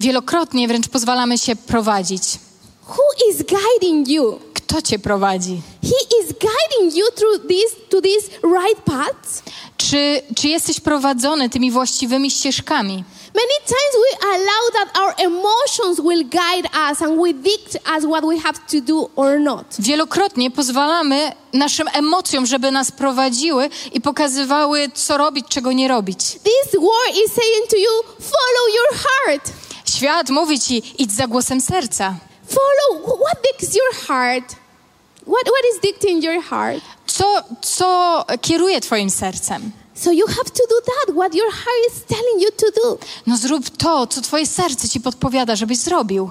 wielokrotnie 0.00 0.68
wręcz 0.68 0.88
pozwalamy 0.88 1.38
się 1.38 1.56
prowadzić? 1.56 2.22
Who 2.88 3.30
is 3.30 3.42
guiding 3.42 4.08
you? 4.08 4.38
Kto 4.54 4.82
Cię 4.82 4.98
prowadzi? 4.98 5.62
He 5.82 6.22
is 6.22 6.32
guiding 6.32 6.96
you 6.96 7.06
through 7.14 7.48
this 7.48 7.76
to 7.90 8.00
these 8.00 8.28
right 8.42 8.80
paths. 8.84 9.42
Czy, 9.76 10.22
czy 10.36 10.48
jesteś 10.48 10.80
prowadzony 10.80 11.50
tymi 11.50 11.70
właściwymi 11.70 12.30
ścieżkami? 12.30 13.04
Many 13.34 13.58
times 13.66 13.94
we 14.04 14.28
allow 14.28 14.72
that 14.72 14.98
our 14.98 15.14
emotions 15.18 16.00
will 16.00 16.24
guide 16.24 16.68
us 16.90 17.02
and 17.02 17.20
we 17.22 17.32
dict 17.32 17.74
us 17.96 18.04
what 18.04 18.24
we 18.24 18.38
have 18.38 18.58
to 18.70 18.80
do 18.80 19.10
or 19.16 19.40
not. 19.40 19.66
Wielokrotnie 19.78 20.50
pozwalamy 20.50 21.32
naszym 21.52 21.88
emocjom, 21.92 22.46
żeby 22.46 22.70
nas 22.70 22.92
prowadziły 22.92 23.70
i 23.92 24.00
pokazywały, 24.00 24.90
co 24.94 25.16
robić, 25.16 25.46
czego 25.48 25.72
nie 25.72 25.88
robić. 25.88 26.18
This 26.18 26.72
word 26.72 27.16
is 27.26 27.32
saying 27.32 27.70
to 27.70 27.76
you, 27.76 28.02
follow 28.20 28.74
your 28.76 28.98
heart. 28.98 29.52
Świat 29.84 30.30
mówi 30.30 30.60
ci, 30.60 30.82
idź 30.98 31.12
za 31.12 31.26
głosem 31.26 31.60
serca. 31.60 32.27
Follow 32.48 33.18
what 33.18 33.42
dictates 33.42 33.76
your 33.76 33.92
heart. 34.08 34.56
What, 35.26 35.46
what 35.46 35.64
is 35.74 35.80
dictating 35.80 36.22
your 36.22 36.42
heart? 36.42 36.82
Co, 37.06 37.42
co 37.76 38.24
kieruje 38.40 38.80
twoim 38.80 39.10
sercem? 39.10 39.72
So 39.94 40.12
you 40.12 40.26
have 40.26 40.50
to 40.50 40.66
do 40.68 40.80
that, 40.86 41.14
what 41.14 41.34
your 41.34 41.50
heart 41.50 41.92
is 41.92 42.04
telling 42.04 42.40
you 42.40 42.50
to 42.50 42.70
do. 42.82 42.98
No 43.26 43.36
zrób 43.36 43.70
to, 43.70 44.06
co 44.06 44.20
twoje 44.20 44.46
serce 44.46 44.88
ci 44.88 45.00
podpowiada, 45.00 45.56
żebyś 45.56 45.78
zrobił. 45.78 46.30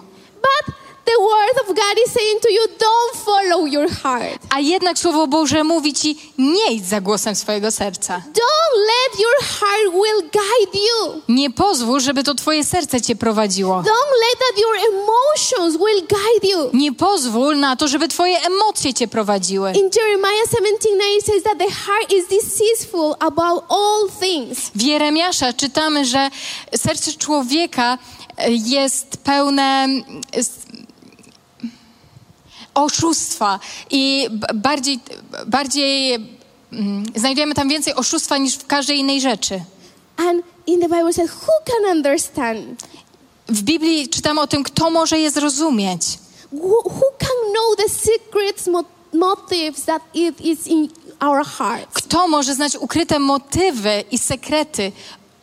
The 1.17 1.23
word 1.23 1.57
of 1.63 1.75
God 1.75 1.95
is 2.05 2.11
saying 2.11 2.39
to 2.41 2.49
you, 2.51 2.67
don't 2.79 3.15
follow 3.25 3.65
your 3.65 3.89
heart. 3.89 4.39
A 4.49 4.59
jednak 4.59 4.99
Słowo 4.99 5.27
Boże 5.27 5.63
mówi 5.63 5.93
ci, 5.93 6.17
nie 6.37 6.73
idź 6.73 6.85
za 6.85 7.01
głosem 7.01 7.35
swojego 7.35 7.71
serca. 7.71 8.17
Don't 8.17 8.75
let 8.91 9.19
your 9.19 9.47
heart 9.59 9.93
will 9.93 10.21
guide 10.21 10.79
you. 10.79 11.21
Nie 11.27 11.49
pozwól, 11.49 11.99
żeby 11.99 12.23
to 12.23 12.33
twoje 12.35 12.63
serce 12.63 13.01
cię 13.01 13.15
prowadziło. 13.15 13.75
Don't 13.75 14.13
let 14.23 14.39
that 14.39 14.59
your 14.61 14.75
emotions 14.93 15.77
will 15.77 16.01
guide 16.01 16.47
you. 16.47 16.69
Nie 16.73 16.93
pozwól 16.93 17.57
na 17.59 17.75
to, 17.75 17.87
żeby 17.87 18.07
twoje 18.07 18.41
emocje 18.41 18.93
cię 18.93 19.07
prowadziły. 19.07 19.71
In 19.71 19.89
Jeremiah 19.95 20.45
17 20.55 20.97
9 20.97 21.25
says 21.25 21.43
that 21.43 21.57
the 21.57 21.69
heart 21.69 22.13
is 22.13 22.27
deceitful 22.27 23.15
about 23.19 23.63
all 23.69 24.09
things. 24.19 24.71
W 24.75 24.81
Jeremiasza 24.81 25.53
czytamy, 25.53 26.05
że 26.05 26.29
serce 26.75 27.13
człowieka 27.13 27.97
jest 28.47 29.17
pełne 29.17 29.87
oszustwa 32.77 33.59
i 33.91 34.27
bardziej, 34.55 34.99
bardziej 35.47 36.13
mm, 36.71 37.05
znajdujemy 37.15 37.55
tam 37.55 37.69
więcej 37.69 37.95
oszustwa 37.95 38.37
niż 38.37 38.55
w 38.55 38.65
każdej 38.65 38.97
innej 38.97 39.21
rzeczy. 39.21 39.61
And 40.17 40.43
in 40.67 40.81
the 40.81 40.87
Bible 40.89 41.13
says, 41.13 41.31
who 41.31 41.53
can 41.65 41.97
understand? 41.97 42.83
W 43.49 43.61
Biblii 43.61 44.09
czytamy 44.09 44.41
o 44.41 44.47
tym, 44.47 44.63
kto 44.63 44.89
może 44.89 45.19
je 45.19 45.31
zrozumieć. 45.31 46.01
Who, 46.51 46.81
who 46.85 47.03
can 47.19 47.53
know 47.53 47.75
the 47.77 47.89
secrets, 47.89 48.67
mo- 48.67 48.83
motives 49.13 49.85
that 49.85 50.01
it 50.13 50.41
is 50.41 50.67
in 50.67 50.89
our 51.19 51.45
hearts? 51.45 51.87
Kto 51.93 52.27
może 52.27 52.55
znać 52.55 52.75
ukryte 52.75 53.19
motywy 53.19 54.03
i 54.11 54.17
sekrety, 54.17 54.91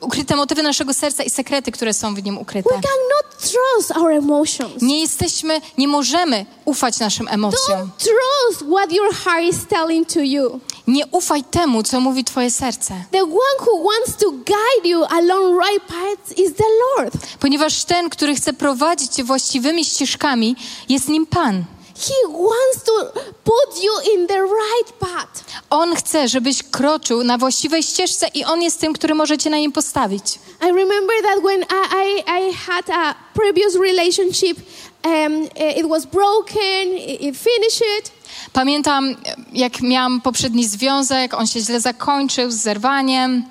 ukryte 0.05 0.37
motywy 0.37 0.63
naszego 0.63 0.95
serca 0.95 1.23
i 1.23 1.31
sekrety, 1.31 1.73
które 1.73 1.95
są 1.95 2.15
w 2.15 2.23
nim 2.25 2.39
ukryte. 2.39 2.69
We 2.69 2.75
cannot 2.75 3.25
trust 3.39 3.97
our 3.97 4.11
emotions. 4.11 4.83
Nie 4.83 5.01
jesteśmy, 5.01 5.61
nie 5.79 5.89
możemy 5.89 6.47
ufać 6.65 6.99
naszym 6.99 7.29
emocjom. 7.29 7.79
Don't 7.81 7.89
trust 7.99 8.71
what 8.73 8.93
your 8.93 9.15
heart 9.15 9.45
is 9.45 9.67
telling 9.69 10.13
to 10.13 10.21
you. 10.21 10.61
Nie 10.87 11.07
ufaj 11.07 11.45
temu, 11.45 11.83
co 11.83 12.01
mówi 12.01 12.25
twoje 12.25 12.51
serce. 12.51 13.05
The 13.11 13.23
one 13.23 13.59
who 13.67 13.85
wants 13.85 14.17
to 14.21 14.31
guide 14.31 14.89
you 14.89 15.05
along 15.05 15.61
right 15.69 15.87
paths 15.87 16.39
is 16.39 16.55
the 16.55 16.65
Lord. 16.97 17.15
Ponieważ 17.41 17.85
ten, 17.85 18.11
który 18.11 18.35
chce 18.35 18.53
prowadzić 18.53 19.13
cię 19.15 19.25
właściwymi 19.25 19.85
ścieżkami, 19.85 20.57
jest 20.89 21.09
nim 21.09 21.27
Pan. 21.27 21.65
He 21.97 22.33
wants 22.33 22.85
to 22.85 23.13
put 23.45 23.85
you 23.85 24.15
in 24.15 24.27
the 24.27 24.43
right 24.43 24.93
path. 25.01 25.45
On 25.71 25.97
chce, 25.97 26.29
żebyś 26.29 26.63
kroczył 26.63 27.25
na 27.25 27.39
właściwej 27.39 27.83
ścieżce 27.83 28.29
i 28.35 28.45
On 28.45 28.63
jest 28.63 28.81
tym, 28.81 28.93
który 28.93 29.15
może 29.15 29.39
cię 29.39 29.51
na 29.51 29.57
nim 29.57 29.73
postawić. 29.73 30.39
I 30.63 30.67
remember 30.67 31.17
that 31.23 31.43
when 31.43 31.63
I, 31.63 32.21
I, 32.21 32.49
I 32.49 32.53
had 32.53 32.91
a 32.91 33.15
previous 33.35 33.75
relationship, 33.77 34.59
um, 35.05 35.43
it 35.77 35.89
was 35.89 36.07
broken, 36.07 36.99
it, 36.99 37.37
finished. 37.37 38.13
Pamiętam, 38.53 39.17
jak 39.53 39.81
miałam 39.81 40.21
poprzedni 40.21 40.67
związek, 40.69 41.35
on 41.35 41.47
się 41.47 41.61
źle 41.61 41.81
zakończył 41.81 42.51
z 42.51 42.55
zerwaniem 42.55 43.45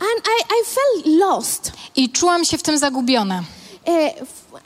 And 0.00 0.26
I, 0.26 0.42
I 0.54 0.64
felt 0.64 1.18
lost. 1.20 1.72
i 1.96 2.10
czułam 2.10 2.44
się 2.44 2.58
w 2.58 2.62
tym 2.62 2.78
zagubiona. 2.78 3.44
Uh, 3.86 3.94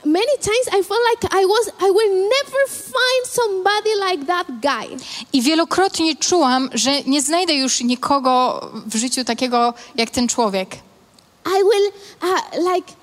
many 0.05 0.37
times 0.41 0.67
I 0.67 0.83
felt 0.83 1.01
like 1.11 1.33
I 1.41 1.45
was 1.45 1.69
I 1.79 1.91
will 1.91 2.29
never 2.29 2.61
find 2.67 3.27
somebody 3.27 3.95
like 4.09 4.25
that 4.25 4.47
guy. 4.61 4.97
I 5.33 5.41
wielokrotnie 5.41 6.15
czułam, 6.15 6.69
że 6.73 7.01
nie 7.01 7.21
znajdę 7.21 7.53
już 7.53 7.81
nikogo 7.81 8.61
w 8.85 8.95
życiu 8.95 9.23
takiego 9.23 9.73
jak 9.95 10.09
ten 10.09 10.27
człowiek. 10.27 10.75
I 11.45 11.63
will 11.63 11.91
uh, 12.21 12.73
like, 12.73 12.93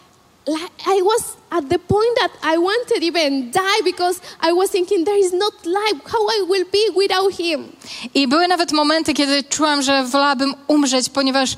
I 0.86 1.02
was 1.02 1.36
at 1.50 1.68
the 1.68 1.78
point 1.78 2.18
that 2.20 2.32
I 2.54 2.58
wanted 2.58 3.02
even 3.02 3.50
die 3.50 3.82
because 3.84 4.20
I 4.40 4.52
was 4.52 4.70
thinking 4.70 5.04
there 5.04 5.18
is 5.18 5.32
not 5.32 5.54
life. 5.64 6.00
How 6.04 6.26
I 6.38 6.42
will 6.48 6.64
be 6.64 7.00
without 7.00 7.32
him. 7.32 7.72
I 8.14 8.28
były 8.28 8.48
nawet 8.48 8.72
momenty, 8.72 9.14
kiedy 9.14 9.44
czułam, 9.44 9.82
że 9.82 10.04
wolałabym 10.04 10.54
umrzeć, 10.66 11.08
ponieważ, 11.08 11.56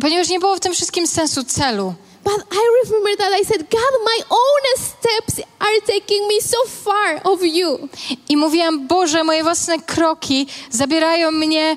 ponieważ 0.00 0.28
nie 0.28 0.38
było 0.38 0.56
w 0.56 0.60
tym 0.60 0.72
wszystkim 0.72 1.06
sensu 1.06 1.44
celu. 1.44 1.94
But 2.24 2.40
I 2.50 2.82
remember 2.84 3.16
that 3.18 3.32
I 3.32 3.44
said, 3.44 3.70
God, 3.70 3.92
my 4.04 4.18
own 4.30 4.62
steps 4.76 5.40
are 5.60 5.80
taking 5.86 6.26
me 6.28 6.40
so 6.40 6.58
far 6.66 7.20
of 7.24 7.42
you. 7.42 7.88
I 8.28 8.36
mówiłam, 8.36 8.86
Boże, 8.88 9.24
moje 9.24 9.42
własne 9.42 9.78
kroki 9.78 10.46
zabierają 10.70 11.30
mnie 11.30 11.76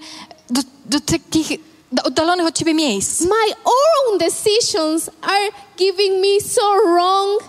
do, 0.50 0.62
do 0.86 1.00
takich 1.00 1.60
do 1.92 2.04
oddalonych 2.04 2.48
od 2.48 2.56
Ciebie 2.56 2.74
miejsc. 2.74 3.22
My 3.22 3.54
own 3.66 4.18
decisions 4.20 5.10
are 5.22 5.50
giving 5.78 6.22
me 6.22 6.42
so 6.42 6.62
wrong 6.86 7.44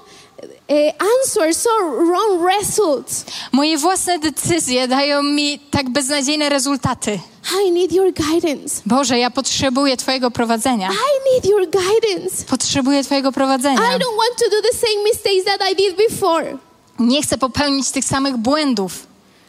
uh, 0.69 0.77
answers, 1.21 1.57
so 1.62 1.71
wrong 1.81 2.51
results. 2.59 3.25
Moje 3.53 3.79
własne 3.79 4.19
decyzje 4.19 4.89
dają 4.89 5.23
mi 5.23 5.59
tak 5.71 5.91
beznadziejne 5.91 6.49
rezultaty. 6.49 7.21
I 7.66 7.71
need 7.71 7.93
your 7.93 8.12
guidance. 8.12 8.83
Boże, 8.87 9.19
ja 9.19 9.31
potrzebuję 9.31 9.97
Twojego 9.97 10.31
prowadzenia. 10.31 10.89
I 10.91 11.35
need 11.35 11.45
your 11.45 11.66
guidance. 11.71 12.45
Potrzebuję 12.45 13.05
Twojego 13.05 13.33
prowadzenia. 13.33 13.79
I 13.79 13.99
don't 13.99 14.16
want 14.16 14.37
to 14.39 14.51
do 14.51 14.62
the 14.62 14.77
same 14.79 15.05
mistakes 15.05 15.45
that 15.45 15.71
I 15.73 15.77
did 15.77 15.97
before. 15.97 16.59
Nie 16.99 17.23
chcę 17.23 17.39
popełnić 17.39 17.91
tych 17.91 18.05
samych 18.05 18.37
błędów. 18.37 19.07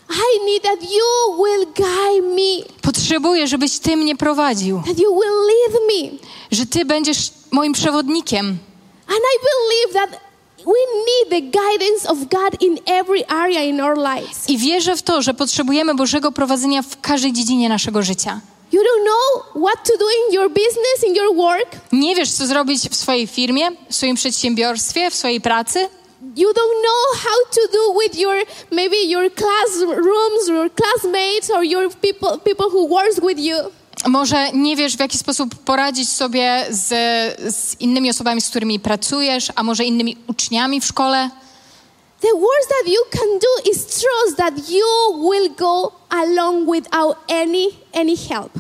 I 0.09 0.45
need 0.45 0.63
that 0.63 0.81
you 0.91 1.43
will 1.43 1.65
guide 1.75 2.27
me, 2.35 2.65
Potrzebuję, 2.81 3.47
żebyś 3.47 3.79
Ty 3.79 3.97
mnie 3.97 4.15
prowadził, 4.15 4.81
that 4.87 4.99
you 4.99 5.19
will 5.19 5.39
lead 5.47 5.81
me. 5.87 6.17
że 6.51 6.65
Ty 6.65 6.85
będziesz 6.85 7.31
moim 7.51 7.73
przewodnikiem. 7.73 8.57
And 9.07 9.17
I 9.17 9.35
believe 9.43 9.93
that 9.93 10.28
we 10.65 10.79
need 11.09 11.29
the 11.29 11.59
guidance 11.59 12.09
of 12.09 12.17
God 12.29 12.61
in 12.61 12.79
every 12.85 13.23
area 13.27 13.63
in 13.63 13.79
our 13.79 13.97
lives. 13.97 14.49
I 14.49 14.57
wierzę 14.57 14.95
w 14.95 15.01
to, 15.01 15.21
że 15.21 15.33
potrzebujemy 15.33 15.95
Bożego 15.95 16.31
prowadzenia 16.31 16.81
w 16.81 17.01
każdej 17.01 17.33
dziedzinie 17.33 17.69
naszego 17.69 18.01
życia. 18.03 18.41
You 18.71 18.81
don't 18.81 19.03
know 19.03 19.63
what 19.65 19.83
to 19.83 19.97
do 19.97 20.05
in 20.05 20.33
your 20.33 20.49
business, 20.49 21.03
in 21.07 21.15
your 21.15 21.35
work. 21.35 21.75
Nie 21.91 22.15
wiesz, 22.15 22.31
co 22.31 22.45
zrobić 22.45 22.89
w 22.89 22.95
swojej 22.95 23.27
firmie, 23.27 23.71
w 23.89 23.95
swoim 23.95 24.15
przedsiębiorstwie, 24.15 25.11
w 25.11 25.15
swojej 25.15 25.41
pracy. 25.41 25.89
You 26.35 26.49
don't 26.49 26.81
know 26.81 27.21
how 27.23 27.37
to 27.55 27.61
do 27.71 27.99
with 27.99 28.19
your 28.19 28.35
maybe 28.71 28.97
your 28.97 29.31
classrooms, 29.35 30.47
your 30.47 30.69
classmates, 30.75 31.49
or 31.49 31.63
your 31.63 31.89
people 31.89 32.37
people 32.37 32.65
who 32.65 32.87
works 32.87 33.19
with 33.19 33.39
you. 33.39 33.55
Może 34.07 34.51
nie 34.51 34.75
wiesz, 34.75 34.95
w 34.97 34.99
jaki 34.99 35.17
sposób 35.17 35.55
poradzić 35.55 36.09
sobie 36.09 36.65
z, 36.69 36.87
z 37.55 37.81
innymi 37.81 38.09
osobami, 38.09 38.41
z 38.41 38.49
którymi 38.49 38.79
pracujesz, 38.79 39.47
a 39.55 39.63
może 39.63 39.85
innymi 39.85 40.17
uczniami 40.27 40.81
w 40.81 40.85
szkole. 40.85 41.29
The 42.21 42.33
worst 42.33 42.69
that 42.69 42.87
you 42.87 43.01
can 43.11 43.39
do 43.39 43.71
is 43.71 43.85
trust 43.85 44.37
that 44.37 44.69
you 44.69 45.29
will 45.29 45.55
go 45.55 45.91
along 46.09 46.69
without 46.75 47.17
any 47.27 47.67
any 47.93 48.17
help. 48.17 48.51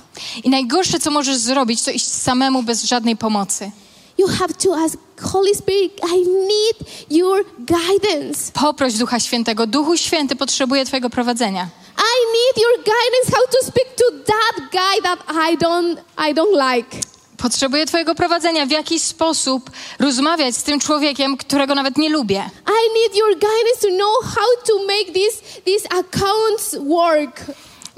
I 0.43 0.49
najgorsze, 0.49 0.99
co 0.99 1.11
możesz 1.11 1.37
zrobić, 1.37 1.83
to 1.83 1.91
iść 1.91 2.07
samemu 2.07 2.63
bez 2.63 2.83
żadnej 2.83 3.17
pomocy. 3.17 3.71
You 4.19 4.27
have 4.27 4.53
to 4.53 4.75
ask 4.75 4.97
Holy 5.21 5.55
Spirit, 5.55 5.91
I 6.03 6.17
need 6.25 6.75
your 7.09 7.45
guidance. 7.59 8.51
Poproś 8.53 8.93
Ducha 8.93 9.19
Świętego. 9.19 9.67
Duchu 9.67 9.97
Święty 9.97 10.35
potrzebuje 10.35 10.85
Twojego 10.85 11.09
prowadzenia. 11.09 11.67
I 11.97 12.15
need 12.33 12.65
your 12.65 12.77
guidance 12.77 13.37
how 13.37 13.45
to 13.51 13.67
speak 13.67 13.95
to 13.95 14.03
that 14.25 14.71
guy 14.71 15.01
that 15.03 15.19
I 15.51 15.57
don't 15.57 15.97
I 16.29 16.33
don't 16.33 16.73
like. 16.75 16.97
Potrzebuję 17.37 17.85
Twojego 17.85 18.15
prowadzenia, 18.15 18.65
w 18.65 18.71
jaki 18.71 18.99
sposób 18.99 19.71
rozmawiać 19.99 20.55
z 20.55 20.63
tym 20.63 20.79
człowiekiem, 20.79 21.37
którego 21.37 21.75
nawet 21.75 21.97
nie 21.97 22.09
lubię. 22.09 22.49
I 22.67 22.99
need 22.99 23.17
your 23.17 23.33
guidance 23.33 23.81
to 23.81 23.87
know 23.87 24.35
how 24.35 24.47
to 24.67 24.85
make 24.85 25.13
these 25.13 25.61
these 25.65 25.87
accounts 25.91 26.75
work. 26.87 27.41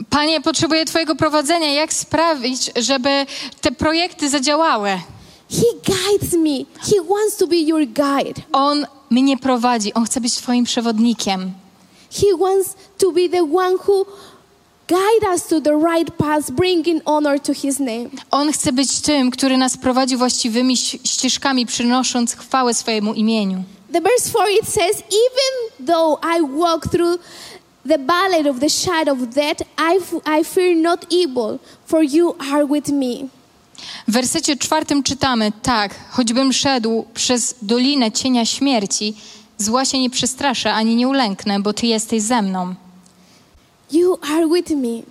Panie, 0.10 0.42
potrzebuję 0.42 0.86
Twojego 0.86 1.16
prowadzenia, 1.16 1.74
jak 1.74 1.94
sprawić, 1.94 2.72
żeby 2.76 3.26
te 3.62 3.72
projekty 3.72 4.30
zadziałały. 4.30 5.00
He 5.52 5.66
guides 5.84 6.34
me. 6.34 6.66
He 6.84 7.02
wants 7.02 7.38
to 7.38 7.48
be 7.48 7.58
your 7.58 7.86
guide. 7.86 8.42
On 8.54 8.86
mnie 9.10 9.38
prowadzi, 9.38 9.94
on 9.94 10.06
chce 10.06 10.22
być 10.22 10.36
Twoim 10.36 10.66
przewodnikiem. 10.66 11.52
He 12.12 12.38
wants 12.38 12.76
to 12.98 13.12
be 13.12 13.30
the 13.30 13.44
one 13.44 13.78
who 13.88 14.06
guide 14.88 15.34
us 15.34 15.48
to 15.48 15.62
the 15.62 15.76
right 15.76 16.18
path, 16.18 16.52
bringing 16.52 17.02
honor 17.06 17.40
to 17.40 17.54
his 17.54 17.80
name. 17.80 18.10
On 18.32 18.52
chce 18.52 18.72
być 18.72 19.02
tym, 19.02 19.32
który 19.32 19.58
nas 19.58 19.78
prowadzi 19.78 20.18
właściwymi 20.18 20.78
ścieżkami, 20.78 21.66
przynosząc 21.66 22.36
chwałę 22.36 22.74
swojemu 22.74 23.14
imieniu. 23.14 23.64
The 23.94 24.02
verse 24.02 24.30
4 24.30 24.52
it 24.52 24.68
says, 24.68 25.04
Even 25.10 25.86
though 25.88 26.20
I 26.24 26.42
walk 26.60 26.88
through 26.92 27.20
the 27.88 27.98
valley 27.98 28.50
of 28.50 28.60
the 28.60 28.70
shadow 28.70 29.22
of 29.22 29.30
death, 29.30 29.62
I, 29.78 30.00
I 30.40 30.44
fear 30.44 30.76
not 30.78 31.06
evil, 31.10 31.60
for 31.86 32.04
you 32.04 32.36
are 32.40 32.66
with 32.66 32.90
me. 32.90 33.30
W 34.08 34.12
wersecie 34.12 34.58
czwartym 34.58 35.04
czytamy, 35.04 35.52
tak, 35.62 35.96
choćbym 36.10 36.54
szedł 36.54 37.06
przez 37.14 37.56
dolinę 37.62 38.12
cienia 38.12 38.46
śmierci, 38.46 39.14
zła 39.58 39.86
się 39.86 40.00
nie 40.00 40.10
przestraszę 40.10 40.74
ani 40.74 40.96
nie 40.96 41.08
ulęknę, 41.08 41.60
bo 41.60 41.74
Ty 41.74 41.88
jesteś 41.88 42.22
ze 42.22 42.42
mną. 42.42 42.76
You 43.92 44.20
are 44.34 44.48
with 44.48 44.70
me. 44.72 45.04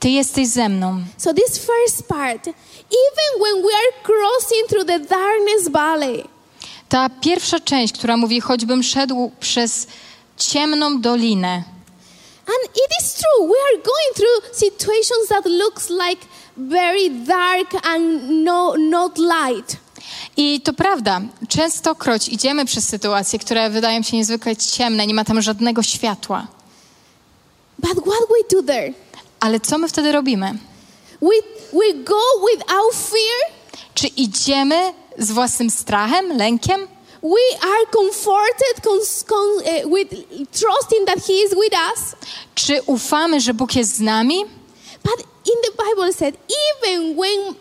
Ty 0.00 0.08
jesteś 0.08 0.48
ze 0.48 0.68
mną. 0.68 1.02
So, 1.18 1.34
this 1.34 1.58
first 1.58 2.08
part, 2.08 2.46
even 2.46 3.42
when 3.42 3.62
we 3.62 3.72
are 3.74 3.92
crossing 4.02 4.68
through 4.68 4.86
the 4.86 4.98
darkness 4.98 5.68
valley, 5.72 6.24
Ta 6.88 7.10
pierwsza 7.20 7.60
część, 7.60 7.94
która 7.94 8.16
mówi, 8.16 8.40
choćbym 8.40 8.82
szedł 8.82 9.30
przez 9.40 9.86
ciemną 10.36 11.00
dolinę, 11.00 11.54
and 12.46 12.76
it 12.76 12.90
is 13.00 13.14
true, 13.14 13.46
we 13.46 13.54
are 13.68 13.82
going 13.82 14.14
through 14.14 14.54
situations 14.54 15.28
that 15.28 15.46
looks 15.46 15.90
like 15.90 16.26
very 16.56 17.10
dark 17.10 17.86
and 17.86 18.30
no, 18.30 18.74
not 18.76 19.18
light. 19.18 19.76
I 20.36 20.60
to 20.60 20.72
prawda, 20.72 21.20
częstokroć 21.48 22.28
idziemy 22.28 22.64
przez 22.64 22.88
sytuacje, 22.88 23.38
które 23.38 23.70
wydają 23.70 24.02
się 24.02 24.16
niezwykle 24.16 24.56
ciemne, 24.56 25.06
nie 25.06 25.14
ma 25.14 25.24
tam 25.24 25.42
żadnego 25.42 25.82
światła. 25.82 26.46
But 27.78 27.92
what 28.04 28.28
we 28.28 28.56
do 28.56 28.62
there? 28.62 28.94
Ale 29.40 29.60
co 29.60 29.78
my 29.78 29.88
wtedy 29.88 30.12
robimy? 30.12 30.58
We, 31.22 31.28
we 31.72 31.94
go 32.04 32.20
without 32.52 32.94
fear. 32.94 33.52
Czy 33.94 34.06
idziemy 34.06 34.92
z 35.18 35.32
własnym 35.32 35.70
strachem, 35.70 36.36
lękiem? 36.38 36.80
We 37.22 37.66
are 37.68 37.86
comforted 37.92 38.80
cons- 38.84 39.24
con- 39.24 39.56
uh, 39.58 39.94
with 39.98 40.10
trusting 40.52 41.06
that 41.06 41.26
He 41.26 41.32
is 41.32 41.50
with 41.50 41.78
us. 41.92 42.16
Czy 42.54 42.82
ufamy, 42.86 43.40
że 43.40 43.54
Bóg 43.54 43.74
jest 43.76 43.96
z 43.96 44.00
nami? 44.00 44.44
But 45.04 45.26
in 45.52 45.58
the 45.62 45.72
Bible 45.84 46.12
said, 46.12 46.34
even 46.68 47.16
when 47.16 47.56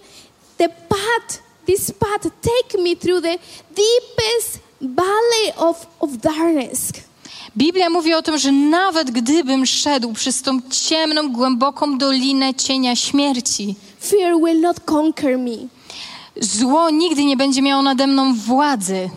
the 0.57 0.69
path, 0.89 1.41
this 1.65 1.91
path 1.91 2.23
take 2.41 2.81
me 2.81 2.95
through 2.95 3.21
the 3.21 3.37
deepest 3.75 4.59
valley 4.81 5.47
of, 5.57 5.87
of 6.01 6.21
darkness, 6.21 6.91
Biblia 7.57 7.89
mówi 7.89 8.13
o 8.13 8.21
tym, 8.21 8.37
że 8.37 8.51
nawet 8.51 9.11
gdybym 9.11 9.65
szedł 9.65 10.13
przez 10.13 10.41
tą 10.41 10.59
ciemną, 10.69 11.31
głęboką 11.31 11.97
dolinę 11.97 12.53
cienia 12.53 12.95
śmierci, 12.95 13.75
fear 14.01 14.35
will 14.35 14.61
not 14.61 14.79
conquer 14.91 15.37
me. 15.37 15.67
zło 16.39 16.89
nigdy 16.89 17.25
nie 17.25 17.37
będzie 17.37 17.61
miało 17.61 17.81
nade 17.81 18.07
mną 18.07 18.35
władzy. 18.35 19.09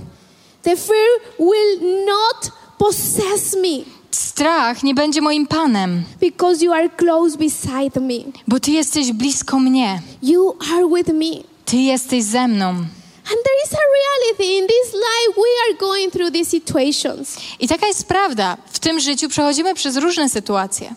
The 0.63 0.77
fear 0.77 1.21
will 1.39 2.05
not 2.07 2.51
possess 2.79 3.57
me 3.57 3.94
Strach 4.15 4.83
nie 4.83 4.95
będzie 4.95 5.21
moim 5.21 5.47
panem, 5.47 6.05
because 6.21 6.65
you 6.65 6.73
are 6.73 6.89
close 6.89 7.37
beside 7.37 8.01
me. 8.01 8.33
bo 8.49 8.61
Ty 8.61 8.71
jesteś 8.71 9.13
blisko 9.13 9.59
mnie. 9.59 10.03
You 10.23 10.57
are 10.75 10.89
with 10.89 11.09
me. 11.09 11.43
Ty 11.65 11.77
jesteś 11.77 12.25
ze 12.25 12.49
mną. 12.49 12.69
And 12.69 13.39
there 13.45 13.61
is 13.67 13.73
a 13.73 13.85
reality 13.97 14.59
in 14.59 14.67
this 14.67 14.93
life 14.93 15.37
we 15.37 15.51
are 15.67 15.79
going 15.79 16.13
through 16.13 16.33
these 16.33 16.51
situations. 16.51 17.37
I 17.61 17.69
taka 17.69 17.87
jest 17.87 18.07
prawda. 18.07 18.57
W 18.73 18.79
tym 18.79 19.01
życiu 19.01 19.29
przechodzimy 19.29 19.75
przez 19.75 19.97
różne 19.97 20.29
sytuacje. 20.29 20.95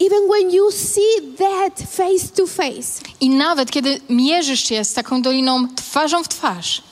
Even 0.00 0.28
when 0.28 0.50
you 0.50 0.70
see 0.72 1.36
that 1.38 1.88
face 1.90 2.28
to 2.36 2.46
face, 2.46 3.00
I 3.20 3.30
nawet 3.30 3.70
kiedy 3.70 4.00
mierzysz 4.08 4.64
się 4.68 4.84
z 4.84 4.92
taką 4.94 5.22
doliną 5.22 5.68
twarzą 5.76 6.24
w 6.24 6.28
twarz, 6.28 6.82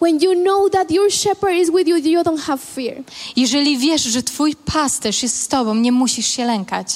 when 0.00 0.18
you 0.22 0.34
know 0.34 0.68
that 0.68 0.90
your 0.90 1.10
shepherd 1.10 1.54
is 1.54 1.70
with 1.70 1.88
you, 1.88 1.96
you 1.96 2.22
don't 2.22 2.40
have 2.40 2.60
fear. 2.60 3.04
jeżeli 3.36 3.78
wiesz, 3.78 4.02
że 4.02 4.22
twój 4.22 4.56
pasterz 4.56 5.22
jest 5.22 5.40
z 5.42 5.48
tobą, 5.48 5.74
nie 5.74 5.92
musisz 5.92 6.26
się 6.26 6.44
lękać. 6.44 6.86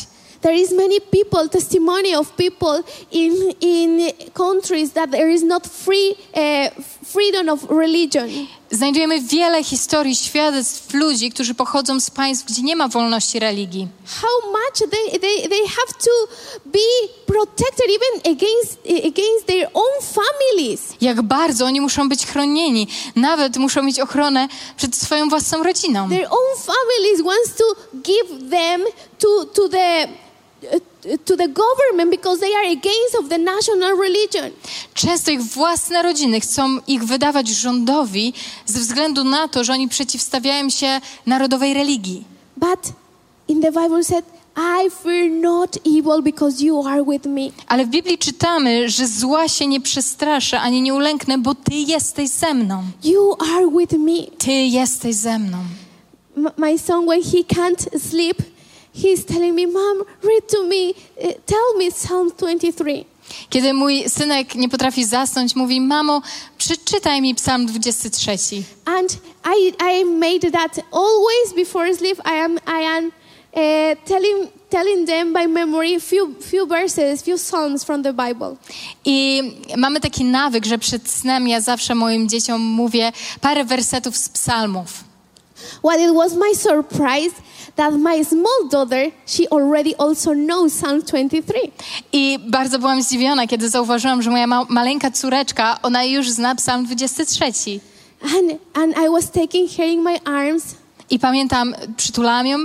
There 0.40 0.55
is 0.55 0.72
many 0.72 1.00
people, 1.00 1.48
testimony 1.48 2.18
of 2.18 2.32
people 2.32 2.82
in 3.12 3.32
in 3.61 4.00
countries 4.32 4.92
that 4.92 5.11
there 5.11 5.32
is 5.32 5.42
not 5.42 5.66
free 5.66 6.11
uh, 6.34 6.70
freedom 7.12 7.48
of 7.48 7.70
religion. 7.70 8.28
Znajdujemy 8.70 9.20
wiele 9.20 9.64
historii, 9.64 10.16
świadectw 10.16 10.94
ludzi, 10.94 11.30
którzy 11.30 11.54
pochodzą 11.54 12.00
z 12.00 12.10
państw, 12.10 12.46
gdzie 12.46 12.62
nie 12.62 12.76
ma 12.76 12.88
wolności 12.88 13.38
religii. 13.38 13.88
How 14.20 14.50
much 14.50 14.90
they, 14.90 15.20
they, 15.20 15.48
they 15.48 15.68
have 15.68 15.92
to 16.04 16.10
be 16.66 16.78
protected 17.26 17.86
even 17.86 18.32
against 18.36 18.78
against 18.86 19.46
their 19.46 19.68
own 19.74 20.02
families. 20.02 20.80
Jak 21.00 21.22
bardzo 21.22 21.64
oni 21.64 21.80
muszą 21.80 22.08
być 22.08 22.26
chronieni, 22.26 22.88
nawet 23.16 23.56
muszą 23.56 23.82
mieć 23.82 24.00
ochronę 24.00 24.48
przed 24.76 24.96
swoją 24.96 25.28
własną 25.28 25.62
rodziną. 25.62 26.08
Their 26.08 26.26
own 26.30 26.56
families 26.56 27.22
wants 27.22 27.54
to 27.56 27.64
give 27.94 28.50
them 28.50 28.82
to 29.18 29.44
to 29.44 29.68
the 29.68 30.08
to 31.24 31.36
the 31.36 31.48
government 31.48 32.10
because 32.10 32.40
they 32.40 32.54
are 32.54 32.66
against 32.72 33.14
of 33.20 33.28
the 33.28 33.38
national 33.38 33.96
religion. 33.98 34.50
Często 34.94 35.30
ich 35.30 35.42
własne 35.42 36.02
rodziny 36.02 36.40
chcą 36.40 36.78
ich 36.86 37.04
wydawać 37.04 37.48
rządowi 37.48 38.32
ze 38.66 38.80
względu 38.80 39.24
na 39.24 39.48
to, 39.48 39.64
że 39.64 39.72
oni 39.72 39.88
przeciwstawiają 39.88 40.70
się 40.70 41.00
narodowej 41.26 41.74
religii. 41.74 42.24
But 42.56 42.92
in 43.48 43.60
the 43.60 43.72
Bible 43.72 44.04
said, 44.04 44.24
I 44.56 44.90
fear 44.90 45.30
not 45.30 45.76
evil 45.86 46.22
because 46.22 46.64
you 46.64 46.86
are 46.86 47.04
with 47.04 47.26
me. 47.26 47.50
Ale 47.68 47.86
w 47.86 47.88
Biblii 47.88 48.18
czytamy, 48.18 48.88
że 48.90 49.06
zła 49.06 49.48
się 49.48 49.66
nie 49.66 49.80
przestraszę 49.80 50.60
ani 50.60 50.82
nie 50.82 50.94
ulęknę, 50.94 51.38
bo 51.38 51.54
Ty 51.54 51.74
jesteś 51.74 52.30
ze 52.30 52.54
mną. 52.54 52.82
You 53.04 53.36
are 53.56 53.68
with 53.78 53.92
me. 53.92 54.36
Ty 54.38 54.52
jesteś 54.52 55.14
ze 55.16 55.38
mną. 55.38 55.58
M- 56.36 56.50
my 56.56 56.78
son, 56.78 57.06
when 57.06 57.22
he 57.22 57.38
can't 57.60 57.98
sleep, 58.10 58.36
he's 58.93 59.24
telling 59.24 59.55
me, 59.55 59.66
Mom, 59.66 60.03
read 60.22 60.49
to 60.49 60.68
me, 60.68 60.95
uh, 61.22 61.32
tell 61.47 61.74
me 61.76 61.90
Psalm 61.90 62.30
23. 62.30 63.05
Kiedy 63.51 63.72
mój 63.72 64.05
synek 64.09 64.55
nie 64.55 64.68
potrafi 64.68 65.05
zasnąć, 65.05 65.57
mówi: 65.57 65.80
Mamo, 65.80 66.22
przeczytaj 66.59 67.22
mi 67.22 67.34
Psalm 67.34 67.66
23. 67.66 68.62
And 68.84 69.18
I, 69.45 69.72
I 69.80 70.05
made 70.05 70.51
that 70.51 70.78
always 70.93 71.53
before 71.57 71.95
sleep. 71.95 72.18
I 72.24 72.32
am, 72.32 72.59
I 72.66 72.84
am 72.84 73.07
uh, 73.07 73.97
telling, 74.05 74.49
telling 74.70 75.07
them 75.07 75.32
by 75.32 75.47
memory 75.47 76.01
few, 76.01 76.34
few 76.40 76.66
verses, 76.66 77.22
few 77.22 77.38
songs 77.38 77.84
from 77.84 78.03
the 78.03 78.12
Bible. 78.12 78.57
I 79.05 79.43
mamy 79.76 80.01
taki 80.01 80.24
nawyk, 80.24 80.66
że 80.66 80.78
przed 80.78 81.11
snem 81.11 81.49
ja 81.49 81.61
zawsze 81.61 81.95
moim 81.95 82.28
dzieciom 82.28 82.61
mówię 82.61 83.12
parę 83.40 83.64
wersetów 83.64 84.16
z 84.16 84.28
psalmów. 84.28 85.11
Well, 85.82 86.00
it 86.10 86.14
was 86.14 86.34
my 86.34 86.52
surprise 86.54 87.32
that 87.76 87.94
my 87.94 88.24
small 88.24 88.68
daughter, 88.70 89.10
she 89.26 89.48
already 89.50 89.94
also 89.98 90.34
knows 90.34 90.72
Psalm 90.72 91.02
23. 91.02 91.72
I 92.12 92.38
bardzo 92.48 92.78
byłam 92.78 93.02
zdziwiona, 93.02 93.46
kiedy 93.46 93.68
zauważyłam, 93.68 94.22
że 94.22 94.30
moja 94.30 94.46
ma- 94.46 94.66
maleńka 94.68 95.10
córeczka, 95.10 95.78
ona 95.82 96.04
już 96.04 96.30
zna 96.30 96.54
Psalm 96.54 96.84
23. 96.84 97.44
And, 98.22 98.60
and 98.74 98.94
I 99.06 99.08
was 99.10 99.30
taking 99.30 99.70
her 99.76 99.86
in 99.86 100.02
my 100.02 100.18
arms, 100.24 100.74
I 101.10 101.18
pamiętam, 101.18 101.74
przytulam 101.96 102.46
ją 102.46 102.58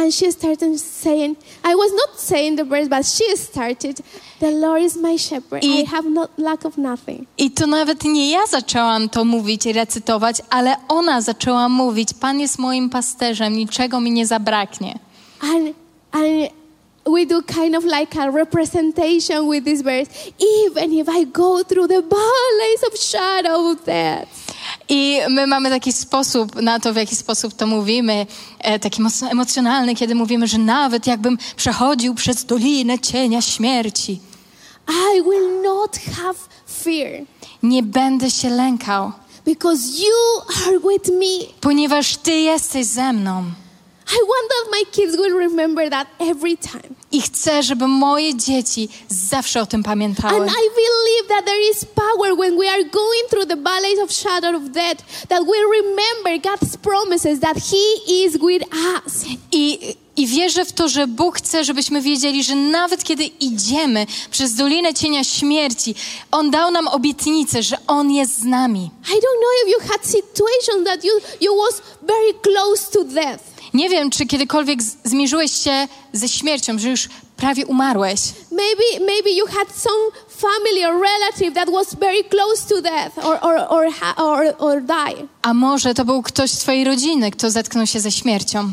and 0.00 0.14
she 0.14 0.32
started 0.32 0.80
saying, 0.80 1.36
I 1.64 1.74
was 1.74 1.92
not 1.92 2.20
saying 2.20 2.56
the 2.56 2.64
verse, 2.64 2.88
but 2.88 3.06
she 3.06 3.36
started, 3.36 4.00
The 4.40 4.50
Lord 4.50 4.82
is 4.82 4.96
my 4.96 5.18
shepherd. 5.18 5.64
I- 5.64 5.82
I 5.82 5.84
have 5.86 6.08
not 6.10 6.30
lack 6.38 6.64
of 6.64 6.78
nothing. 6.78 7.26
I 7.38 7.50
to 7.50 7.66
nawet 7.66 8.04
nie 8.04 8.30
ja 8.30 8.46
zaczęłam 8.46 9.08
to 9.08 9.24
mówić 9.24 9.66
i 9.66 9.72
recytować, 9.72 10.36
ale 10.50 10.76
ona 10.88 11.20
zaczęła 11.20 11.68
mówić: 11.68 12.08
Pan 12.20 12.40
jest 12.40 12.58
moim 12.58 12.90
pasterzem, 12.90 13.56
niczego 13.56 14.00
mi 14.00 14.10
nie 14.10 14.26
zabraknie. 14.26 14.98
And, 15.40 15.76
and 16.12 16.50
we 17.06 17.26
do 17.26 17.42
kind 17.42 17.74
of 17.74 17.84
like 17.84 18.16
a 18.16 18.30
representation 18.30 19.48
with 19.48 19.64
this 19.64 19.82
verse. 19.82 20.08
Even 20.38 20.92
if 20.92 21.08
I 21.08 21.24
go 21.26 21.64
through 21.64 21.88
the 21.88 22.02
valleys 22.02 22.82
of 22.86 22.98
shadow 22.98 23.70
of 23.70 23.84
death, 23.84 24.28
I 24.88 25.20
my 25.28 25.46
mamy 25.46 25.70
taki 25.70 25.92
sposób 25.92 26.62
na 26.62 26.80
to, 26.80 26.92
w 26.92 26.96
jaki 26.96 27.16
sposób 27.16 27.54
to 27.54 27.66
mówimy, 27.66 28.26
e, 28.58 28.78
taki 28.78 29.02
mocno 29.02 29.30
emocjonalny, 29.30 29.94
kiedy 29.94 30.14
mówimy, 30.14 30.46
że 30.46 30.58
nawet 30.58 31.06
jakbym 31.06 31.38
przechodził 31.56 32.14
przez 32.14 32.44
dolinę 32.44 32.98
cienia 32.98 33.42
śmierci, 33.42 34.20
I 34.88 35.22
will 35.22 35.62
not 35.62 35.96
have 35.96 36.38
fear 36.66 37.26
nie 37.62 37.82
będę 37.82 38.30
się 38.30 38.50
lękał, 38.50 39.12
because 39.44 39.82
you 39.98 40.42
are 40.66 40.78
with 40.78 41.08
me. 41.08 41.54
ponieważ 41.60 42.16
Ty 42.16 42.32
jesteś 42.32 42.86
ze 42.86 43.12
mną. 43.12 43.44
I 44.12 44.22
want 44.22 44.48
that 44.48 44.70
my 44.70 44.82
kids 44.92 45.16
will 45.16 45.38
remember 45.38 45.90
that 45.90 46.06
every 46.18 46.56
time. 46.56 46.94
I 47.12 47.22
chcę, 47.22 47.62
żeby 47.62 47.86
moje 47.86 48.34
dzieci 48.34 48.88
zawsze 49.08 49.62
o 49.62 49.66
tym 49.66 49.82
pamiętały. 49.82 50.36
And 50.36 50.50
I 50.50 50.68
believe 50.74 51.28
that 51.28 51.44
there 51.46 51.70
is 51.70 51.84
power 51.84 52.36
when 52.36 52.58
we 52.58 52.70
are 52.70 52.84
going 52.84 53.28
through 53.30 53.46
the 53.48 53.56
valleys 53.56 53.98
of 53.98 54.12
shadow 54.12 54.56
of 54.56 54.62
death, 54.70 55.26
that 55.28 55.42
we 55.46 55.56
remember 55.80 56.50
God's 56.50 56.76
promises 56.76 57.40
that 57.40 57.56
He 57.56 58.14
is 58.24 58.32
with 58.32 58.64
us. 58.72 59.24
I, 59.52 59.96
I 60.16 60.26
wierzę 60.26 60.64
w 60.64 60.72
to, 60.72 60.88
że 60.88 61.06
Bóg 61.06 61.38
chce, 61.38 61.64
żebyśmy 61.64 62.02
wiedzieli, 62.02 62.44
że 62.44 62.54
nawet 62.54 63.04
kiedy 63.04 63.24
idziemy 63.24 64.06
przez 64.30 64.54
dolinę 64.54 64.94
cienia 64.94 65.24
śmierci, 65.24 65.94
On 66.30 66.50
dał 66.50 66.70
nam 66.70 66.88
obietnicę, 66.88 67.62
że 67.62 67.76
On 67.86 68.10
jest 68.10 68.38
z 68.38 68.44
nami. 68.44 68.90
I 69.08 69.14
don't 69.14 69.38
know 69.40 69.52
if 69.64 69.70
you 69.70 69.92
had 69.92 70.06
situations 70.06 70.84
that 70.84 71.04
you, 71.04 71.12
you 71.40 71.56
was 71.56 71.82
very 72.02 72.34
close 72.42 72.90
to 72.92 73.04
death. 73.04 73.59
Nie 73.74 73.88
wiem, 73.88 74.10
czy 74.10 74.26
kiedykolwiek 74.26 74.82
zmierzyłeś 75.04 75.52
się 75.52 75.88
ze 76.12 76.28
śmiercią, 76.28 76.78
że 76.78 76.90
już 76.90 77.08
prawie 77.36 77.66
umarłeś. 77.66 78.20
Maybe, 78.50 79.06
maybe 79.06 79.30
you 79.30 79.46
had 79.46 79.68
some 79.76 80.04
family 80.28 80.88
or 80.88 81.00
relative 81.02 81.54
that 81.54 81.70
was 81.70 81.94
very 81.94 82.24
close 82.24 82.68
to 82.68 82.82
death 82.82 83.18
or, 83.18 83.38
or, 83.42 83.56
or, 83.68 83.86
or, 84.16 84.54
or 84.58 84.82
die. 84.82 85.26
A 85.42 85.54
może 85.54 85.94
to 85.94 86.04
był 86.04 86.22
ktoś 86.22 86.50
z 86.50 86.58
Twojej 86.58 86.84
rodziny, 86.84 87.30
kto 87.30 87.50
zetknął 87.50 87.86
się 87.86 88.00
ze 88.00 88.12
śmiercią. 88.12 88.72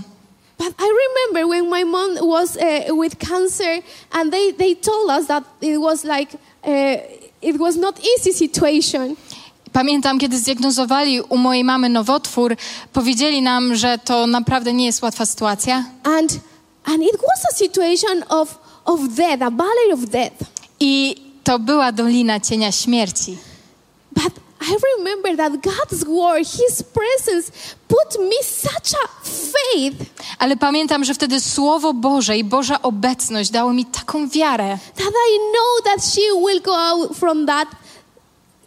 But 0.57 0.69
I 0.69 0.85
remember 1.05 1.47
when 1.47 1.69
my 1.69 1.85
mom 1.85 2.29
was 2.29 2.55
uh, 2.55 3.03
with 3.03 3.15
cancer, 3.29 3.81
and 4.11 4.31
they, 4.31 4.53
they 4.53 4.75
told 4.75 5.09
us 5.09 5.27
that 5.27 5.43
it 5.61 5.79
was 5.79 6.03
like 6.03 6.37
uh, 6.63 6.97
it 7.41 7.57
was 7.57 7.75
not 7.75 7.99
easy 7.99 8.33
situation. 8.33 9.15
Pamiętam, 9.77 10.19
kiedy 10.19 10.37
zdiagnozowali 10.37 11.21
u 11.21 11.37
mojej 11.37 11.63
mamy 11.63 11.89
nowotwór, 11.89 12.55
powiedzieli 12.93 13.41
nam, 13.41 13.75
że 13.75 13.97
to 13.97 14.27
naprawdę 14.27 14.73
nie 14.73 14.85
jest 14.85 15.01
łatwa 15.01 15.25
sytuacja. 15.25 15.83
And 16.03 16.39
and 16.83 17.03
it 17.03 17.11
was 17.11 17.53
a 17.53 17.55
situation 17.55 18.23
of 18.29 18.59
of 18.85 18.99
death, 19.09 19.41
a 19.41 19.51
valley 19.51 19.93
of 19.93 19.99
death. 19.99 20.35
I 20.79 21.15
to 21.43 21.59
była 21.59 21.91
dolina 21.91 22.39
cienia 22.39 22.71
śmierci. 22.71 23.37
But 24.11 24.33
I 24.61 24.75
remember 24.97 25.37
that 25.37 25.53
God's 25.53 26.03
word, 26.05 26.47
His 26.47 26.83
presence, 26.83 27.51
put 27.87 28.19
me 28.19 28.43
such 28.43 28.99
a 29.03 29.07
faith 29.23 30.09
Ale 30.39 30.57
pamiętam, 30.57 31.03
że 31.03 31.13
wtedy 31.13 31.39
Słowo 31.39 31.93
Boże 31.93 32.37
i 32.37 32.43
Boża 32.43 32.81
obecność 32.81 33.49
dało 33.49 33.73
mi 33.73 33.85
taką 33.85 34.29
wiarę, 34.29 34.77
that 34.95 35.13
I 35.31 35.37
know 35.37 35.83
that 35.83 36.13
she 36.13 36.21
will 36.47 36.61
go 36.61 36.75
out 36.75 37.17
from 37.17 37.45
that 37.45 37.67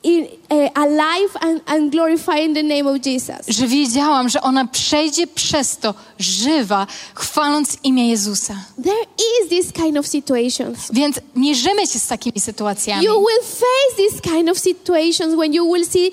in, 0.03 0.25
uh, 0.51 0.69
alive 0.75 1.37
and, 1.41 1.61
and 1.67 1.93
glorifying 1.93 2.55
the 2.55 2.63
name 2.63 2.87
of 2.91 3.07
Jesus. 3.07 3.47
że 3.49 3.67
wiedziałam, 3.67 4.29
że 4.29 4.41
ona 4.41 4.67
przejdzie 4.67 5.27
przez 5.27 5.77
to 5.77 5.95
żywa, 6.19 6.87
chwaląc 7.15 7.77
imię 7.85 8.09
Jezusa. 8.09 8.55
There 8.85 9.07
is 9.19 9.49
this 9.49 9.73
kind 9.73 9.97
of 9.97 10.07
situations. 10.07 10.79
Więc 10.93 11.21
mierzymy 11.37 11.87
się 11.87 11.99
z 11.99 12.07
takimi 12.07 12.41
sytuacjami. 12.41 13.05
You 13.07 13.13
will 13.13 13.43
face 13.43 13.97
these 13.97 14.21
kind 14.23 14.49
of 14.51 14.59
situations 14.59 15.35
when 15.35 15.55
you 15.55 15.73
will 15.73 15.87
see 15.87 16.13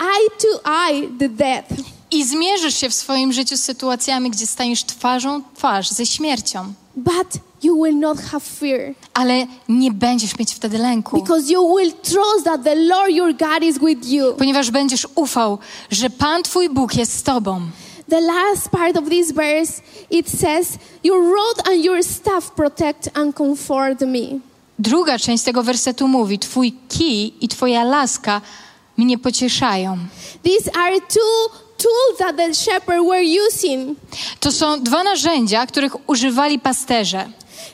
eye 0.00 0.28
to 0.40 0.70
eye 0.70 1.08
the 1.18 1.28
death. 1.28 1.68
I 2.10 2.24
zmierzysz 2.24 2.74
się 2.74 2.90
w 2.90 2.94
swoim 2.94 3.32
życiu 3.32 3.56
z 3.56 3.60
sytuacjami, 3.60 4.30
gdzie 4.30 4.46
staniesz 4.46 4.84
twarzą 4.84 5.42
twarz 5.56 5.90
ze 5.90 6.06
śmiercią. 6.06 6.72
But 6.96 7.40
you 7.62 7.82
will 7.82 7.96
not 7.96 8.18
have 8.20 8.40
fear 8.44 8.94
Ale 9.14 9.46
nie 9.68 9.92
będziesz 9.92 10.38
mieć 10.38 10.54
wtedy 10.54 10.78
lęku. 10.78 11.20
because 11.22 11.52
you 11.52 11.76
will 11.76 11.92
trust 11.92 12.44
that 12.44 12.64
the 12.64 12.74
Lord 12.74 13.10
your 13.10 13.34
God 13.36 13.62
is 13.62 13.78
with 13.78 14.08
you. 14.08 14.34
Ponieważ 14.34 14.70
będziesz 14.70 15.06
ufał, 15.14 15.58
że 15.90 16.10
Pan 16.10 16.42
Twój 16.42 16.68
Bóg 16.68 16.94
jest 16.96 17.12
z 17.18 17.22
Tobą. 17.22 17.60
The 18.10 18.20
last 18.20 18.68
part 18.68 18.96
of 18.96 19.08
this 19.08 19.32
verse 19.32 19.82
it 20.10 20.30
says, 20.30 20.78
Your 21.04 21.22
rod 21.24 21.68
and 21.68 21.84
your 21.84 22.04
staff 22.04 22.50
protect 22.50 23.10
and 23.18 23.36
comfort 23.36 24.00
me. 24.00 24.40
Druga 24.78 25.18
część 25.18 25.44
tego 25.44 25.62
wersetu 25.62 26.08
mówi: 26.08 26.38
Twój 26.38 26.72
kij 26.88 27.34
i 27.40 27.48
Twoja 27.48 27.84
laska 27.84 28.40
mnie 28.96 29.18
pocieszają. 29.18 29.98
These 30.42 30.76
are 30.76 31.00
two 31.00 31.58
tools 31.78 32.18
that 32.18 32.36
the 32.36 32.54
shepherds 32.54 33.08
were 33.08 33.22
using. 33.46 33.96
To 34.40 34.52
są 34.52 34.82
dwa 34.82 35.02
narzędzia, 35.04 35.66
których 35.66 36.08
używali 36.10 36.58
pasterze. 36.58 37.30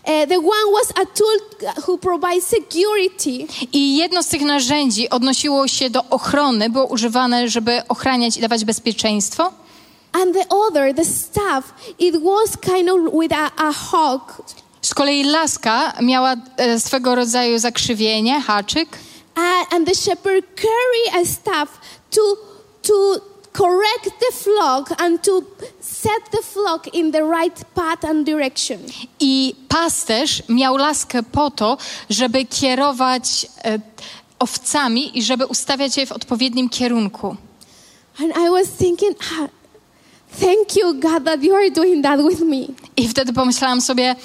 Uh, 0.06 0.28
the 0.28 0.38
one 0.38 0.72
was 0.72 0.90
a 0.90 1.06
tool 1.06 1.38
who 1.86 1.98
provides 1.98 2.46
security, 2.46 3.46
I 3.72 3.96
jedno 3.96 4.22
z 4.22 4.26
tych 4.26 4.42
narzędzi 4.42 5.10
odnosiło 5.10 5.68
się 5.68 5.90
do 5.90 6.04
ochrony, 6.10 6.70
było 6.70 6.84
używane, 6.86 7.48
żeby 7.48 7.82
ochraniać 7.88 8.36
i 8.36 8.40
dawać 8.40 8.64
bezpieczeństwo. 8.64 9.52
and 10.12 10.34
the 10.34 10.46
other, 10.48 10.92
the 10.94 11.04
staff, 11.04 11.72
it 11.98 12.14
was 12.22 12.56
kind 12.56 12.88
of 12.88 13.12
with 13.12 13.32
a, 13.32 13.50
a 13.56 13.72
hawk. 13.72 14.42
Z 14.82 14.94
kolei 14.94 15.24
laska 15.24 15.92
miała 16.02 16.36
e, 16.56 16.80
swego 16.80 17.14
rodzaju 17.14 17.58
zakrzywienie, 17.58 18.40
haczyk. 18.40 18.88
Uh, 19.36 19.74
and 19.74 19.86
the 19.86 19.94
shepherd 19.94 20.44
carry 20.56 21.22
a 21.22 21.24
staff 21.26 21.80
to 22.10 22.20
to 22.82 23.20
correct 23.54 24.10
the 24.20 24.32
flock 24.32 25.02
and 25.02 25.22
to 25.22 25.42
set 25.80 26.30
the 26.30 26.42
flock 26.42 26.88
in 26.88 27.12
the 27.12 27.22
right 27.22 27.64
path 27.74 28.04
and 28.04 28.26
direction. 28.26 28.80
I 29.20 29.54
pasterz 29.68 30.42
miał 30.48 30.76
laskę 30.76 31.22
po 31.22 31.50
to, 31.50 31.76
żeby 32.10 32.44
kierować 32.44 33.46
e, 33.64 33.78
owcami 34.38 35.18
i 35.18 35.22
żeby 35.22 35.46
ustawiać 35.46 35.96
je 35.96 36.06
w 36.06 36.12
odpowiednim 36.12 36.68
kierunku. 36.68 37.36
And 38.20 38.32
I 38.36 38.50
was 38.50 38.68
thinking, 38.78 39.16
ah, 39.20 39.48
thank 40.40 40.76
you, 40.76 40.94
God, 40.94 41.24
that 41.24 41.42
you 41.42 41.54
are 41.54 41.70
doing 41.70 42.04
that 42.04 42.20
with 42.28 42.40
me. 42.40 42.66
I 42.96 43.08
wtedy 43.08 43.32
pomyślałam 43.32 43.80
sobie, 43.80 44.16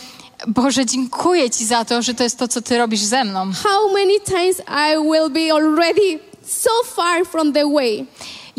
Boże, 0.48 0.86
dziękuję 0.86 1.50
Ci 1.50 1.66
za 1.66 1.86
to, 1.86 2.02
że 2.02 2.14
to 2.14 2.24
jest 2.24 2.40
to, 2.40 2.48
co 2.48 2.62
Ty 2.62 2.78
robisz 2.78 3.00
ze 3.00 3.24
mną. 3.24 3.52
How 3.64 3.94
many 3.94 4.20
times 4.20 4.62
I 4.68 4.98
will 5.12 5.30
be 5.30 5.54
already 5.54 6.20
so 6.50 6.70
far 6.84 7.26
from 7.26 7.54
the 7.54 7.68
way. 7.68 8.06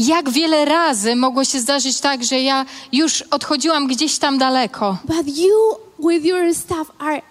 Jak 0.06 0.30
wiele 0.30 0.64
razy 0.64 1.16
mogło 1.16 1.44
się 1.44 1.60
zdarzyć 1.60 2.00
tak, 2.00 2.24
że 2.24 2.40
ja 2.40 2.66
już 2.92 3.22
odchodziłam 3.22 3.86
gdzieś 3.86 4.18
tam 4.18 4.38
daleko, 4.38 4.96
But 5.04 5.36
you, 5.38 5.76
with 6.10 6.24
your 6.24 6.54
staff, 6.54 6.90
are, 6.98 7.22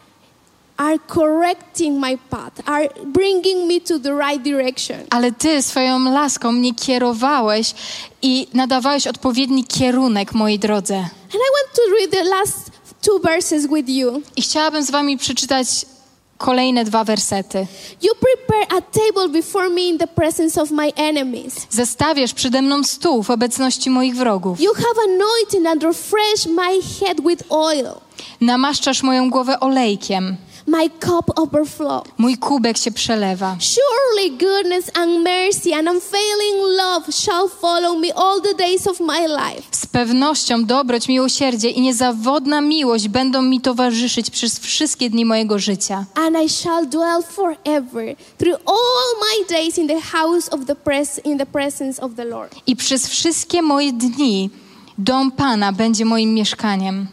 are 0.78 0.98
correcting 1.14 2.00
my 2.00 2.18
path, 2.30 2.52
are 2.66 2.90
bringing 3.06 3.72
me 3.72 3.82
to 3.82 4.00
the 4.00 4.12
right 4.18 4.42
direction. 4.44 4.98
ale 5.10 5.32
Ty 5.32 5.62
swoją 5.64 6.00
laską 6.12 6.52
mnie 6.52 6.76
kierowałeś 6.76 7.74
i 8.22 8.48
nadawałeś 8.54 9.08
odpowiedni 9.08 9.64
kierunek 9.64 10.34
mojej 10.34 10.60
drodze. 10.60 10.98
And 10.98 11.34
I 11.34 11.38
want 11.38 11.76
to 11.76 11.82
read 12.00 12.12
the 12.12 12.24
last 12.24 12.72
two 13.02 13.20
verses 13.20 13.68
with 13.68 13.90
you. 13.90 14.22
I 14.36 14.42
chciałabym 14.42 14.84
z 14.84 14.92
Wami 14.92 15.18
przeczytać 15.18 15.68
kolejne 16.40 16.84
dwa 16.84 17.04
wersety. 17.04 17.68
You 18.02 18.12
prepare 18.16 18.78
a 18.78 18.82
table 18.82 19.30
before 19.42 19.70
me 19.70 19.82
in 19.82 19.98
the 19.98 20.08
presence 20.08 20.62
of 20.62 20.72
my 20.72 20.92
enemies. 20.96 21.68
Zestawiasz 21.70 22.34
przede 22.34 22.62
mną 22.62 22.84
stół 22.84 23.24
w 23.24 23.30
obecności 23.30 23.90
moich 23.90 24.16
wrogów. 24.16 24.62
You 24.62 24.74
have 24.74 25.00
anointed 25.08 25.66
and 25.68 25.84
refreshed 25.84 26.48
my 26.48 26.82
head 27.00 27.22
with 27.22 27.44
oil. 27.50 27.88
Namaszczasz 28.42 29.04
moją 29.04 29.30
głowę 29.30 29.60
olejkiem. 29.60 30.38
My 30.70 30.90
cup 30.90 31.40
overflows. 31.40 32.04
Mój 32.18 32.38
kubek 32.38 32.78
się 32.78 32.92
przelewa. 32.92 33.58
Surely 33.60 34.38
goodness 34.38 34.92
and 34.94 35.24
mercy 35.24 35.74
and 35.74 35.88
unfailing 35.88 36.78
love 36.78 37.12
shall 37.14 37.50
follow 37.50 38.00
me 38.00 38.14
all 38.16 38.42
the 38.42 38.54
days 38.54 38.88
of 38.88 39.00
my 39.00 39.28
life. 39.28 39.62
Z 39.72 39.86
pewnością 39.86 40.66
dobroć, 40.66 41.08
miłosierdzie 41.08 41.70
i 41.70 41.82
niezawodna 41.82 42.62
miłość 42.62 43.08
będą 43.08 43.42
mi 43.42 43.62
towarzyszyć 43.62 44.30
przez 44.30 44.60
wszystkie 44.60 45.10
dni 45.10 45.26
mojego 45.26 45.60
życia. 45.60 46.06
And 46.16 46.38
I 46.46 46.50
shall 46.50 46.88
dwell 46.88 47.24
forever 47.24 48.16
through 48.38 48.60
all 48.66 49.20
my 49.22 49.48
days 49.50 49.78
in 49.78 49.88
the 49.88 50.02
house 50.02 50.50
of 50.50 50.66
the 50.66 50.76
pres- 50.76 51.26
in 51.26 51.38
the 51.38 51.46
presence 51.46 52.02
of 52.02 52.16
the 52.16 52.26
Lord. 52.26 52.56
I 52.68 52.76
przez 52.76 53.08
wszystkie 53.08 53.62
moje 53.62 53.94
dni 53.94 54.50
dom 54.98 55.32
Pana 55.32 55.72
będzie 55.72 56.06
moim 56.06 56.34
mieszkaniem. 56.34 57.08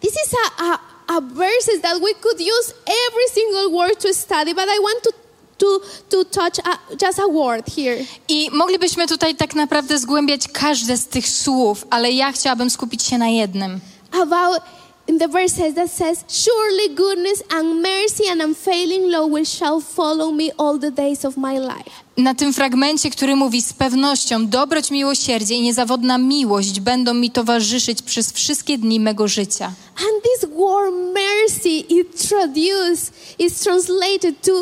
This 0.00 0.12
is 0.12 0.34
a, 0.58 0.64
a, 0.72 0.78
a 1.08 1.20
verses 1.20 1.80
that 1.82 2.00
we 2.02 2.14
could 2.14 2.40
use 2.40 2.74
every 3.06 3.28
single 3.32 3.78
word 3.78 3.98
to 4.00 4.14
study, 4.14 4.54
but 4.54 4.68
I 4.68 4.78
want 4.78 5.02
to 5.02 5.12
to 5.58 5.80
to 6.10 6.24
touch 6.24 6.58
a, 6.58 6.96
just 6.96 7.18
a 7.18 7.28
word 7.28 7.66
here. 7.76 8.04
I 8.28 8.50
moglibyśmy 8.52 9.06
tutaj 9.06 9.36
tak 9.36 9.54
naprawdę 9.54 9.98
zgłębiać 9.98 10.48
każde 10.48 10.96
z 10.96 11.06
tych 11.06 11.28
słów, 11.28 11.84
ale 11.90 12.12
ja 12.12 12.32
chciałabym 12.32 12.70
skupić 12.70 13.02
się 13.02 13.18
na 13.18 13.28
jednym. 13.28 13.80
About 14.12 14.62
in 15.06 15.18
the 15.18 15.28
verses 15.28 15.74
that 15.74 15.90
says, 15.90 16.24
"Surely 16.28 16.94
goodness 16.94 17.42
and 17.48 17.82
mercy 17.82 18.30
and 18.30 18.42
unfailing 18.42 19.12
love 19.12 19.30
will 19.32 19.46
shall 19.46 19.80
follow 19.80 20.32
me 20.32 20.44
all 20.58 20.78
the 20.78 20.90
days 20.90 21.24
of 21.24 21.36
my 21.36 21.58
life." 21.58 22.05
Na 22.16 22.34
tym 22.34 22.52
fragmencie, 22.52 23.10
który 23.10 23.36
mówi 23.36 23.62
z 23.62 23.72
pewnością 23.72 24.46
dobroć, 24.46 24.90
miłosierdzie 24.90 25.54
i 25.54 25.62
niezawodna 25.62 26.18
miłość 26.18 26.80
będą 26.80 27.14
mi 27.14 27.30
towarzyszyć 27.30 28.02
przez 28.02 28.32
wszystkie 28.32 28.78
dni 28.78 29.00
mego 29.00 29.28
życia. 29.28 29.66
And 29.96 30.22
this 30.22 30.50
word 30.50 30.94
mercy 31.14 31.68
is 31.68 32.28
traduced, 32.28 33.12
is 33.38 33.60
translated 33.60 34.42
to 34.42 34.52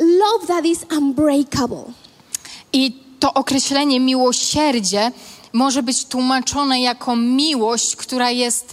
love 0.00 0.46
that 0.46 0.64
is 0.64 0.78
unbreakable. 0.98 1.84
I 2.72 2.92
to 3.20 3.34
określenie 3.34 4.00
miłosierdzie 4.00 5.12
może 5.52 5.82
być 5.82 6.04
tłumaczone 6.04 6.80
jako 6.80 7.16
miłość, 7.16 7.96
która 7.96 8.30
jest 8.30 8.70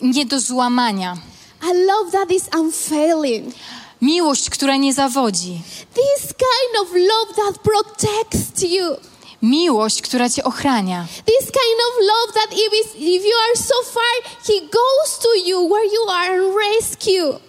nie 0.00 0.26
do 0.26 0.40
złamania. 0.40 1.16
A 1.60 1.66
love 1.66 2.12
that 2.12 2.30
is 2.30 2.42
unfailing. 2.60 3.54
Miłość, 4.02 4.50
która 4.50 4.76
nie 4.76 4.94
zawodzi. 4.94 5.60
This 5.94 6.26
kind 6.26 6.82
of 6.82 6.88
love 6.94 7.34
that 7.36 7.62
protects 7.62 8.62
you. 8.62 8.96
Miłość, 9.42 10.02
która 10.02 10.30
cię 10.30 10.44
ochrania. 10.44 11.06
This 11.26 11.46
kind 11.46 11.80
of 11.88 12.06
love 12.06 12.32
that 12.34 12.52
if, 12.52 12.96
if 12.96 13.24
you 13.26 13.36
are 13.48 13.56
so 13.56 13.74
far, 13.92 14.32
He 14.46 14.60
goes 14.60 15.18
to 15.22 15.28
you 15.46 15.68
where 15.68 15.86
you 15.86 16.10
are 16.10 16.40
and 16.40 16.54
rescue. 16.56 17.47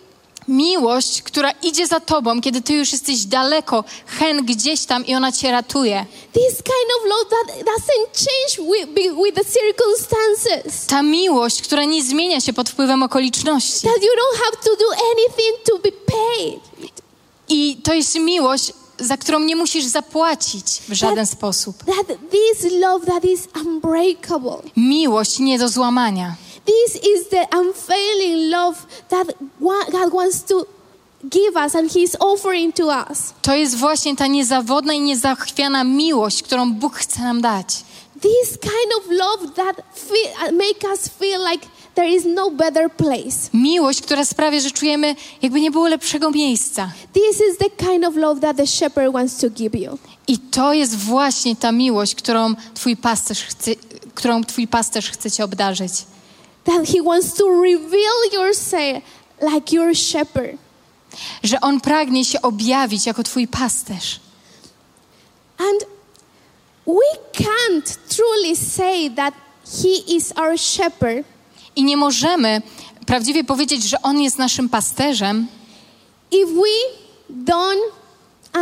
Miłość, 0.49 1.21
która 1.21 1.51
idzie 1.51 1.87
za 1.87 1.99
tobą, 1.99 2.41
kiedy 2.41 2.61
ty 2.61 2.73
już 2.73 2.91
jesteś 2.91 3.25
daleko, 3.25 3.83
hen 4.05 4.45
gdzieś 4.45 4.85
tam 4.85 5.05
i 5.05 5.15
ona 5.15 5.31
cię 5.31 5.51
ratuje. 5.51 6.05
This 6.33 6.55
kind 6.55 6.89
of 6.97 7.05
love 7.05 7.29
that 7.29 7.57
doesn't 7.57 8.25
change 8.25 8.71
with, 8.71 9.15
with 9.23 9.35
the 9.35 9.59
circumstances. 9.59 10.85
Ta 10.85 11.01
miłość, 11.01 11.61
która 11.61 11.83
nie 11.83 12.03
zmienia 12.03 12.41
się 12.41 12.53
pod 12.53 12.69
wpływem 12.69 13.03
okoliczności. 13.03 13.81
That 13.87 14.03
you 14.03 14.09
don't 14.09 14.39
have 14.43 14.57
to 14.63 14.69
do 14.75 14.85
anything 15.11 15.63
to 15.65 15.77
be 15.77 15.91
paid. 15.91 16.91
I 17.49 17.77
to 17.83 17.93
jest 17.93 18.15
miłość, 18.15 18.73
za 18.99 19.17
którą 19.17 19.39
nie 19.39 19.55
musisz 19.55 19.85
zapłacić 19.85 20.65
w 20.89 20.93
żaden 20.93 21.27
sposób. 21.27 21.77
That 21.77 22.07
this 22.07 22.71
love 22.71 23.05
that 23.05 23.25
is 23.25 23.47
unbreakable. 23.65 24.57
Miłość 24.77 25.39
nie 25.39 25.59
do 25.59 25.69
złamania. 25.69 26.35
This 26.69 26.95
is 26.95 27.29
the 27.29 27.45
unfailing 27.51 28.49
love 28.49 28.77
that 29.09 29.27
God 29.91 30.13
wants 30.13 30.43
to 30.43 30.67
give 31.29 31.57
us 31.57 31.75
and 31.75 31.89
He's 31.89 32.15
offering 32.19 32.73
to 32.73 32.89
us. 32.89 33.33
To 33.41 33.55
jest 33.55 33.75
właśnie 33.77 34.15
ta 34.15 34.27
niezawodna 34.27 34.93
i 34.93 34.99
niezachwiana 34.99 35.83
miłość, 35.83 36.43
którą 36.43 36.73
Bóg 36.73 36.95
chce 36.95 37.21
nam 37.21 37.41
dać. 37.41 37.83
This 38.21 38.57
kind 38.61 38.93
of 38.97 39.03
love 39.09 39.55
that 39.55 39.75
feel, 39.95 40.57
make 40.57 40.83
us 40.93 41.07
feel 41.19 41.41
like 41.51 41.67
there 41.95 42.09
is 42.15 42.25
no 42.25 42.51
better 42.51 42.91
place. 42.91 43.49
Miłość, 43.53 44.01
która 44.01 44.25
sprawia, 44.25 44.59
że 44.59 44.71
czujemy, 44.71 45.15
jakby 45.41 45.61
nie 45.61 45.71
było 45.71 45.87
lepszego 45.87 46.31
miejsca. 46.31 46.91
This 47.13 47.41
is 47.51 47.57
the 47.57 47.85
kind 47.85 48.05
of 48.05 48.15
love 48.15 48.41
that 48.41 48.57
the 48.57 48.67
shepherd 48.67 49.13
wants 49.13 49.37
to 49.37 49.49
give 49.49 49.75
you. 49.75 49.97
I 50.27 50.37
to 50.37 50.73
jest 50.73 50.95
właśnie 50.95 51.55
ta 51.55 51.71
miłość, 51.71 52.15
którą 52.15 52.55
twój 52.73 52.97
pasterz 52.97 53.43
chce, 53.43 53.71
którą 54.13 54.43
twój 54.43 54.67
pasterz 54.67 55.11
chce 55.11 55.31
cię 55.31 55.43
obdarzyć. 55.43 55.91
That 56.63 56.87
He 56.87 57.01
wants 57.01 57.33
to 57.33 57.61
reveal 57.61 58.33
yourself 58.33 59.03
like 59.41 59.75
your 59.75 59.95
shepherd. 59.95 60.57
Że 61.43 61.61
On 61.61 61.81
pragnie 61.81 62.25
się 62.25 62.41
objawić 62.41 63.05
jako 63.05 63.23
twój 63.23 63.47
pasterz. 63.47 64.19
And 65.57 65.85
we 66.87 67.43
can't 67.43 67.97
truly 68.15 68.55
say 68.55 69.09
that 69.15 69.33
He 69.83 70.15
is 70.15 70.33
our 70.37 70.59
shepherd 70.59 71.25
I 71.75 71.83
nie 71.83 71.97
możemy 71.97 72.61
prawdziwie 73.05 73.43
powiedzieć, 73.43 73.83
że 73.83 74.01
On 74.01 74.21
jest 74.21 74.37
naszym 74.37 74.69
pasterzem, 74.69 75.47
if 76.31 76.45
we 76.53 76.99
don't 77.29 77.91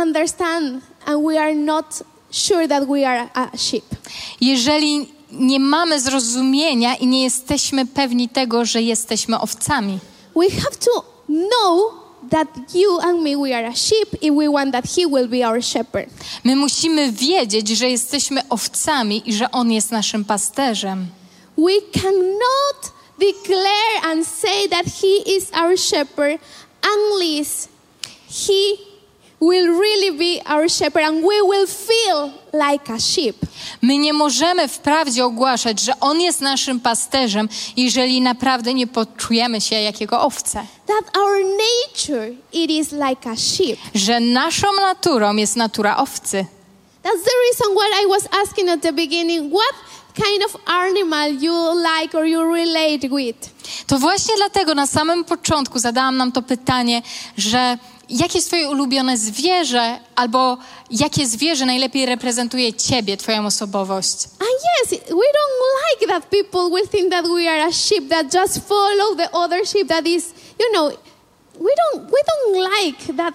understand 0.02 0.82
and 1.06 1.26
we 1.26 1.40
are 1.40 1.54
not 1.54 2.02
sure 2.30 2.68
that 2.68 2.88
we 2.88 3.08
are 3.08 3.28
a 3.34 3.56
sheep. 3.56 3.84
jeżeli 4.40 5.08
nie 5.32 5.60
mamy 5.60 6.00
zrozumienia 6.00 6.96
i 6.96 7.06
nie 7.06 7.22
jesteśmy 7.22 7.86
pewni 7.86 8.28
tego, 8.28 8.64
że 8.64 8.82
jesteśmy 8.82 9.40
owcami. 9.40 9.98
We 10.36 10.50
have 10.50 10.76
to 10.84 11.04
know 11.26 11.92
that 12.30 12.74
you 12.74 12.98
and 13.00 13.22
me 13.22 13.36
we 13.36 13.56
are 13.56 13.68
a 13.68 13.74
sheep 13.74 14.22
if 14.22 14.36
we 14.36 14.48
want 14.48 14.72
that 14.72 14.84
he 14.84 15.06
will 15.06 15.28
be 15.28 15.48
our 15.48 15.62
shepherd. 15.62 16.10
My 16.44 16.56
musimy 16.56 17.12
wiedzieć, 17.12 17.68
że 17.68 17.90
jesteśmy 17.90 18.48
owcami 18.48 19.22
i 19.26 19.32
że 19.32 19.50
On 19.50 19.72
jest 19.72 19.90
naszym 19.90 20.24
pasterzem. 20.24 21.06
We 21.56 22.00
cannot 22.00 22.92
declare 23.18 24.12
and 24.12 24.26
say 24.26 24.68
that 24.68 24.86
he 24.86 25.36
is 25.36 25.50
our 25.62 25.78
shepherd 25.78 26.40
unless 26.84 27.68
he 28.28 28.87
will 29.40 29.78
really 29.80 30.12
be 30.18 30.52
our 30.54 30.68
shepherd 30.68 31.04
and 31.04 31.22
we 31.22 31.42
will 31.42 31.66
feel 31.66 32.32
like 32.52 32.92
a 32.92 32.98
sheep. 32.98 33.36
My 33.82 33.98
nie 33.98 34.12
możemy 34.12 34.68
wprawdzie 34.68 35.24
ogłaszać, 35.24 35.80
że 35.80 36.00
On 36.00 36.20
jest 36.20 36.40
naszym 36.40 36.80
pasterzem, 36.80 37.48
jeżeli 37.76 38.20
naprawdę 38.20 38.74
nie 38.74 38.86
poczujemy 38.86 39.60
się 39.60 39.76
jak 39.76 40.00
Jego 40.00 40.20
owce. 40.20 40.66
That 40.86 41.16
our 41.16 41.36
nature 41.44 42.30
it 42.52 42.70
is 42.70 42.92
like 42.92 43.30
a 43.30 43.36
sheep. 43.36 43.78
Że 43.94 44.20
naszą 44.20 44.66
naturą 44.80 45.36
jest 45.36 45.56
natura 45.56 45.96
owcy. 45.96 46.46
That's 47.02 47.24
the 47.24 47.36
reason 47.48 47.74
why 47.74 48.04
I 48.04 48.08
was 48.08 48.28
asking 48.42 48.68
at 48.68 48.82
the 48.82 48.92
beginning 48.92 49.52
what 49.52 49.74
kind 50.14 50.44
of 50.44 50.56
animal 50.66 51.42
you 51.42 51.54
like 51.74 52.18
or 52.18 52.26
you 52.26 52.54
relate 52.54 53.08
with. 53.08 53.50
To 53.86 53.98
właśnie 53.98 54.34
dlatego 54.36 54.74
na 54.74 54.86
samym 54.86 55.24
początku 55.24 55.78
zadałam 55.78 56.16
nam 56.16 56.32
to 56.32 56.42
pytanie, 56.42 57.02
że 57.36 57.78
jakie 58.10 58.38
jest 58.38 58.48
Twoje 58.48 58.68
ulubione 58.68 59.16
zwierzę, 59.16 60.00
albo 60.14 60.58
jakie 60.90 61.26
zwierzę 61.26 61.66
najlepiej 61.66 62.06
reprezentuje 62.06 62.72
Ciebie, 62.72 63.16
Twoją 63.16 63.46
osobowość. 63.46 64.24
And 64.24 64.58
yes, 64.82 64.90
we 64.90 65.06
don't 65.08 65.58
like 65.90 66.06
that 66.06 66.26
people 66.30 66.70
will 66.70 66.88
think 66.88 67.10
that 67.10 67.26
we 67.26 67.50
are 67.50 67.64
a 67.64 67.72
sheep 67.72 68.08
that 68.08 68.34
just 68.34 68.68
follow 68.68 69.16
the 69.16 69.30
other 69.32 69.66
sheep 69.66 69.88
that 69.88 70.06
is, 70.06 70.24
you 70.60 70.72
know, 70.72 70.88
we 71.60 71.70
don't 71.76 72.10
we 72.10 72.18
don't 72.28 72.70
like 72.82 73.12
that, 73.16 73.34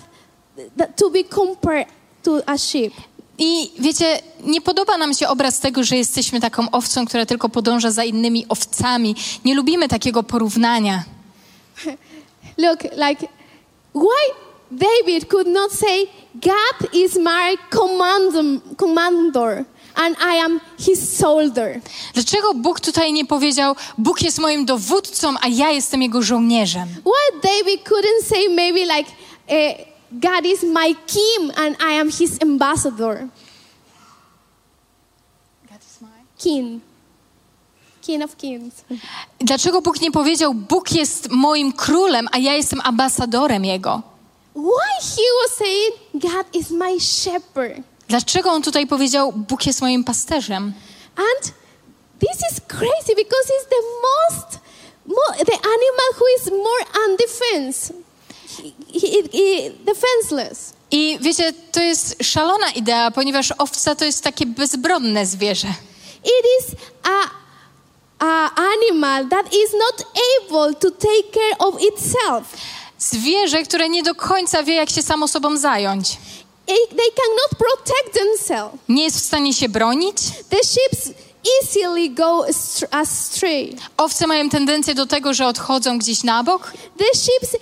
that 0.77 0.97
to 0.97 1.09
be 1.09 1.23
compared 1.23 1.87
to 2.23 2.41
a 2.45 2.57
sheep. 2.57 2.93
I 3.37 3.71
wiecie, 3.79 4.21
nie 4.43 4.61
podoba 4.61 4.97
nam 4.97 5.13
się 5.13 5.27
obraz 5.27 5.59
tego, 5.59 5.83
że 5.83 5.97
jesteśmy 5.97 6.41
taką 6.41 6.71
owcą, 6.71 7.05
która 7.05 7.25
tylko 7.25 7.49
podąża 7.49 7.91
za 7.91 8.03
innymi 8.03 8.45
owcami. 8.49 9.15
Nie 9.45 9.55
lubimy 9.55 9.87
takiego 9.87 10.23
porównania. 10.23 11.03
Look, 12.57 12.83
like 12.83 13.27
why 13.95 14.43
David 14.77 15.27
could 15.29 15.47
not 15.47 15.71
say 15.71 16.07
God 16.33 16.93
is 16.93 17.15
my 17.15 17.55
command- 17.69 18.61
commander 18.77 19.65
and 19.95 20.15
I 20.19 20.37
am 20.39 20.59
his 20.79 21.17
soldier. 21.17 21.81
Dlaczego 22.13 22.53
Bóg 22.53 22.79
tutaj 22.79 23.13
nie 23.13 23.25
powiedział, 23.25 23.75
Bóg 23.97 24.21
jest 24.21 24.39
moim 24.39 24.65
dowódcą, 24.65 25.35
a 25.41 25.47
ja 25.47 25.71
jestem 25.71 26.01
jego 26.01 26.21
żołnierzem? 26.21 26.87
Why 26.89 27.39
David 27.43 27.83
couldn't 27.83 28.23
say 28.29 28.49
maybe 28.55 28.79
like 28.79 29.11
eh, 29.47 29.77
God 30.11 30.45
is 30.45 30.63
my 30.63 30.95
king 31.07 31.57
and 31.59 31.77
I 31.91 31.99
am 31.99 32.11
his 32.11 32.31
ambassador. 32.41 33.27
King. 36.37 36.81
King 38.01 38.23
of 38.23 38.35
kings. 38.37 38.73
Dlaczego 39.39 39.81
Bóg 39.81 40.01
nie 40.01 40.11
powiedział, 40.11 40.53
Bóg 40.53 40.91
jest 40.91 41.31
moim 41.31 41.73
królem, 41.73 42.27
a 42.31 42.37
ja 42.37 42.53
jestem 42.53 42.81
ambasadorem 42.83 43.65
jego? 43.65 44.01
Why 44.55 44.89
he 45.01 45.23
was 45.41 45.51
saying 45.57 45.91
God 46.13 46.45
is 46.55 46.71
my 46.71 46.99
shepherd? 46.99 47.83
Dlaczego 48.07 48.51
on 48.51 48.61
tutaj 48.61 48.87
powiedział, 48.87 49.31
Bóg 49.33 49.65
jest 49.65 49.81
moim 49.81 50.03
pasterzem? 50.03 50.73
And 51.15 51.53
this 52.19 52.51
is 52.51 52.59
crazy 52.67 53.15
because 53.15 53.45
it's 53.49 53.69
the 53.69 53.83
most, 54.03 54.59
mo- 55.07 55.45
the 55.45 55.57
animal 55.57 56.09
who 56.19 56.25
is 56.37 56.51
more 56.51 56.85
undefense, 57.09 57.93
defenseless. 59.85 60.73
I 60.91 61.17
wiecie, 61.21 61.53
to 61.71 61.81
jest 61.81 62.15
szalona 62.23 62.71
idea, 62.71 63.11
ponieważ 63.11 63.51
owca 63.57 63.95
to 63.95 64.05
jest 64.05 64.23
takie 64.23 64.45
bezbronne 64.45 65.25
zwierzę. 65.25 65.67
It 66.23 66.45
is 66.59 66.75
a, 67.03 67.29
a 68.25 68.49
animal 68.55 69.29
that 69.29 69.45
is 69.53 69.73
not 69.73 70.05
able 70.41 70.73
to 70.75 70.91
take 70.91 71.31
care 71.33 71.57
of 71.59 71.75
itself. 71.81 72.43
Zwierzę, 73.09 73.63
które 73.63 73.89
nie 73.89 74.03
do 74.03 74.15
końca 74.15 74.63
wie, 74.63 74.73
jak 74.73 74.89
się 74.89 75.01
samo 75.03 75.27
sobą 75.27 75.57
zająć. 75.57 76.17
They 76.67 77.11
cannot 77.15 77.49
protect 77.57 78.13
themselves. 78.13 78.79
Nie 78.89 79.03
jest 79.03 79.17
w 79.17 79.23
stanie 79.25 79.53
się 79.53 79.69
bronić. 79.69 80.17
The 80.49 80.57
sheep 80.57 81.15
easily 81.61 82.09
go 82.09 82.45
astr- 82.49 82.87
astray. 82.91 83.75
Owce 83.97 84.27
mają 84.27 84.49
tendencję 84.49 84.95
do 84.95 85.05
tego, 85.05 85.33
że 85.33 85.47
odchodzą 85.47 85.99
gdzieś 85.99 86.23
na 86.23 86.43
bok. 86.43 86.73
The 86.97 87.19
sheep 87.19 87.61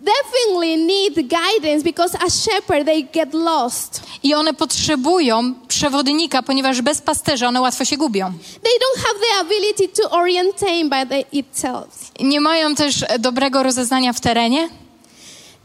definitely 0.00 0.76
need 0.76 1.28
guidance 1.28 1.84
because 1.84 2.18
as 2.26 2.44
shepherd 2.44 2.86
they 2.86 3.02
get 3.02 3.34
lost. 3.34 4.02
I 4.22 4.34
one 4.34 4.54
potrzebują 4.54 5.54
przewodnika, 5.68 6.42
ponieważ 6.42 6.82
bez 6.82 7.02
pasterza 7.02 7.48
one 7.48 7.60
łatwo 7.60 7.84
się 7.84 7.96
gubią. 7.96 8.32
They 8.62 8.72
don't 8.72 9.04
have 9.04 9.18
the 9.20 9.40
ability 9.40 9.88
to 10.02 10.10
orientate 10.10 10.84
by 10.84 11.06
the, 11.06 11.20
itself. 11.32 12.12
Nie 12.20 12.40
mają 12.40 12.74
też 12.74 13.04
dobrego 13.18 13.62
rozeznania 13.62 14.12
w 14.12 14.20
terenie. 14.20 14.68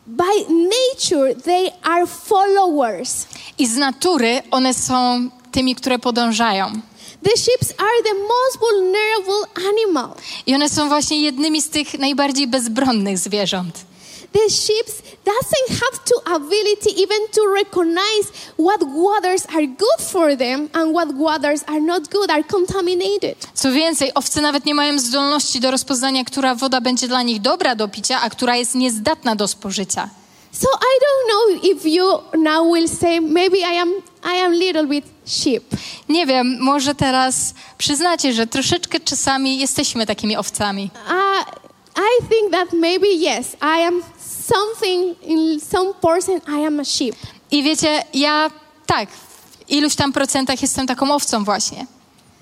By 0.08 0.24
nature, 0.50 1.36
they 1.44 1.72
are 1.84 2.08
followers. 2.08 3.26
I 3.58 3.68
z 3.68 3.78
natury 3.78 4.42
one 4.52 4.74
są 4.74 5.30
tymi, 5.52 5.76
które 5.76 6.00
podążają. 6.00 6.72
The 7.24 7.38
sheep 7.38 7.80
are 7.80 8.04
the 8.04 8.14
most 8.14 8.60
vulnerable 8.60 9.70
animal. 9.70 10.10
I 10.46 10.56
one 10.56 10.70
są 10.70 10.88
właśnie 10.90 11.22
jednymi 11.22 11.62
z 11.62 11.70
tych 11.70 12.00
najbardziej 12.00 12.48
bezbronnych 12.48 13.18
zwierząt. 13.18 13.86
The 14.36 14.50
sheep 14.50 14.88
doesn't 15.26 15.70
have 15.82 15.98
to 16.06 16.16
ability 16.36 16.92
even 17.04 17.22
to 17.32 17.42
recognize 17.54 18.26
what 18.58 18.82
waters 18.84 19.46
are 19.56 19.66
good 19.66 20.02
for 20.12 20.36
them 20.36 20.70
and 20.74 20.94
what 20.94 21.08
waters 21.16 21.64
are 21.68 21.80
not 21.80 22.10
good, 22.12 22.30
are 22.30 22.44
contaminated. 22.44 23.36
Co 23.54 23.72
więcej, 23.72 24.14
owce 24.14 24.42
nawet 24.42 24.66
nie 24.66 24.76
mają 24.76 25.00
zdolności 25.00 25.60
do 25.60 25.72
rozpoznania, 25.72 26.24
która 26.24 26.56
woda 26.56 26.82
będzie 26.82 27.08
dla 27.08 27.24
nich 27.24 27.42
dobra 27.42 27.76
do 27.76 27.88
picia, 27.88 28.22
a 28.22 28.30
która 28.30 28.56
jest 28.56 28.76
niezdatna 28.76 29.36
do 29.36 29.48
spożycia. 29.48 30.10
So 30.52 30.68
I 30.68 30.94
don't 31.06 31.28
know 31.30 31.72
if 31.72 31.86
you 31.86 32.20
now 32.34 32.74
will 32.74 32.90
say 32.90 33.22
maybe 33.22 33.58
I 33.58 33.80
am 33.80 33.94
I 34.24 34.38
am 34.38 34.54
little 34.54 34.86
bit 34.86 35.06
sheep. 35.26 35.64
Nie 36.10 36.26
wiem, 36.26 36.58
może 36.62 36.96
teraz 36.96 37.54
przyznacie, 37.78 38.34
że 38.34 38.48
troszeczkę 38.48 39.00
czasami 39.00 39.60
jesteśmy 39.60 40.06
takimi 40.06 40.38
owcami. 40.38 40.90
Uh, 41.08 41.66
I 41.98 42.28
think 42.30 42.52
that 42.52 42.74
maybe 42.74 43.08
yes, 43.08 43.56
I 43.62 43.82
am 43.82 44.04
something 44.48 45.16
in 45.24 45.60
some 45.60 45.94
percent 46.02 46.44
I 46.48 46.66
am 46.66 46.80
a 46.80 46.86
sheep. 46.86 47.16
I 47.52 47.64
wiecie, 47.64 48.04
ja 48.14 48.52
tak, 48.86 49.10
w 49.10 49.70
iluś 49.70 49.96
tam 49.96 50.14
procentach 50.14 50.62
jestem 50.62 50.88
taką 50.88 51.12
owcą 51.12 51.44
właśnie. 51.44 51.86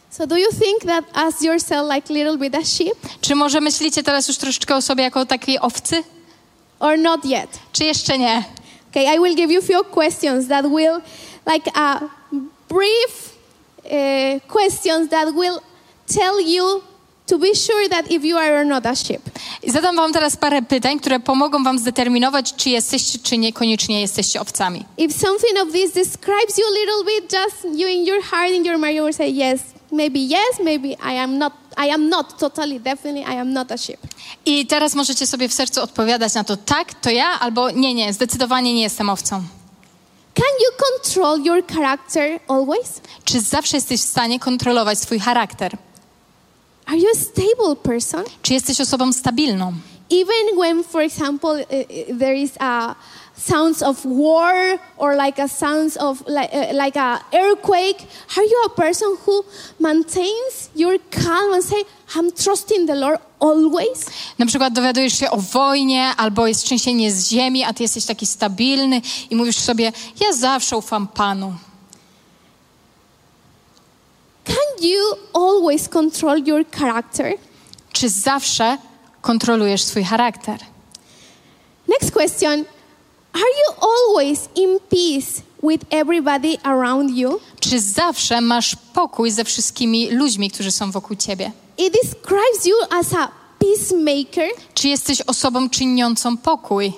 So 0.10 0.28
do 0.28 0.38
you 0.38 0.50
think 0.52 0.84
that 0.86 1.06
as 1.14 1.42
yourself 1.42 1.92
like 1.96 2.14
little 2.14 2.38
bit 2.38 2.56
a 2.56 2.66
sheep 2.66 2.98
Czy 3.22 3.36
może 3.36 3.62
myślicie 3.62 4.04
teraz 4.04 4.28
już 4.28 4.38
troszeczkę 4.38 4.76
o 4.76 4.82
sobie 4.82 5.04
jako 5.04 5.26
takiej 5.26 5.60
owcy? 5.60 6.04
or 6.80 7.00
not 7.00 7.26
yet? 7.26 7.60
Czy 7.74 7.84
jeszcze 7.86 8.18
nie? 8.18 8.44
Okay, 8.92 9.16
I 9.16 9.20
will 9.20 9.36
give 9.36 9.52
you 9.52 9.62
few 9.62 9.84
questions 9.84 10.48
that 10.48 10.66
will 10.66 11.02
like 11.54 11.72
a 11.74 12.00
brief 12.70 13.34
uh, 13.86 14.40
questions 14.48 15.10
that 15.10 15.34
will 15.36 15.60
tell 16.16 16.40
you 16.48 16.82
to 17.34 17.40
be 17.40 17.56
sure 17.56 17.90
that 17.90 18.12
if 18.12 18.28
you 18.28 18.38
are 18.38 18.62
or 18.62 18.66
not 18.66 18.86
a 18.86 18.96
sheep. 18.96 19.22
I 19.64 19.72
zadam 19.72 19.96
wam 19.96 20.14
teraz 20.14 20.38
parę 20.38 20.62
pytań, 20.62 21.00
które 21.00 21.20
pomogą 21.20 21.64
wam 21.64 21.80
zdeterminować, 21.80 22.54
czy 22.56 22.70
jesteście, 22.70 23.20
czy 23.20 23.38
niekoniecznie 23.38 24.02
jesteście 24.02 24.42
owcami. 24.42 24.86
If 24.98 25.14
something 25.20 25.62
of 25.64 25.72
this 25.72 25.92
describes 25.92 26.58
you 26.58 26.66
a 26.68 26.74
little 26.80 27.04
bit, 27.06 27.34
just 27.34 27.80
you 27.80 27.88
in 27.88 28.06
your 28.06 28.24
heart, 28.24 28.52
in 28.52 28.66
your 28.66 28.78
mind, 28.80 28.96
you 28.96 29.04
will 29.04 29.14
say 29.14 29.30
yes, 29.30 29.62
maybe 29.92 30.20
yes, 30.20 30.60
maybe 30.64 30.88
I 30.88 31.20
am 31.20 31.38
not. 31.38 31.54
I 31.78 31.90
am 31.90 32.10
not 32.10 32.40
totally, 32.40 32.80
definitely, 32.80 33.34
I 33.36 33.40
am 33.40 33.54
not 33.54 33.72
a 33.72 33.78
sheep. 33.78 34.00
I 34.46 34.68
teraz 34.68 34.96
możecie 34.96 35.28
sobie 35.28 35.50
w 35.50 35.54
sercu 35.54 35.82
odpowiadać 35.82 36.34
na 36.34 36.44
to 36.44 36.58
tak, 36.58 36.94
to 36.94 37.10
ja, 37.10 37.40
albo 37.40 37.70
nie, 37.72 37.94
nie, 37.94 38.14
zdecydowanie 38.14 38.74
nie 38.74 38.82
jestem 38.82 39.10
owcą. 39.10 39.44
Can 40.34 40.54
you 40.60 40.72
control 40.88 41.46
your 41.46 41.64
character 41.68 42.40
always? 42.48 43.02
Czy 43.24 43.42
zawsze 43.42 43.78
jesteś 43.78 44.02
w 44.02 44.10
stanie 44.10 44.40
kontrolować 44.40 45.00
swój 45.00 45.20
charakter? 45.20 45.78
Are 46.86 46.98
you 46.98 47.08
a 47.14 47.18
stable 47.18 47.76
person? 47.84 48.24
Czy 48.42 48.54
jesteś 48.54 48.82
osobą 48.82 49.14
stabilną? 49.14 49.74
Even 50.12 50.58
when, 50.60 50.84
for 50.84 51.02
example, 51.02 51.50
uh, 51.50 51.60
uh, 51.60 52.20
there 52.20 52.36
is 52.36 52.52
a 52.60 52.96
sounds 53.38 53.82
of 53.82 54.06
war 54.06 54.80
or 54.98 55.16
like 55.26 55.44
a 55.44 55.48
sounds 55.48 55.98
of 55.98 56.24
like, 56.28 56.50
uh, 56.54 56.86
like 56.86 57.00
a 57.00 57.20
earthquake, 57.34 57.98
are 58.38 58.44
you 58.44 58.64
a 58.66 58.70
person 58.70 59.08
who 59.26 59.44
maintains 59.80 60.70
your 60.76 60.98
calm 61.12 61.54
and 61.54 61.64
say, 61.66 61.84
"I'm 62.16 62.32
trusting 62.44 62.88
the 62.88 62.96
Lord 62.96 63.20
always"? 63.40 64.06
Na 64.40 64.46
przykład 64.46 64.74
dowiadujesz 64.74 65.20
się 65.20 65.32
o 65.32 65.38
wojnie, 65.38 66.12
albo 66.18 66.48
jest 66.48 66.64
trzęsienie 66.64 67.12
z 67.12 67.30
ziemi, 67.30 67.64
a 67.64 67.74
ty 67.74 67.84
jesteś 67.84 68.06
taki 68.06 68.26
stabilny 68.26 69.02
i 69.30 69.36
mówisz 69.36 69.58
sobie, 69.58 69.92
ja 70.22 70.34
zawsze 70.34 70.78
ufam 70.78 71.08
Panu. 71.08 71.54
Can 74.46 74.90
you 74.90 75.00
always 75.34 75.90
control 75.90 76.48
your 76.48 76.66
character? 76.72 77.34
Czy 77.92 78.10
zawsze 78.10 78.78
kontrolujesz 79.22 79.82
swój 79.84 80.04
charakter? 80.04 80.60
Next 81.88 82.12
question. 82.12 82.66
Are 83.34 83.42
you 83.42 83.90
always 83.90 84.40
in 84.56 84.80
peace 84.90 85.42
with 85.64 85.84
everybody 85.90 86.58
around 86.64 87.18
you? 87.18 87.40
Czy 87.60 87.80
zawsze 87.80 88.42
masz 88.42 88.76
pokój 88.94 89.32
ze 89.32 89.44
wszystkimi 89.44 90.12
ludźmi, 90.12 90.52
którzy 90.52 90.72
są 90.72 90.92
wokół 90.92 91.16
ciebie? 91.16 91.52
It 91.78 91.94
describes 91.94 92.66
you 92.66 92.76
as 93.00 93.14
a 93.14 93.32
peacemaker. 93.60 94.50
Czy 94.74 94.88
jesteś 94.88 95.22
osobą 95.22 95.70
czyniącą 95.70 96.38
pokój? 96.38 96.94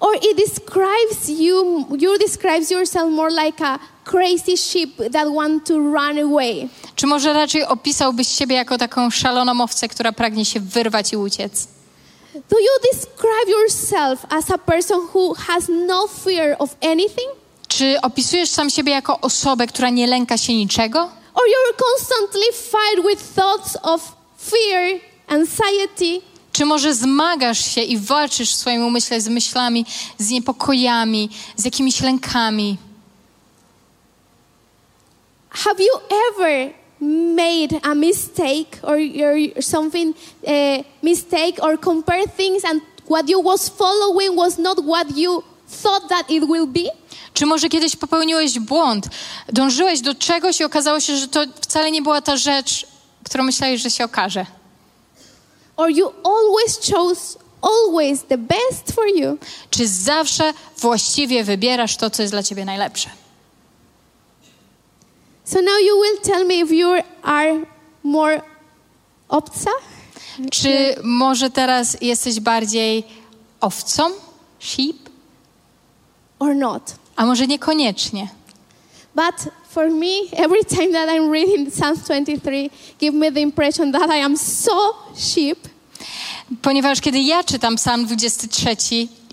Or 0.00 0.14
it 0.16 0.36
describes 0.36 1.28
you, 1.28 1.86
you 1.98 2.18
describes 2.18 2.70
yourself 2.70 3.10
more 3.10 3.30
like 3.30 3.64
a 3.64 3.78
crazy 4.04 4.56
sheep 4.56 4.96
that 5.12 5.28
want 5.34 5.66
to 5.66 5.74
run 5.74 6.18
away. 6.18 6.68
Czy 6.96 7.06
może 7.06 7.32
raczej 7.32 7.64
opisałbyś 7.64 8.28
siebie 8.28 8.56
jako 8.56 8.78
taką 8.78 9.10
szaloną 9.10 9.60
owcę, 9.60 9.88
która 9.88 10.12
pragnie 10.12 10.44
się 10.44 10.60
wyrwać 10.60 11.12
i 11.12 11.16
uciec? 11.16 11.68
Do 12.34 12.56
you 12.58 12.92
describe 12.92 13.50
yourself 13.50 14.26
as 14.28 14.50
a 14.50 14.58
person 14.58 15.00
who 15.14 15.34
has 15.34 15.64
no 15.68 16.08
fear 16.08 16.56
of 16.58 16.76
anything? 16.82 17.30
Czy 17.68 18.00
opisujesz 18.02 18.50
sam 18.50 18.70
siebie 18.70 18.92
jako 18.92 19.20
osobę, 19.20 19.66
która 19.66 19.90
nie 19.90 20.06
lęka 20.06 20.38
się 20.38 20.54
niczego? 20.54 21.00
Or 21.34 21.42
you're 21.42 21.76
constantly 21.76 22.52
fight 22.52 23.08
with 23.08 23.34
thoughts 23.34 23.76
of 23.82 24.12
fear, 24.38 25.00
anxiety, 25.28 26.26
Czy 26.52 26.64
może 26.64 26.94
zmagasz 26.94 27.64
się 27.64 27.82
i 27.82 27.98
walczysz 27.98 28.52
w 28.52 28.56
swoim 28.56 28.84
umyśle 28.84 29.20
z 29.20 29.28
myślami, 29.28 29.86
z 30.18 30.30
niepokojami, 30.30 31.30
z 31.56 31.64
jakimiś 31.64 32.00
lękami? 32.00 32.76
Have 35.50 35.80
you 35.80 36.00
ever 36.28 36.74
made 37.00 37.80
a 37.82 37.94
mistake 37.94 38.78
or 38.82 38.98
your 38.98 39.62
something 39.62 40.16
uh, 40.42 40.84
mistake 41.02 41.62
or 41.62 41.80
compare 41.80 42.28
things 42.36 42.64
and 42.64 42.82
what 43.10 43.28
you 43.28 43.42
was 43.42 43.68
following 43.68 44.36
was 44.36 44.58
not 44.58 44.78
what 44.78 45.16
you 45.16 45.42
thought 45.82 46.08
that 46.08 46.30
it 46.30 46.44
will 46.44 46.66
be? 46.66 46.90
Czy 47.34 47.46
może 47.46 47.68
kiedyś 47.68 47.96
popełniłeś 47.96 48.58
błąd? 48.58 49.08
Dążyłeś 49.48 50.00
do 50.00 50.14
czegoś 50.14 50.60
i 50.60 50.64
okazało 50.64 51.00
się, 51.00 51.16
że 51.16 51.28
to 51.28 51.40
wcale 51.60 51.90
nie 51.90 52.02
była 52.02 52.20
ta 52.20 52.36
rzecz, 52.36 52.86
którą 53.24 53.44
myślałeś, 53.44 53.80
że 53.80 53.90
się 53.90 54.04
okaże? 54.04 54.46
Or 55.80 55.90
you 55.90 56.12
always 56.24 56.78
chose 56.92 57.38
always 57.62 58.22
the 58.22 58.38
best 58.38 58.92
for 58.94 59.06
you? 59.06 59.38
Czy 59.70 59.88
zawsze 59.88 60.52
właściwie 60.78 61.44
wybierasz 61.44 61.96
to, 61.96 62.10
co 62.10 62.22
jest 62.22 62.32
dla 62.34 62.42
ciebie 62.42 62.64
najlepsze? 62.64 63.10
So 65.44 65.62
now 65.62 65.80
you 65.80 66.02
will 66.02 66.20
tell 66.22 66.46
me 66.46 66.54
if 66.54 66.74
you 66.74 66.88
are 67.22 67.66
more 68.02 68.42
obca 69.28 69.70
Czy 70.50 70.94
może 71.02 71.50
teraz 71.50 71.96
jesteś 72.00 72.40
bardziej 72.40 73.04
owcą, 73.60 74.10
sheep, 74.58 74.96
or 76.38 76.54
not. 76.54 76.94
a 77.16 77.26
może 77.26 77.46
niekoniecznie? 77.46 78.28
But 79.14 79.52
for 79.70 79.90
me, 79.90 80.28
every 80.32 80.64
time 80.64 80.92
that 80.92 81.08
I'm 81.08 81.30
reading 81.32 81.70
Psalm 81.70 81.96
23, 81.96 82.70
give 82.98 83.14
me 83.14 83.32
the 83.32 83.40
impression 83.40 83.92
that 83.92 84.10
I 84.10 84.22
am 84.24 84.36
so 84.36 84.94
sheep. 85.16 85.69
Ponieważ 86.62 87.00
kiedy 87.00 87.20
ja 87.20 87.44
czytam 87.44 87.76
Psalm 87.76 88.06
23, 88.06 88.76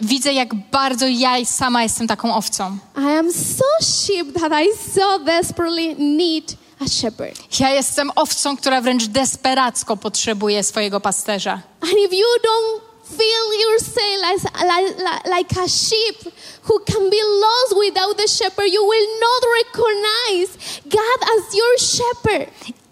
widzę, 0.01 0.33
jak 0.33 0.55
bardzo 0.55 1.07
ja 1.07 1.45
sama 1.45 1.83
jestem 1.83 2.07
taką 2.07 2.35
owcą. 2.35 2.77
I 2.97 3.17
am 3.17 3.33
so 3.33 3.65
sheep 3.81 4.33
that 4.33 4.51
I 4.63 4.91
so 4.95 5.19
desperately 5.19 5.95
need 5.95 6.55
a 6.79 6.87
shepherd. 6.87 7.59
Ja 7.59 7.69
jestem 7.69 8.11
owcą, 8.15 8.57
która 8.57 8.81
wręcz 8.81 9.05
desperacko 9.05 9.97
potrzebuje 9.97 10.63
swojego 10.63 10.99
pasterza. 10.99 11.61
And 11.81 11.91
if 11.91 12.13
you 12.13 12.27
don't 12.43 12.87
feel 13.17 13.45
yourself 13.61 14.23
as, 14.35 14.43
like, 14.43 14.97
like, 14.97 15.37
like 15.37 15.61
a 15.61 15.67
sheep 15.67 16.33
who 16.63 16.79
can 16.79 17.09
be 17.09 17.21
lost 17.23 17.75
without 17.77 18.17
the 18.17 18.27
shepherd, 18.27 18.73
you 18.73 18.83
will 18.83 19.07
not 19.19 19.43
recognize 19.63 20.49
God 20.85 21.29
as 21.37 21.55
your 21.55 21.77
shepherd. 21.79 22.47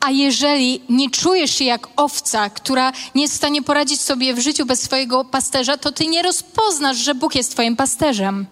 A 0.05 0.11
jeżeli 0.11 0.81
nie 0.89 1.09
czujesz 1.09 1.55
się 1.55 1.65
jak 1.65 1.87
owca, 1.95 2.49
która 2.49 2.91
nie 3.15 3.21
jest 3.21 3.33
w 3.33 3.37
stanie 3.37 3.61
poradzić 3.61 4.01
sobie 4.01 4.33
w 4.33 4.39
życiu 4.39 4.65
bez 4.65 4.81
swojego 4.81 5.25
pasterza, 5.25 5.77
to 5.77 5.91
ty 5.91 6.07
nie 6.07 6.21
rozpoznasz, 6.21 6.97
że 6.97 7.15
Bóg 7.15 7.35
jest 7.35 7.51
twoim 7.51 7.75
pasterzem. 7.75 8.45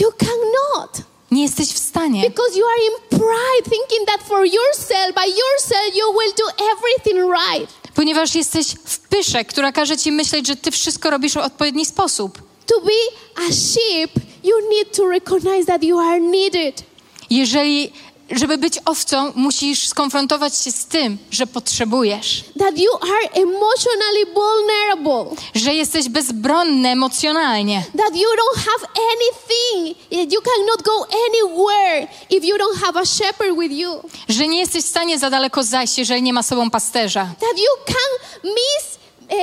You 0.00 0.08
cannot. 0.18 0.96
Nie 1.30 1.42
jesteś 1.42 1.68
w 1.68 1.78
stanie. 1.78 2.30
Because 2.30 2.58
you 2.58 2.64
are 2.66 2.80
in 2.86 3.18
pride, 3.18 3.76
thinking 3.76 4.08
that 4.08 4.22
for 4.28 4.46
yourself, 4.46 5.14
by 5.14 5.28
yourself, 5.30 5.96
you 5.96 6.12
will 6.12 6.32
do 6.38 6.64
everything 6.72 7.32
right. 7.32 7.72
Ponieważ 7.94 8.34
jesteś 8.34 8.66
w 8.84 8.98
pysze, 8.98 9.44
która 9.44 9.72
każe 9.72 9.96
ci 9.96 10.12
myśleć, 10.12 10.46
że 10.46 10.56
ty 10.56 10.70
wszystko 10.70 11.10
robisz 11.10 11.32
w 11.32 11.36
odpowiedni 11.36 11.86
sposób. 11.86 12.42
To 12.66 12.80
be 12.80 12.92
a 13.36 13.52
sheep, 13.52 14.10
you 14.44 14.54
need 14.70 14.96
to 14.96 15.08
recognize 15.08 15.66
that 15.66 15.82
you 15.82 15.98
are 15.98 16.20
needed. 16.20 16.82
Jeżeli, 17.30 17.92
żeby 18.30 18.58
być 18.58 18.74
owcą, 18.84 19.32
musisz 19.34 19.88
skonfrontować 19.88 20.58
się 20.58 20.72
z 20.72 20.84
tym, 20.86 21.18
że 21.30 21.46
potrzebujesz, 21.46 22.44
That 22.58 22.78
you 22.78 22.90
are 23.02 23.32
emotionally 23.42 24.26
vulnerable. 24.34 25.36
że 25.54 25.74
jesteś 25.74 26.08
bezbronny 26.08 26.88
emocjonalnie, 26.88 27.84
That 27.98 28.16
you 28.16 28.28
don't 28.28 28.58
have 28.58 28.88
anything. 29.12 29.98
You 30.32 30.40
cannot 30.42 30.82
go 30.82 31.06
anywhere 31.28 32.06
if 32.30 32.46
you 32.46 32.56
don't 32.56 32.80
have 32.84 33.00
a 33.00 33.04
shepherd 33.06 33.58
with 33.60 33.72
you. 33.72 33.90
że 34.28 34.48
nie 34.48 34.58
jesteś 34.58 34.84
w 34.84 34.88
stanie 34.88 35.18
za 35.18 35.30
daleko 35.30 35.62
zajść, 35.62 35.98
jeżeli 35.98 36.22
nie 36.22 36.32
ma 36.32 36.42
sobą 36.42 36.70
pasterza, 36.70 37.28
That 37.40 37.58
you 37.58 37.84
can 37.94 38.44
miss 38.44 38.97
uh, 39.30 39.36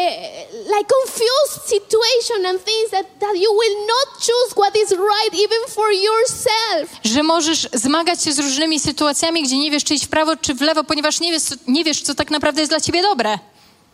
like 0.77 0.87
confused 1.01 1.69
situation 1.69 2.45
and 2.45 2.59
things 2.65 2.91
that, 2.91 3.05
that 3.19 3.35
you 3.35 3.51
will 3.53 3.77
not 3.87 4.07
choose 4.19 4.53
what 4.55 4.75
is 4.75 4.91
right 4.91 5.33
even 5.33 5.59
for 5.67 5.91
yourself. 5.91 6.89
że 7.03 7.23
możesz 7.23 7.67
zmagać 7.73 8.23
się 8.23 8.33
z 8.33 8.39
różnymi 8.39 8.79
sytuacjami, 8.79 9.43
gdzie 9.43 9.57
nie 9.57 9.71
wiesz, 9.71 9.83
czy 9.83 9.93
iść 9.93 10.05
w 10.05 10.09
prawo, 10.09 10.35
czy 10.37 10.53
w 10.53 10.61
lewo, 10.61 10.83
ponieważ 10.83 11.19
nie 11.19 11.31
wiesz, 11.31 11.43
co- 11.43 11.55
nie 11.67 11.83
wiesz, 11.83 12.01
co 12.01 12.15
tak 12.15 12.31
naprawdę 12.31 12.61
jest 12.61 12.71
dla 12.71 12.79
ciebie 12.79 13.01
dobre. 13.01 13.39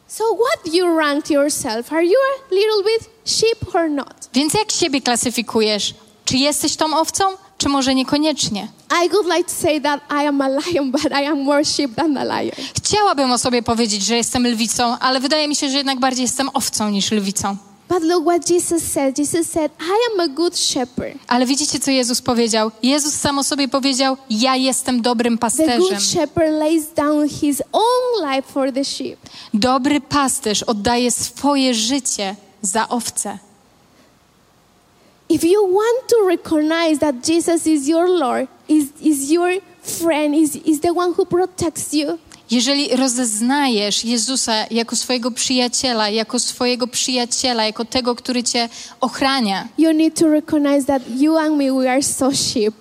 So 0.08 0.24
what 0.36 0.74
you 0.74 0.98
rank 0.98 1.30
yourself? 1.30 1.94
Are 1.94 2.06
you 2.06 2.18
a 2.52 2.56
little 2.56 2.84
bit 2.84 3.10
sheep 3.26 3.76
or 3.76 3.90
not? 3.90 4.14
Więc 4.34 4.54
jak 4.54 4.72
siebie 4.72 5.02
klasyfikujesz? 5.02 5.94
Czy 6.26 6.38
jesteś 6.38 6.76
tą 6.76 6.98
owcą, 7.00 7.38
czy 7.62 7.70
może 7.70 7.96
niekoniecznie? 7.96 8.68
I 9.06 9.10
would 9.10 9.26
like 9.38 9.44
to 9.44 9.56
say 9.62 9.82
that 9.82 10.02
I 10.10 10.28
am 10.28 10.42
a 10.42 10.48
lion, 10.48 10.92
but 11.04 11.06
I 11.06 11.26
am 11.26 11.44
more 11.44 11.66
sheep 11.66 11.96
than 11.96 12.18
a 12.18 12.24
lion. 12.24 12.52
Chciałabym 12.78 13.32
o 13.32 13.38
sobie 13.38 13.64
powiedzieć, 13.64 14.04
że 14.04 14.16
jestem 14.18 14.48
lwicą, 14.48 15.00
ale 15.00 15.20
wydaje 15.20 15.48
mi 15.48 15.56
się, 15.56 15.70
że 15.70 15.78
jednak 15.78 16.00
bardziej 16.00 16.24
jestem 16.24 16.50
owcą 16.54 16.90
niż 16.90 17.12
lwicą. 17.12 17.58
But 17.90 18.04
look 18.04 18.24
what 18.24 18.50
Jesus 18.50 18.84
said. 18.84 19.20
Jesus 19.20 19.50
said, 19.50 19.72
I 19.80 20.14
am 20.14 20.20
a 20.20 20.28
good 20.28 20.58
shepherd. 20.58 21.18
Ale 21.28 21.46
widzicie, 21.46 21.80
co 21.80 21.92
Jezus 21.92 22.22
powiedział? 22.22 22.72
Jezus 22.84 23.14
sam 23.14 23.40
o 23.40 23.44
sobie 23.44 23.68
powiedział: 23.68 24.18
Ja 24.30 24.56
jestem 24.56 25.02
dobrym 25.02 25.38
The 25.38 25.42
pasterzem. 25.42 25.80
good 25.80 26.04
shepherd 26.04 26.52
lays 26.60 26.94
down 26.94 27.30
his 27.30 27.64
own 27.72 28.32
life 28.32 28.48
for 28.54 28.74
the 28.74 28.86
sheep. 28.86 29.20
Dobry 29.54 30.02
pasterz 30.02 30.64
oddaje 30.64 31.12
swoje 31.12 31.74
życie 31.74 32.36
za 32.62 32.90
owce. 32.90 33.38
If 35.32 35.48
you 35.48 35.64
want 35.64 36.08
to 36.08 36.28
recognize 36.28 37.00
that 37.00 37.16
Jesus 37.24 37.68
is 37.68 37.88
your 37.88 38.10
Lord, 38.10 38.48
is, 38.68 38.92
is 39.02 39.32
your 39.32 39.62
friend, 39.82 40.36
is, 40.36 40.56
is 40.56 40.82
the 40.82 40.94
one 40.94 41.14
who 41.14 41.26
protects 41.26 41.94
you, 41.94 42.18
Jeżeli 42.52 42.96
rozeznajesz 42.96 44.06
Jezusa 44.06 44.54
jako 44.72 44.96
swojego 44.96 45.32
przyjaciela, 45.32 46.10
jako 46.10 46.40
swojego 46.40 46.88
przyjaciela, 46.88 47.66
jako 47.66 47.86
tego, 47.86 48.16
który 48.16 48.44
cię 48.44 48.70
ochrania, 49.02 49.68
you 49.78 49.94
need 49.94 50.20
to 50.20 50.28
recognize 50.28 50.86
that 50.86 51.02
you 51.18 51.38
and 51.38 51.58
me, 51.58 51.72
we 51.72 51.92
are 51.92 52.04
so 52.04 52.32
sheep. 52.32 52.76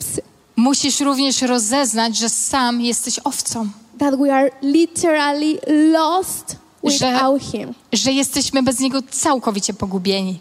musisz 0.57 1.01
również 1.01 1.43
rozeznać, 1.43 2.17
że 2.17 2.29
sam 2.29 2.81
jesteś 2.81 3.21
owcą, 3.25 3.69
That 3.99 4.19
we 4.19 4.35
are 4.35 4.51
literally 4.63 5.59
lost 5.93 6.57
without 6.85 7.43
him. 7.43 7.75
że 7.93 8.13
jesteśmy 8.13 8.63
bez 8.63 8.81
niego 8.81 8.99
całkowicie 9.11 9.75
pogubieni. 9.75 10.39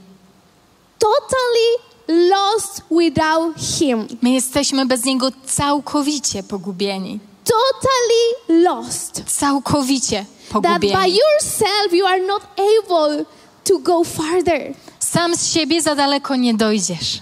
Totally 1.00 1.89
lost 2.10 2.82
without 2.92 3.58
him. 3.80 4.08
My 4.22 4.30
jesteśmy 4.30 4.86
bez 4.86 5.04
niego 5.06 5.30
całkowicie 5.46 6.44
pogubieni. 6.44 7.20
Totally 7.44 8.62
lost. 8.64 9.24
Całkowicie 9.28 10.26
That 10.50 10.62
by 10.62 10.70
pogubieni. 10.70 11.18
yourself 11.18 11.94
you 11.94 12.06
are 12.06 12.22
not 12.22 12.42
able 12.58 13.26
to 13.64 13.80
go 13.80 14.04
farther. 14.04 14.74
Sam 15.00 15.36
z 15.36 15.54
siebie 15.54 15.82
za 15.82 15.96
daleko 15.96 16.36
nie 16.36 16.54
dojdziesz. 16.54 17.20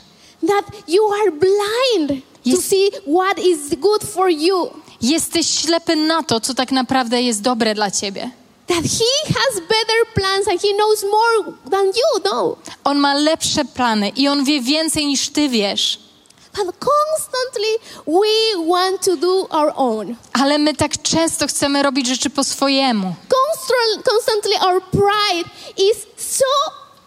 That 0.48 0.66
you 0.88 1.02
are 1.22 1.32
blind 1.32 2.10
to 2.44 2.50
Jest- 2.50 2.70
see 2.70 2.90
what 3.14 3.40
is 3.40 3.76
good 3.80 4.04
for 4.04 4.30
you. 4.30 4.70
Jesteś 5.02 5.48
ślepy 5.50 5.96
na 5.96 6.24
to, 6.24 6.40
co 6.40 6.54
tak 6.54 6.72
naprawdę 6.72 7.22
jest 7.22 7.42
dobre 7.42 7.76
dla 7.76 7.92
ciebie. 7.92 8.30
That 8.68 8.84
he 8.84 9.34
has 9.34 9.60
better 9.62 10.06
plans 10.16 10.48
and 10.48 10.62
he 10.62 10.74
knows 10.74 11.04
more 11.04 11.54
than 11.72 11.86
you 11.86 12.22
know. 12.24 12.58
On 12.84 12.98
ma 13.00 13.14
lepsze 13.14 13.66
plany 13.66 14.10
i 14.16 14.28
on 14.28 14.44
wie 14.44 14.62
więcej 14.62 15.06
niż 15.06 15.30
ty 15.30 15.50
wiesz. 15.50 16.00
But 16.58 16.76
constantly 16.80 17.78
we 18.08 18.66
want 18.68 19.02
to 19.06 19.16
do 19.18 19.48
our 19.50 19.74
own. 19.76 20.16
Ale 20.34 20.58
my 20.58 20.74
tak 20.74 21.02
często 21.02 21.48
chcemy 21.48 21.84
robić 21.84 22.08
rzeczy 22.08 22.30
po 22.30 22.44
swojemu. 22.44 23.08
Constant- 23.30 24.04
Constantly 24.14 24.56
our 24.62 24.82
pride 24.92 25.50
is 25.78 25.98
so 26.18 26.46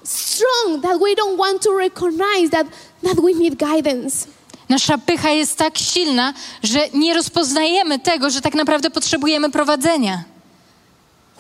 strong 0.05 0.83
that 0.83 0.99
we 1.01 1.15
don't 1.15 1.37
want 1.39 1.63
to 1.63 1.79
recognize 1.79 2.51
that, 2.51 2.67
that 3.03 3.17
we 3.21 3.33
need 3.35 3.55
guidance. 3.59 4.27
Nasza 4.69 4.99
pycha 4.99 5.31
jest 5.31 5.57
tak 5.57 5.79
silna, 5.79 6.35
że 6.63 6.89
nie 6.95 7.15
rozpoznajemy 7.15 7.99
tego, 7.99 8.31
że 8.31 8.41
tak 8.41 8.55
naprawdę 8.55 8.91
potrzebujemy 8.91 9.51
prowadzenia. 9.51 10.25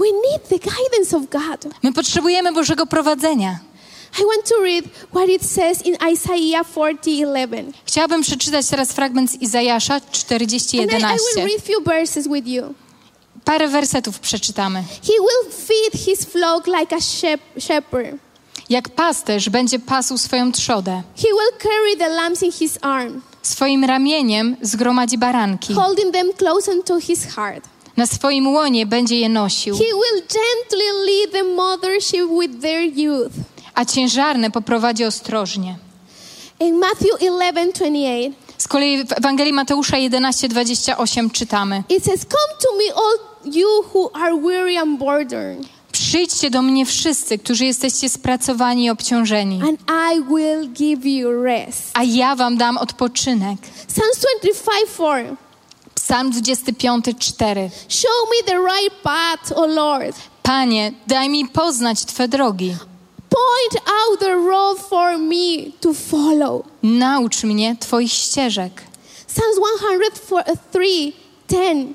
We 0.00 0.06
need 0.06 0.48
the 0.48 0.58
guidance 0.70 1.16
of 1.16 1.22
God. 1.30 1.74
My 1.82 1.92
potrzebujemy 1.92 2.52
Bożego 2.52 2.86
prowadzenia. 2.86 3.58
I 4.20 4.24
want 4.24 4.48
to 4.48 4.54
read 4.62 4.84
what 5.12 5.28
it 5.28 5.42
says 5.50 5.86
in 5.86 5.96
Isaiah 6.12 6.66
40:11. 6.74 7.72
Chciałabym 7.84 8.22
przeczytać 8.22 8.66
teraz 8.66 8.92
fragment 8.92 9.30
z 9.30 9.34
Izajasza 9.34 9.94
And 9.94 10.02
I, 10.04 10.08
I 10.14 10.18
40:11. 10.18 10.88
will 11.36 11.44
read 11.44 11.62
few 11.64 11.84
verses 11.84 12.28
with 12.28 12.46
you. 12.46 12.74
Parę 13.44 13.68
wersetów 13.68 14.18
przeczytamy. 14.18 14.82
He 14.82 15.12
will 15.12 15.52
feed 15.52 16.02
his 16.06 16.24
flock 16.24 16.66
like 16.66 16.96
a 16.96 16.98
shep- 16.98 17.60
shepherd. 17.60 18.16
Jak 18.70 18.88
pasterz 18.88 19.48
będzie 19.48 19.78
pasł 19.78 20.18
swoją 20.18 20.52
trzodę. 20.52 21.02
He 21.16 21.28
will 21.28 21.58
carry 21.62 21.96
the 21.98 22.08
lambs 22.08 22.42
in 22.42 22.52
his 22.52 22.78
arm, 22.82 23.20
Swoim 23.42 23.84
ramieniem 23.84 24.56
zgromadzi 24.62 25.18
baranki. 25.18 25.74
holding 25.74 26.12
them 26.12 26.32
close 26.38 26.72
unto 26.72 27.00
his 27.00 27.24
heart. 27.26 27.64
Na 28.00 28.06
swoim 28.06 28.48
łonie 28.48 28.86
będzie 28.86 29.20
je 29.20 29.28
nosił, 29.28 29.74
He 29.78 29.84
will 29.84 30.22
gently 30.22 30.84
lead 31.06 31.32
the 31.32 31.44
mother 31.44 32.02
sheep 32.02 32.28
with 32.40 32.62
their 32.62 32.98
youth. 32.98 33.32
a 33.74 33.84
ciężarne 33.84 34.50
poprowadzi 34.50 35.04
ostrożnie. 35.04 35.76
In 36.60 36.78
Matthew 36.78 37.20
11:28, 37.20 38.32
Z 38.58 38.68
kolei 38.68 39.04
w 39.04 39.12
Ewangelii 39.12 39.52
Mateusza 39.52 39.96
11:28 39.96 41.30
czytamy: 41.30 41.82
it 41.88 42.04
says, 42.04 42.20
"Come 42.20 42.54
to 42.62 42.68
me, 42.76 42.94
all 42.94 43.52
you 43.54 43.68
who 43.94 44.10
are 44.16 44.36
weary 44.36 44.78
and 44.78 44.98
burdened, 44.98 45.66
Przyjdźcie 45.92 46.50
do 46.50 46.62
mnie 46.62 46.86
wszyscy, 46.86 47.38
którzy 47.38 47.64
jesteście 47.64 48.08
spracowani 48.08 48.84
i 48.84 48.90
obciążeni, 48.90 49.60
and 49.68 49.80
I 50.14 50.22
will 50.34 50.72
give 50.72 51.06
you 51.06 51.42
rest." 51.42 51.90
a 51.94 52.02
ja 52.04 52.36
wam 52.36 52.56
dam 52.56 52.78
odpoczynek. 52.78 53.58
Psalms 53.86 54.18
25:4. 54.42 55.36
Psalm 56.10 56.32
25:4. 56.32 57.70
Show 57.88 58.26
me 58.30 58.36
the 58.46 58.58
right 58.58 59.02
path, 59.02 59.52
O 59.54 59.66
Lord. 59.66 60.14
Panie, 60.42 60.92
daj 61.06 61.28
mi 61.28 61.48
poznać 61.48 62.04
Twe 62.04 62.28
drogi. 62.28 62.76
Point 63.28 63.74
out 63.86 64.20
the 64.20 64.34
road 64.34 64.78
for 64.78 65.18
me 65.18 65.70
to 65.80 65.94
follow. 65.94 66.64
Naucz 66.82 67.44
mnie 67.44 67.76
Twoich 67.80 68.12
ścieżek. 68.12 68.82
Psalms 69.26 69.58
103:10. 69.58 71.94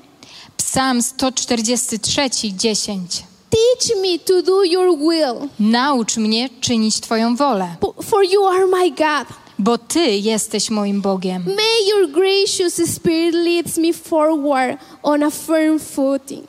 Psalm 0.56 1.02
143, 1.02 2.52
10. 2.52 3.24
Teach 3.50 3.96
me 4.02 4.18
to 4.18 4.42
do 4.42 4.64
your 4.64 4.98
will, 4.98 5.48
Naucz 5.60 6.16
mnie 6.16 6.48
czynić 6.60 7.00
Twoją 7.00 7.36
wolę, 7.36 7.76
for 8.02 8.24
you 8.24 8.46
are 8.46 8.66
my 8.66 8.90
God. 8.90 9.26
Bo 9.58 9.78
Ty 9.78 10.16
jesteś 10.16 10.70
moim 10.70 11.00
Bogiem. 11.00 11.44
May 11.46 11.88
your 11.88 12.10
gracious 12.10 12.74
spirit 12.94 13.34
leads 13.34 13.78
me 13.78 13.92
forward 13.92 14.78
on 15.02 15.22
a 15.22 15.30
firm 15.30 15.78
footing. 15.78 16.46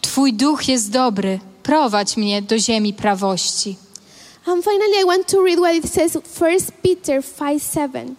Twój 0.00 0.32
duch 0.32 0.68
jest 0.68 0.90
dobry, 0.90 1.40
prowadź 1.62 2.16
mnie 2.16 2.42
do 2.42 2.58
ziemi 2.58 2.94
prawości. 2.94 3.76
And 4.46 4.64
finally, 4.64 5.00
I 5.02 5.06
want 5.06 5.26
to 5.26 5.42
read 5.44 5.58
what 5.58 5.74
it 5.74 5.92
says, 5.94 6.18
1 6.40 6.60
Peter 6.82 7.22
5 7.38 7.62
7. 7.74 8.14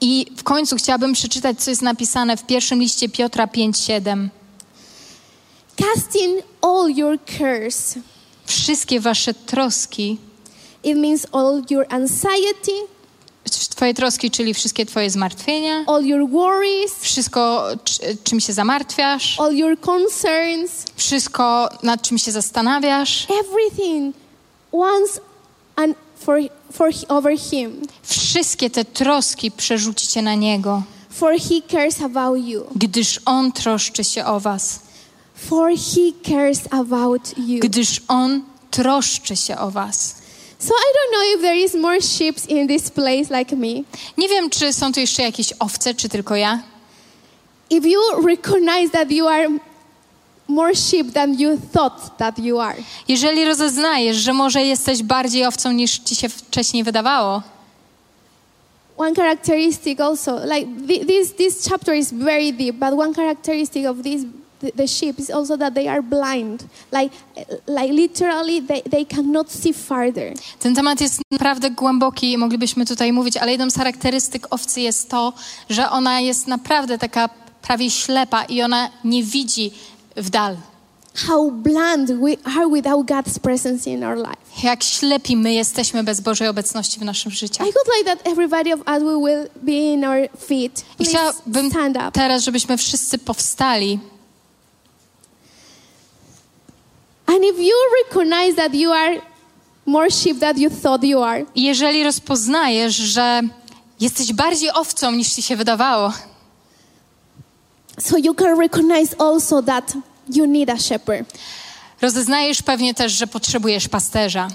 I 0.00 0.26
w 0.36 0.42
końcu 0.42 0.76
chciałabym 0.76 1.12
przeczytać, 1.12 1.60
co 1.62 1.70
jest 1.70 1.82
napisane 1.82 2.36
w 2.36 2.46
pierwszym 2.46 2.80
liście 2.80 3.08
Piotra 3.08 3.46
5:7. 3.46 4.28
Casting 5.76 6.42
all 6.62 6.90
your 6.96 7.18
cares. 7.38 7.94
Wszystkie 8.46 9.00
wasze 9.00 9.34
troski, 9.34 10.18
It 10.84 10.96
means 10.98 11.26
all 11.32 11.62
your 11.70 11.86
anxiety, 11.88 12.72
twoje 13.50 13.94
troski, 13.94 14.30
czyli 14.30 14.54
wszystkie 14.54 14.86
twoje 14.86 15.10
zmartwienia, 15.10 15.84
all 15.86 16.04
your 16.04 16.30
worries, 16.30 16.92
wszystko, 17.00 17.68
czy- 17.84 18.16
czym 18.24 18.40
się 18.40 18.52
zamartwiasz, 18.52 19.40
all 19.40 19.56
your 19.56 19.80
concerns, 19.80 20.70
wszystko, 20.96 21.68
nad 21.82 22.02
czym 22.02 22.18
się 22.18 22.32
zastanawiasz, 22.32 23.26
everything 23.40 24.16
once 24.72 25.20
and 25.76 25.96
for, 26.24 26.38
for 26.72 26.90
over 27.08 27.38
him. 27.38 27.82
wszystkie 28.02 28.70
te 28.70 28.84
troski 28.84 29.50
przerzućcie 29.50 30.22
na 30.22 30.34
Niego, 30.34 30.82
For 31.10 31.34
he 31.40 31.62
cares 31.70 32.00
about 32.02 32.38
you. 32.44 32.64
gdyż 32.76 33.20
On 33.24 33.52
troszczy 33.52 34.04
się 34.04 34.24
o 34.24 34.40
was. 34.40 34.78
For 35.48 35.70
he 35.70 36.30
cares 36.30 36.60
about 36.70 37.38
you. 37.38 37.60
Gdyż 37.60 38.00
On 38.08 38.42
troszczy 38.70 39.36
się 39.36 39.58
o 39.58 39.70
was. 39.70 40.14
So 40.66 40.74
I 40.74 40.92
don't 40.94 41.12
know 41.12 41.34
if 41.36 41.40
there 41.42 41.56
is 41.64 41.74
more 41.74 42.00
sheep 42.00 42.36
in 42.48 42.68
this 42.68 42.90
place 42.90 43.38
like 43.38 43.56
me. 43.56 43.68
Nie 44.18 44.28
wiem, 44.28 44.50
czy 44.50 44.72
są 44.72 44.92
tu 44.92 45.00
jeszcze 45.00 45.22
jakieś 45.22 45.52
owce, 45.58 45.94
czy 45.94 46.08
tylko 46.08 46.36
ja. 46.36 46.62
If 47.70 47.88
you 47.88 48.00
recognize 48.26 48.90
that 48.92 49.10
you 49.10 49.28
are 49.28 49.48
more 50.48 50.74
sheep 50.76 51.12
than 51.12 51.34
you 51.40 51.58
thought 51.72 52.16
that 52.18 52.38
you 52.38 52.60
are, 52.60 52.76
Jeżeli 53.08 53.44
rozeznajesz, 53.44 54.16
że 54.16 54.32
może 54.32 54.62
jesteś 54.64 55.02
bardziej 55.02 55.46
owcą 55.46 55.72
niż 55.72 55.98
ci 55.98 56.14
się 56.16 56.28
wcześniej 56.28 56.84
wydawało, 56.84 57.42
one 58.98 59.14
characteristic 59.14 60.00
also, 60.00 60.40
like 60.44 60.66
thi- 60.88 61.06
this 61.06 61.34
this 61.34 61.68
chapter 61.68 61.94
is 61.94 62.12
very 62.12 62.52
deep, 62.52 62.76
but 62.76 62.92
one 63.00 63.14
characteristic 63.14 63.86
of 63.86 63.96
this 64.02 64.22
the, 64.76 64.88
sheep 64.88 65.18
is 65.18 65.30
also 65.30 65.58
that 65.58 65.74
they 65.74 65.88
are 65.88 66.02
blind. 66.02 66.64
Like 66.92 67.14
like 67.66 67.92
literally 67.92 68.62
they, 68.62 68.82
they 68.82 69.06
cannot 69.06 69.52
see 69.52 69.72
farther. 69.72 70.34
ten 70.58 70.74
temat 70.74 71.00
jest 71.00 71.20
naprawdę 71.30 71.70
głęboki 71.70 72.32
i 72.32 72.38
moglibyśmy 72.38 72.86
tutaj 72.86 73.12
mówić, 73.12 73.36
ale 73.36 73.52
jedną 73.52 73.70
z 73.70 73.74
charakterystyk 73.76 74.46
owcy 74.50 74.80
jest 74.80 75.10
to, 75.10 75.32
że 75.70 75.90
ona 75.90 76.20
jest 76.20 76.46
naprawdę 76.46 76.98
taka 76.98 77.28
prawie 77.62 77.90
ślepa 77.90 78.44
i 78.44 78.62
ona 78.62 78.90
nie 79.04 79.22
widzi 79.22 79.70
w 80.16 80.30
dal. 80.30 80.56
How 81.26 81.50
blind 81.50 82.12
we 82.12 82.36
are 82.44 82.68
without 82.74 83.06
God's 83.06 83.38
presence 83.38 83.90
in 83.90 84.04
our 84.04 84.16
life. 84.16 84.36
Jak 84.62 84.82
ślepi 84.84 85.36
my 85.36 85.54
jesteśmy 85.54 86.04
bez 86.04 86.20
Bożej 86.20 86.48
obecności 86.48 87.00
w 87.00 87.02
naszym 87.02 87.32
życiu. 87.32 87.62
I 87.62 87.72
would 87.72 87.98
like 87.98 88.16
that 88.16 88.26
everybody 88.32 88.74
of 88.74 88.80
us 88.80 89.02
will 89.02 89.48
be 89.62 89.72
in 89.72 90.04
our 90.04 90.28
feet. 90.48 90.80
I 90.80 90.96
Please 90.96 91.10
chciałabym 91.10 91.70
stand 91.70 91.96
up. 91.96 92.10
teraz, 92.12 92.42
żebyśmy 92.42 92.76
wszyscy 92.76 93.18
powstali 93.18 93.98
And 97.26 97.44
if 97.44 97.58
you 97.58 97.74
recognize 98.04 98.54
that 98.56 98.74
you 98.74 98.92
are 98.92 99.20
more 99.86 100.10
sheep 100.10 100.38
than 100.40 100.58
you 100.58 100.70
thought 100.70 101.04
you 101.04 101.22
are, 101.22 101.44
jeżeli 101.56 102.04
rozpoznajesz, 102.04 102.96
że 102.96 103.42
jesteś 104.00 104.32
bardziej 104.32 104.70
owcą 104.70 105.12
niż 105.12 105.28
ci 105.28 105.42
się 105.42 105.56
wydawało, 105.56 106.12
so 108.00 108.18
you 108.18 108.34
can 108.34 108.60
recognize 108.60 109.16
also 109.18 109.62
that 109.62 109.92
you 110.28 110.46
need 110.46 110.70
a 110.70 110.78
shepherd. 110.78 111.38
rozeznajesz 112.00 112.62
pewnie 112.62 112.94
też, 112.94 113.12
że 113.12 113.26
potrzebujesz 113.26 113.88
pasterza. 113.88 114.48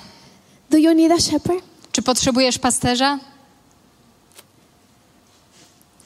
Do 0.70 0.78
you 0.78 0.94
need 0.94 1.12
a 1.12 1.20
shepherd? 1.20 1.64
Czy 1.92 2.02
potrzebujesz 2.02 2.58
pasterza? 2.58 3.20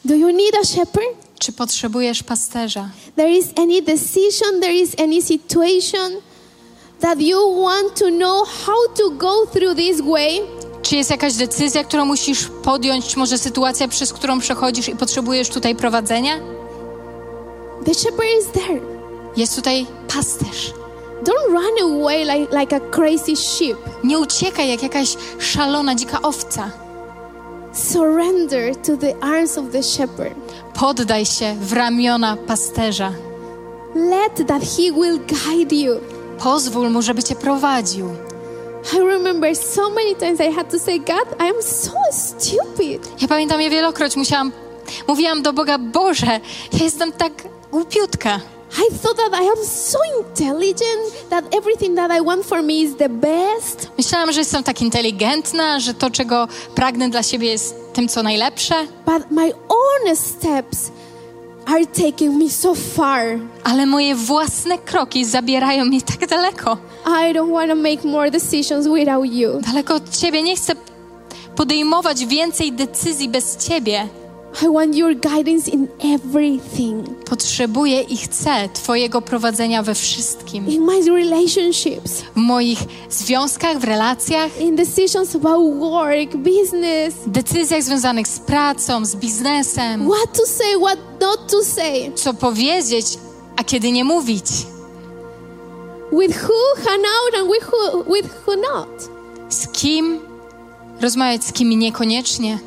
Do 0.05 0.15
you 0.15 0.29
need 0.29 0.55
a 0.61 0.65
shepherd? 0.65 1.25
Czy 1.39 1.51
potrzebujesz 1.51 2.23
pasterza? 2.23 2.89
There 3.15 3.31
is 3.31 3.45
any 3.55 3.81
decision, 3.81 4.61
there 4.61 4.73
is 4.73 4.99
any 4.99 5.21
situation 5.21 6.11
that 6.99 7.21
you 7.21 7.61
want 7.61 7.95
to 7.95 8.09
know 8.09 8.47
how 8.65 8.87
to 8.95 9.09
go 9.09 9.45
through 9.45 9.75
this 9.75 10.01
way. 10.01 10.41
Czy 10.81 10.95
jest 10.95 11.09
jakaś 11.09 11.33
decyzja, 11.33 11.83
którą 11.83 12.05
musisz 12.05 12.49
podjąć, 12.63 13.17
może 13.17 13.37
sytuacja, 13.37 13.87
przez 13.87 14.13
którą 14.13 14.39
przechodzisz 14.39 14.87
i 14.89 14.95
potrzebujesz 14.95 15.49
tutaj 15.49 15.75
prowadzenia? 15.75 16.39
The 17.85 17.93
shepherd 17.93 18.29
is 18.39 18.47
there. 18.53 18.81
Jest 19.37 19.55
tutaj 19.55 19.85
pasterz. 20.07 20.73
Don't 21.23 21.51
run 21.51 21.93
away 21.93 22.23
like, 22.23 22.59
like 22.59 22.75
a 22.75 22.79
crazy 22.79 23.35
sheep. 23.35 23.77
Nie 24.03 24.19
uciekaj 24.19 24.69
jak 24.69 24.83
jakaś 24.83 25.17
szalona, 25.39 25.95
dzika 25.95 26.21
owca. 26.21 26.71
Surrender 27.73 28.75
to 28.75 28.97
the 28.97 29.15
arms 29.21 29.57
of 29.57 29.65
the 29.71 29.83
shepherd. 29.83 30.35
Poddaj 30.73 31.25
się 31.25 31.55
w 31.61 31.73
ramiona 31.73 32.37
pasterza. 32.47 33.11
Let 33.95 34.47
that 34.47 34.61
he 34.61 34.91
will 34.91 35.19
guide 35.19 35.75
you. 35.75 36.14
Pozwól 36.39 36.89
mu, 36.89 37.01
żeby 37.01 37.23
cię 37.23 37.35
prowadził. 37.35 38.09
I 38.93 38.99
remember 38.99 39.55
so 39.55 39.89
many 39.89 40.15
times 40.15 40.39
I 40.39 40.51
had 40.55 40.71
to 40.71 40.79
say, 40.79 40.99
God, 40.99 41.39
I 41.39 41.49
am 41.49 41.61
so 41.63 41.91
stupid. 42.11 43.21
Ja 43.21 43.27
pamiętam, 43.27 43.61
ja 43.61 43.69
wielokroć 43.69 44.15
musiałam, 44.15 44.51
mówiłam 45.07 45.41
do 45.41 45.53
Boga, 45.53 45.77
Boże, 45.77 46.39
ja 46.73 46.83
jestem 46.83 47.11
tak 47.11 47.33
głupiutka. 47.71 48.39
I 48.77 48.99
thought 49.01 49.17
that 49.17 49.33
I 49.41 49.47
am 49.47 49.65
so 49.65 49.99
intelligent, 50.19 51.29
that 51.29 51.55
everything 51.55 51.95
that 51.95 52.11
I 52.11 52.21
want 52.25 52.45
for 52.45 52.61
me 52.63 52.73
is 52.73 52.95
the 52.95 53.09
best. 53.09 53.89
Myślałam, 53.97 54.31
że 54.31 54.39
jestem 54.39 54.63
tak 54.63 54.81
inteligentna, 54.81 55.79
że 55.79 55.93
to, 55.93 56.09
czego 56.09 56.47
pragnę 56.75 57.09
dla 57.09 57.23
siebie 57.23 57.47
jest 57.47 57.75
tym, 57.93 58.07
co 58.07 58.23
najlepsze, 58.23 58.75
But 59.05 59.31
my 59.31 59.53
own 59.53 60.15
steps 60.15 60.91
are 61.65 61.85
taking 61.85 62.37
me 62.37 62.49
so 62.49 62.75
far. 62.75 63.39
ale 63.63 63.85
moje 63.85 64.15
własne 64.15 64.77
kroki 64.77 65.25
zabierają 65.25 65.85
mnie 65.85 66.01
tak 66.01 66.29
daleko. 66.29 66.77
I 67.05 67.33
don't 67.33 67.51
want 67.51 67.69
to 67.69 67.75
make 67.75 68.03
more 68.03 68.31
decisions 68.31 68.87
without 68.87 69.25
you. 69.31 69.61
Daleko 69.61 69.95
od 69.95 70.09
Ciebie. 70.09 70.41
Nie 70.43 70.55
chcę 70.55 70.73
podejmować 71.55 72.25
więcej 72.25 72.71
decyzji 72.71 73.29
bez 73.29 73.57
Ciebie. 73.57 74.07
I 74.61 74.67
want 74.69 74.95
your 74.95 75.13
guidance 75.15 75.67
in 75.67 75.87
everything. 76.15 77.25
Potrzebuję 77.25 78.01
i 78.01 78.17
chcę 78.17 78.69
Twojego 78.73 79.21
prowadzenia 79.21 79.83
we 79.83 79.95
wszystkim. 79.95 80.67
In 80.67 80.81
my 80.85 81.01
relationships, 81.01 82.21
W 82.21 82.35
moich 82.35 82.79
związkach, 83.09 83.79
w 83.79 83.83
relacjach, 83.83 84.61
in 84.61 84.75
decisions 84.75 85.35
about 85.35 85.79
work, 85.79 86.35
business, 86.35 87.13
decyzjach 87.27 87.83
związanych 87.83 88.27
z 88.27 88.39
pracą, 88.39 89.05
z 89.05 89.15
biznesem. 89.15 90.09
what 90.09 90.33
to 90.37 90.45
say, 90.45 90.79
what 90.79 90.99
not 91.21 91.51
to 91.51 91.63
say. 91.63 92.11
Co 92.15 92.33
powiedzieć, 92.33 93.05
a 93.55 93.63
kiedy 93.63 93.91
nie 93.91 94.03
mówić. 94.03 94.45
With 96.11 96.43
who 96.43 96.83
hang 96.85 97.03
out 97.05 97.41
and 97.41 97.51
with 97.51 97.71
who, 97.73 98.03
with 98.13 98.29
who 98.47 98.55
not. 98.55 99.09
Z 99.49 99.67
kim 99.67 100.19
rozmawiać, 101.01 101.43
z 101.43 101.53
kim 101.53 101.69
niekoniecznie. 101.69 102.59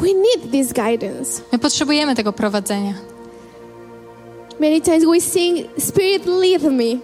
We 0.00 0.08
need 0.14 0.50
this 0.52 0.72
guidance. 0.72 1.42
My 1.52 1.58
potrzebujemy 1.58 2.14
tego 2.14 2.32
prowadzenia. 2.32 2.94
Many 4.60 4.80
times 4.80 5.04
we 5.04 5.20
sing, 5.20 5.66
Spirit, 5.78 6.26
lead 6.26 6.62
me. 6.62 6.98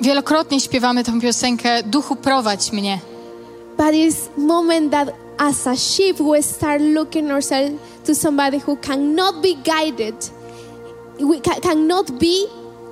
Wielokrotnie 0.00 0.60
śpiewamy 0.60 1.04
tę 1.04 1.20
piosenkę 1.20 1.82
Duchu 1.82 2.16
prowadź 2.16 2.72
mnie. 2.72 2.98
But 3.76 3.94
it's 3.94 4.16
moment 4.36 4.90
that 4.92 5.08
as 5.38 5.66
a 5.66 5.76
sheep 5.76 6.18
we 6.20 6.42
start 6.42 6.82
looking 6.82 7.30
ourselves 7.30 7.72
to 8.06 8.14
somebody 8.14 8.58
who 8.66 8.76
cannot 8.76 9.34
be 9.42 9.54
guided. 9.64 10.14
We 11.20 11.40
ca- 11.40 11.60
cannot 11.60 12.10
be 12.10 12.34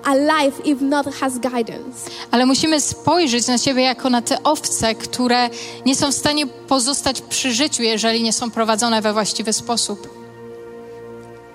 alive 0.04 0.60
if 0.64 0.84
not 0.84 1.06
has 1.14 1.38
guidance. 1.38 2.10
Ale 2.30 2.46
musimy 2.46 2.80
spojrzeć 2.80 3.46
na 3.46 3.58
siebie 3.58 3.82
jako 3.82 4.10
na 4.10 4.22
te 4.22 4.42
owce, 4.42 4.94
które 4.94 5.50
nie 5.86 5.96
są 5.96 6.12
w 6.12 6.14
stanie 6.14 6.46
pozostać 6.46 7.20
przy 7.20 7.52
życiu, 7.52 7.82
jeżeli 7.82 8.22
nie 8.22 8.32
są 8.32 8.50
prowadzone 8.50 9.02
we 9.02 9.12
właściwy 9.12 9.52
sposób. 9.52 10.20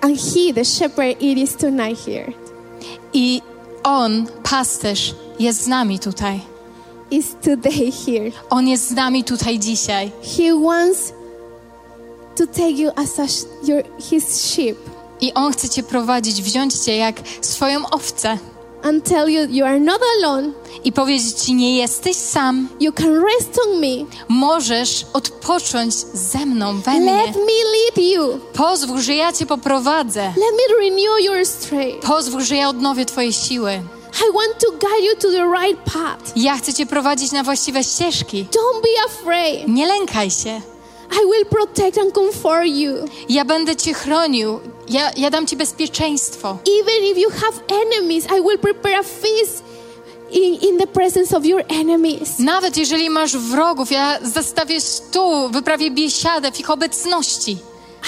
And 0.02 0.18
he, 0.20 0.54
the 0.54 0.66
shepherd, 0.66 1.22
it 1.22 1.38
is 1.38 1.56
tonight 1.56 2.06
here. 2.06 2.34
I 3.14 3.42
On, 3.84 4.28
pasterz, 4.44 5.16
jest 5.40 5.64
z 5.64 5.68
nami 5.68 6.00
tutaj. 6.00 6.40
Is 7.12 7.36
today 7.44 7.92
here. 8.06 8.32
On 8.50 8.68
jest 8.68 8.90
z 8.90 8.92
nami 8.92 9.24
tutaj 9.24 9.60
dzisiaj. 9.60 10.12
He 10.38 10.60
wants 10.66 11.14
to 12.36 12.48
take 12.48 12.72
you 12.72 12.92
as 12.96 13.20
a 13.20 13.26
your, 13.68 13.84
his 14.00 14.42
sheep 14.42 14.78
I 15.22 15.34
On 15.34 15.54
chce 15.54 15.70
Cię 15.70 15.84
prowadzić, 15.84 16.42
wziąć 16.42 16.74
Cię 16.74 16.98
jak 16.98 17.16
swoją 17.42 17.90
owcę 17.90 18.38
and 18.86 19.04
tell 19.04 19.30
you 19.30 19.48
you 19.50 19.66
are 19.66 19.80
not 19.80 20.02
alone. 20.18 20.52
i 20.84 20.92
powiedzieć 20.92 21.34
Ci, 21.34 21.54
nie 21.54 21.78
jesteś 21.78 22.16
sam. 22.16 22.70
You 22.80 22.92
can 22.94 23.24
rest 23.24 23.60
on 23.66 23.80
me. 23.80 24.06
Możesz 24.28 25.06
odpocząć 25.14 25.96
ze 26.14 26.46
mną, 26.46 26.82
we 26.82 26.92
mnie. 26.92 27.16
Let 27.16 27.36
me 27.36 27.42
lead 27.74 28.14
you. 28.14 28.40
Pozwól, 28.54 29.02
że 29.02 29.16
ja 29.16 29.34
Cię 29.34 29.46
poprowadzę. 29.46 30.22
Let 30.22 30.38
me 30.38 30.76
renew 30.80 31.22
your 31.22 31.46
strength. 31.46 32.08
Pozwól, 32.08 32.42
że 32.42 32.56
ja 32.56 32.70
odnowię 32.70 33.06
Twoje 33.06 33.34
siły. 33.34 33.72
I 34.30 34.34
want 34.34 34.60
to 34.60 34.72
guide 34.72 35.06
you 35.08 35.16
to 35.16 35.32
the 35.32 35.46
right 35.62 35.94
path. 35.94 36.32
Ja 36.36 36.58
chcę 36.58 36.74
Cię 36.74 36.86
prowadzić 36.86 37.32
na 37.32 37.44
właściwe 37.44 37.84
ścieżki. 37.84 38.46
Don't 38.52 38.82
be 38.82 39.06
afraid. 39.06 39.68
Nie 39.68 39.88
lękaj 39.88 40.32
się. 40.32 40.62
I 41.12 41.26
will 41.26 41.46
protect 41.46 41.98
and 41.98 42.14
comfort 42.14 42.66
you. 42.66 42.92
Ja 43.30 43.46
będę 43.46 43.76
Cię 43.76 43.94
chronił. 43.94 44.60
Ja, 44.90 45.12
ja 45.18 45.30
dam 45.30 45.48
Ci 45.48 45.58
bezpieczeństwo. 45.58 46.58
Even 46.80 47.12
if 47.12 47.18
you 47.18 47.30
have 47.30 47.82
enemies, 47.84 48.26
I 48.26 48.42
will 48.42 48.60
prepare 48.60 49.00
a 49.00 49.04
feast 49.04 49.64
in, 50.32 50.54
in 50.54 50.78
the 50.78 50.88
presence 50.88 51.38
of 51.38 51.46
your 51.46 51.64
enemies. 51.70 52.40
Nawet 52.40 52.78
jeżeli 52.78 53.10
masz 53.10 53.38
wrogów, 53.38 53.92
ja 53.92 54.20
zastawię 54.24 54.82
stół, 54.82 55.50
wyprawię 55.50 55.92
biesiadę 55.92 56.52
w 56.52 56.60
ich 56.60 56.70
obecności. 56.70 57.58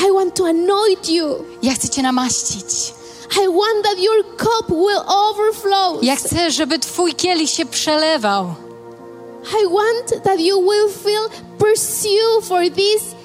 I 0.09 0.13
want 0.13 0.35
to 0.35 0.45
anoint 0.45 1.09
you. 1.09 1.25
Ja 1.61 1.73
chcę 1.73 1.89
Cię 1.89 2.01
namaścić. 2.01 2.93
I 3.43 3.47
want 3.47 3.83
that 3.83 3.99
your 3.99 4.37
cup 4.37 4.69
will 4.69 5.01
overflow. 5.07 6.03
Ja 6.03 6.15
chcę, 6.15 6.51
żeby 6.51 6.79
Twój 6.79 7.13
kielich 7.13 7.49
się 7.49 7.65
przelewał. 7.65 8.66
I 9.63 9.67
want 9.67 10.23
that 10.23 10.39
you 10.39 10.59
will 10.59 10.89
feel 10.89 11.29
pursue 11.57 12.41
for 12.41 12.61
this 12.71 13.15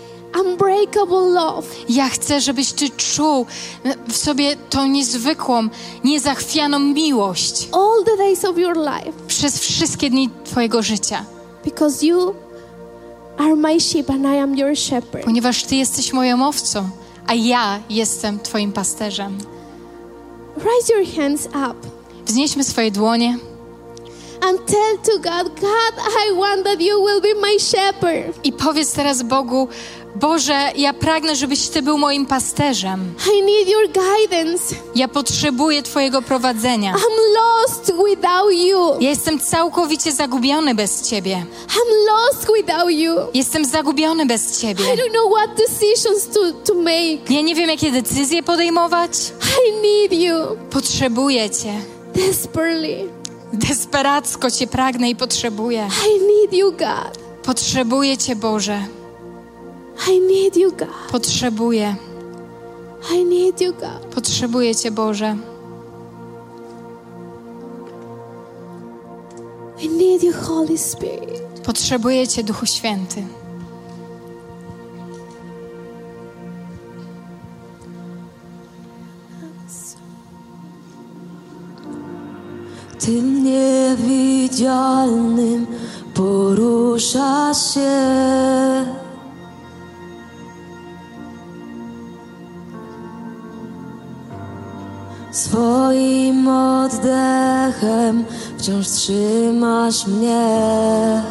unbreakable 0.40 1.28
love. 1.32 1.66
Ja 1.88 2.08
chcę, 2.08 2.40
żebyś 2.40 2.72
Ty 2.72 2.90
czuł 2.90 3.46
w 4.08 4.16
sobie 4.16 4.56
tą 4.56 4.86
niezwykłą, 4.86 5.68
niezachwianą 6.04 6.78
miłość 6.78 7.68
all 7.72 8.04
the 8.04 8.16
days 8.16 8.44
of 8.44 8.58
your 8.58 8.76
life 8.76 9.12
przez 9.28 9.58
wszystkie 9.58 10.10
dni 10.10 10.30
Twojego 10.44 10.82
życia. 10.82 11.24
because 11.64 12.06
you 12.06 12.34
are 13.38 13.56
my 13.56 13.80
sheep 13.80 14.10
and 14.10 14.24
I 14.24 14.38
am 14.38 14.56
your 14.58 14.76
shepherd. 14.76 15.24
Ponieważ 15.24 15.64
Ty 15.64 15.76
jesteś 15.76 16.12
moją 16.12 16.48
owcą, 16.48 16.88
a 17.26 17.34
ja 17.34 17.80
jestem 17.90 18.38
Twoim 18.40 18.72
pasterzem. 18.72 19.38
Raise 20.56 20.92
your 20.94 21.16
hands 21.16 21.46
up 21.46 21.74
Wznieśmy 22.26 22.64
swoje 22.64 22.90
dłonie 22.90 23.38
and 24.43 24.59
tell 24.66 24.99
to 25.05 25.12
God, 25.18 25.61
God, 25.61 25.95
I 26.28 26.32
want 26.32 26.64
that 26.64 26.80
you 26.80 27.03
will 27.05 27.20
be 27.20 27.34
my 27.34 27.59
shepherd. 27.59 28.34
i 28.45 28.53
powiedz 28.53 28.93
teraz 28.93 29.22
Bogu, 29.22 29.68
Boże, 30.14 30.68
ja 30.76 30.93
pragnę, 30.93 31.36
żebyś 31.36 31.68
Ty 31.68 31.82
był 31.82 31.99
moim 31.99 32.26
pasterzem. 32.26 33.14
I 33.34 33.43
need 33.43 33.68
your 33.68 33.88
guidance. 33.88 34.74
Ja 34.95 35.09
potrzebuję 35.09 35.82
Twojego 35.82 36.22
prowadzenia. 36.22 36.93
I'm 36.93 37.34
lost 37.34 37.93
without 38.09 38.53
you. 38.53 38.78
Ja 39.01 39.11
jestem 39.11 39.38
całkowicie 39.40 40.12
zagubiony 40.12 40.74
bez 40.74 41.09
Ciebie. 41.11 41.45
I'm 41.68 42.07
lost 42.12 42.47
without 42.57 42.90
you. 42.90 43.14
Jestem 43.34 43.64
zagubiony 43.64 44.26
bez 44.26 44.59
I 44.59 44.61
Ciebie. 44.61 44.84
don't 44.84 45.11
know 45.12 45.32
what 45.36 45.51
decisions 45.57 46.28
to, 46.34 46.40
to 46.64 46.74
make. 46.74 47.30
Ja 47.30 47.40
nie 47.40 47.55
wiem, 47.55 47.70
jakie 47.70 47.90
decyzje 47.93 48.43
podejmować. 48.43 49.11
I 49.68 49.72
need 49.82 50.12
you 50.22 50.34
Potrzebuję 50.70 51.51
Cię. 51.51 51.72
desperately. 52.14 53.09
Desperacko 53.53 54.50
Cię 54.50 54.66
pragnę 54.66 55.11
i 55.11 55.16
potrzebuję. 55.16 55.88
I 56.09 56.20
need 56.20 56.53
you, 56.53 56.72
God. 56.72 57.18
Potrzebuję 57.42 58.18
Cię, 58.18 58.36
Boże. 58.36 58.84
I 60.11 60.20
need 60.20 60.57
you, 60.57 60.70
God. 60.70 60.88
Potrzebuję. 61.11 61.96
I 63.14 63.24
need 63.24 63.61
you, 63.61 63.72
God. 63.72 64.14
Potrzebuję 64.14 64.74
Cię, 64.74 64.90
Boże. 64.90 65.36
I 69.80 69.88
need 69.88 70.22
you, 70.22 70.32
Holy 70.32 70.78
Spirit. 70.78 71.42
Potrzebuję 71.64 72.28
Cię, 72.28 72.44
Duchu 72.44 72.66
Święty. 72.66 73.22
Tym 83.05 83.44
niewidzialnym 83.44 85.66
porusza 86.14 87.55
się. 87.55 87.90
Swoim 95.30 96.48
oddechem 96.48 98.24
wciąż 98.59 98.88
trzymasz 98.88 100.07
mnie. 100.07 101.22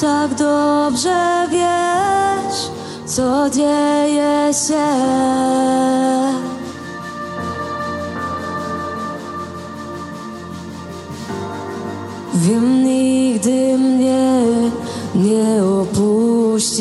Tak 0.00 0.34
dobrze 0.34 1.46
wiesz, 1.50 2.70
co 3.06 3.50
dzieje 3.50 4.54
się. 4.54 4.86
Wiem, 12.34 12.84
nigdy 12.84 13.78
mnie 13.78 14.42
nie 15.14 15.64
opuścisz. 15.64 16.76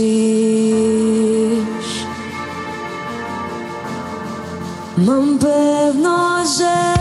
Mam 4.97 5.39
pewność, 5.39 6.57
że 6.57 6.94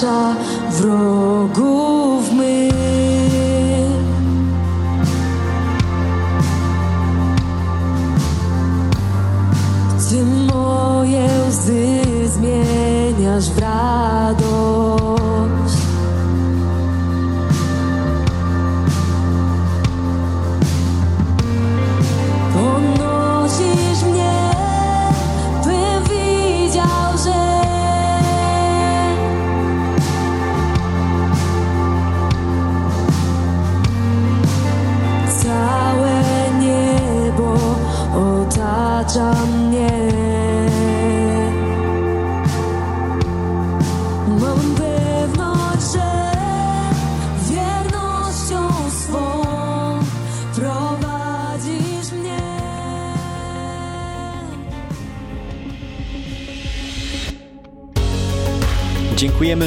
odstrasza 0.00 0.29
wrogów 0.29 0.29